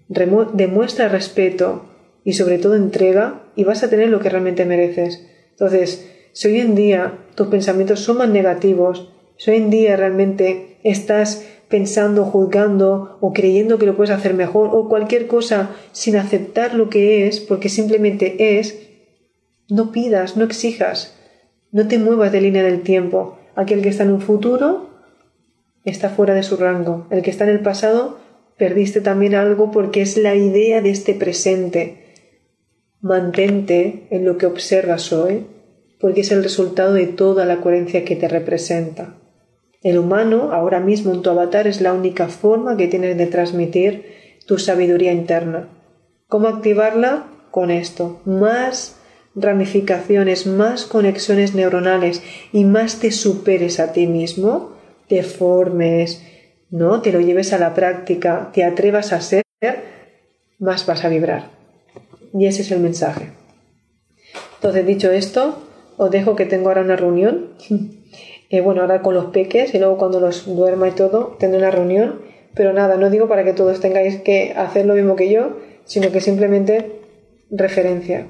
demuestra 0.07 1.09
respeto 1.09 1.87
y 2.23 2.33
sobre 2.33 2.57
todo 2.57 2.75
entrega 2.75 3.41
y 3.57 3.65
vas 3.65 3.83
a 3.83 3.89
tener 3.89 4.07
lo 4.07 4.21
que 4.21 4.29
realmente 4.29 4.63
mereces. 4.63 5.27
Entonces, 5.51 6.09
si 6.31 6.47
hoy 6.47 6.61
en 6.61 6.73
día 6.73 7.19
tus 7.35 7.47
pensamientos 7.47 7.99
son 7.99 8.19
más 8.19 8.29
negativos, 8.29 9.11
si 9.37 9.51
hoy 9.51 9.57
en 9.57 9.69
día 9.69 9.97
realmente 9.97 10.77
estás 10.85 11.45
pensando, 11.67 12.23
juzgando 12.23 13.17
o 13.19 13.33
creyendo 13.33 13.77
que 13.77 13.85
lo 13.85 13.97
puedes 13.97 14.15
hacer 14.15 14.33
mejor 14.35 14.69
o 14.71 14.87
cualquier 14.87 15.27
cosa 15.27 15.71
sin 15.91 16.15
aceptar 16.15 16.75
lo 16.75 16.89
que 16.89 17.27
es, 17.27 17.41
porque 17.41 17.67
simplemente 17.67 18.57
es, 18.57 18.79
no 19.67 19.91
pidas, 19.91 20.37
no 20.37 20.45
exijas, 20.45 21.13
no 21.73 21.89
te 21.89 21.99
muevas 21.99 22.31
de 22.31 22.39
línea 22.39 22.63
del 22.63 22.83
tiempo. 22.83 23.37
Aquel 23.55 23.81
que 23.81 23.89
está 23.89 24.03
en 24.03 24.11
un 24.11 24.21
futuro 24.21 24.89
está 25.83 26.09
fuera 26.09 26.33
de 26.33 26.43
su 26.43 26.57
rango. 26.57 27.07
El 27.09 27.21
que 27.21 27.31
está 27.31 27.45
en 27.45 27.51
el 27.51 27.61
pasado 27.61 28.17
perdiste 28.57 29.01
también 29.01 29.35
algo 29.35 29.71
porque 29.71 30.01
es 30.01 30.17
la 30.17 30.35
idea 30.35 30.81
de 30.81 30.89
este 30.89 31.13
presente. 31.13 32.15
Mantente 33.01 34.07
en 34.11 34.25
lo 34.25 34.37
que 34.37 34.45
observas 34.45 35.13
hoy 35.13 35.47
porque 35.99 36.21
es 36.21 36.31
el 36.31 36.43
resultado 36.43 36.93
de 36.93 37.07
toda 37.07 37.45
la 37.45 37.61
coherencia 37.61 38.03
que 38.03 38.15
te 38.15 38.27
representa. 38.27 39.15
El 39.81 39.97
humano, 39.97 40.51
ahora 40.51 40.79
mismo 40.79 41.13
en 41.13 41.21
tu 41.21 41.29
avatar, 41.29 41.67
es 41.67 41.79
la 41.79 41.93
única 41.93 42.27
forma 42.27 42.75
que 42.75 42.87
tienes 42.87 43.17
de 43.17 43.27
transmitir 43.27 44.05
tu 44.47 44.57
sabiduría 44.57 45.13
interna. 45.13 45.69
¿Cómo 46.27 46.47
activarla? 46.47 47.27
Con 47.51 47.71
esto. 47.71 48.19
Más 48.25 48.99
ramificaciones, 49.35 50.47
más 50.47 50.85
conexiones 50.85 51.53
neuronales 51.53 52.23
y 52.53 52.63
más 52.63 52.99
te 52.99 53.11
superes 53.11 53.79
a 53.79 53.91
ti 53.91 54.07
mismo, 54.07 54.71
te 55.07 55.23
formes, 55.23 56.23
¿no? 56.69 57.01
Te 57.01 57.11
lo 57.11 57.19
lleves 57.19 57.53
a 57.53 57.59
la 57.59 57.73
práctica, 57.73 58.49
te 58.53 58.63
atrevas 58.63 59.13
a 59.13 59.21
ser, 59.21 59.43
más 60.59 60.85
vas 60.85 61.03
a 61.03 61.09
vibrar. 61.09 61.49
Y 62.33 62.47
ese 62.47 62.61
es 62.61 62.71
el 62.71 62.79
mensaje. 62.79 63.29
Entonces, 64.55 64.85
dicho 64.85 65.11
esto, 65.11 65.59
os 65.97 66.11
dejo 66.11 66.35
que 66.35 66.45
tengo 66.45 66.69
ahora 66.69 66.81
una 66.81 66.95
reunión. 66.95 67.51
Eh, 68.51 68.61
bueno, 68.61 68.81
ahora 68.81 69.01
con 69.01 69.15
los 69.15 69.25
peques 69.25 69.73
y 69.73 69.79
luego 69.79 69.97
cuando 69.97 70.19
los 70.19 70.45
duerma 70.45 70.87
y 70.87 70.91
todo, 70.91 71.35
tendré 71.39 71.57
una 71.57 71.71
reunión. 71.71 72.21
Pero 72.53 72.73
nada, 72.73 72.95
no 72.95 73.09
digo 73.09 73.27
para 73.27 73.43
que 73.43 73.53
todos 73.53 73.79
tengáis 73.79 74.17
que 74.17 74.53
hacer 74.55 74.85
lo 74.85 74.93
mismo 74.93 75.15
que 75.15 75.31
yo, 75.31 75.57
sino 75.83 76.11
que 76.11 76.21
simplemente 76.21 77.01
referencia. 77.49 78.27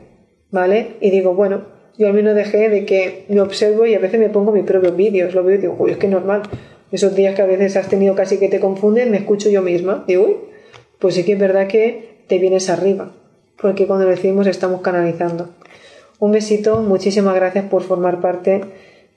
¿Vale? 0.52 0.94
Y 1.02 1.12
digo, 1.12 1.34
bueno, 1.34 1.64
yo 1.98 2.08
al 2.08 2.14
menos 2.14 2.36
dejé 2.36 2.70
de 2.70 2.86
que 2.86 3.26
me 3.30 3.42
observo 3.42 3.86
y 3.86 3.94
a 3.94 4.00
veces 4.00 4.20
me 4.20 4.30
pongo 4.30 4.52
mis 4.52 4.64
propios 4.64 4.96
vídeos, 4.96 5.34
lo 5.34 5.44
veo 5.44 5.56
y 5.56 5.60
digo, 5.60 5.76
uy, 5.80 5.92
es 5.92 5.98
que 5.98 6.08
normal. 6.08 6.44
Esos 6.92 7.16
días 7.16 7.36
que 7.36 7.42
a 7.42 7.46
veces 7.46 7.78
has 7.78 7.90
tenido 7.90 8.16
casi 8.16 8.38
que 8.38 8.50
te 8.50 8.60
confunden, 8.60 9.12
me 9.12 9.18
escucho 9.18 9.50
yo 9.50 9.62
misma, 9.62 10.04
digo, 10.08 10.26
uy, 10.26 10.36
pues 11.00 11.16
sí 11.16 11.24
que 11.24 11.34
es 11.34 11.40
verdad 11.40 11.68
que 11.68 12.16
te 12.28 12.38
vienes 12.38 12.70
arriba, 12.70 13.12
porque 13.62 13.88
cuando 13.88 14.06
lo 14.06 14.12
decimos 14.12 14.48
estamos 14.48 14.82
canalizando. 14.82 15.50
Un 16.20 16.32
besito, 16.32 16.82
muchísimas 16.82 17.36
gracias 17.36 17.66
por 17.66 17.84
formar 17.84 18.22
parte 18.22 18.62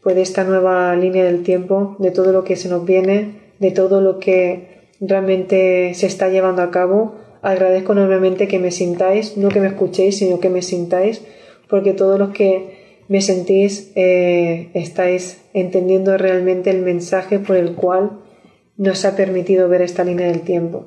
pues, 0.03 0.17
de 0.17 0.23
esta 0.23 0.45
nueva 0.45 0.95
línea 0.97 1.25
del 1.25 1.43
tiempo, 1.43 1.97
de 1.99 2.11
todo 2.11 2.33
lo 2.33 2.43
que 2.45 2.57
se 2.57 2.69
nos 2.69 2.85
viene, 2.85 3.53
de 3.59 3.71
todo 3.71 4.01
lo 4.01 4.19
que 4.19 4.89
realmente 5.01 5.95
se 5.95 6.07
está 6.07 6.29
llevando 6.29 6.63
a 6.63 6.71
cabo 6.71 7.15
agradezco 7.43 7.93
enormemente 7.93 8.49
que 8.49 8.59
me 8.59 8.71
sintáis, 8.71 9.37
no 9.37 9.49
que 9.49 9.61
me 9.61 9.69
escuchéis, 9.69 10.19
sino 10.19 10.41
que 10.41 10.51
me 10.51 10.63
sintáis, 10.63 11.23
porque 11.69 11.93
todos 11.93 12.19
los 12.19 12.31
que 12.31 12.79
me 13.09 13.21
sentís 13.23 13.93
eh, 13.95 14.71
estáis 14.75 15.41
entendiendo 15.55 16.17
realmente 16.19 16.71
el 16.71 16.83
mensaje 16.83 17.39
por 17.39 17.57
el 17.57 17.75
cual 17.75 18.21
nos 18.77 19.05
ha 19.05 19.17
permitido 19.17 19.69
ver 19.69 19.83
esta 19.83 20.05
línea 20.05 20.27
del 20.29 20.43
tiempo. 20.43 20.87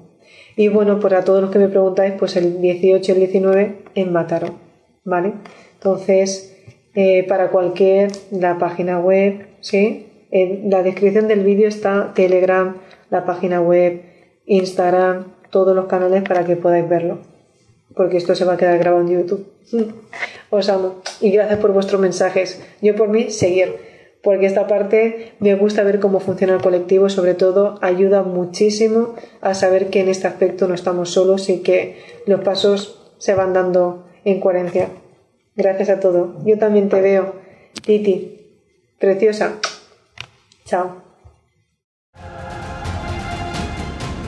Y 0.56 0.68
bueno, 0.68 1.00
para 1.00 1.24
todos 1.24 1.42
los 1.42 1.52
que 1.52 1.60
me 1.60 1.68
preguntáis, 1.68 2.14
pues 2.18 2.36
el 2.36 2.62
18 2.62 3.12
y 3.12 3.14
el 3.14 3.20
19 3.20 3.76
en 3.96 4.14
Mataró, 4.14 4.56
¿vale? 5.04 5.34
Entonces, 5.74 6.56
eh, 6.94 7.24
para 7.28 7.50
cualquier, 7.50 8.12
la 8.32 8.58
página 8.58 9.00
web, 9.00 9.48
¿sí? 9.62 10.08
En 10.30 10.70
la 10.70 10.84
descripción 10.84 11.28
del 11.28 11.44
vídeo 11.44 11.68
está 11.68 12.14
Telegram, 12.14 12.78
la 13.10 13.26
página 13.26 13.62
web, 13.62 14.02
Instagram, 14.46 15.26
todos 15.52 15.76
los 15.76 15.86
canales 15.86 16.24
para 16.24 16.46
que 16.46 16.56
podáis 16.56 16.88
verlo. 16.90 17.20
Porque 17.96 18.18
esto 18.18 18.36
se 18.36 18.46
va 18.46 18.54
a 18.54 18.58
quedar 18.58 18.80
grabado 18.80 19.04
en 19.04 19.20
YouTube. 19.20 19.48
Os 20.50 20.70
amo. 20.70 21.02
Y 21.20 21.32
gracias 21.32 21.60
por 21.60 21.72
vuestros 21.74 22.02
mensajes. 22.02 22.62
Yo 22.82 22.96
por 22.96 23.10
mí, 23.10 23.30
seguir. 23.30 23.76
Porque 24.24 24.46
esta 24.46 24.68
parte 24.68 25.34
me 25.40 25.56
gusta 25.56 25.84
ver 25.84 26.00
cómo 26.00 26.20
funciona 26.20 26.54
el 26.54 26.62
colectivo 26.62 27.08
y 27.08 27.10
sobre 27.10 27.34
todo 27.34 27.80
ayuda 27.82 28.22
muchísimo 28.22 29.16
a 29.42 29.56
saber 29.56 29.90
que 29.90 30.02
en 30.02 30.10
este 30.10 30.28
aspecto 30.28 30.68
no 30.68 30.76
estamos 30.76 31.10
solos 31.10 31.50
y 31.50 31.62
que 31.62 31.98
los 32.28 32.42
pasos 32.42 33.14
se 33.18 33.34
van 33.34 33.54
dando 33.54 34.06
en 34.24 34.40
coherencia. 34.40 34.90
Gracias 35.56 35.90
a 35.90 36.00
todo. 36.00 36.36
Yo 36.46 36.58
también 36.60 36.90
te 36.90 37.02
veo. 37.02 37.36
Titi. 37.84 38.38
Preciosa. 39.00 39.54
Chao. 40.66 41.11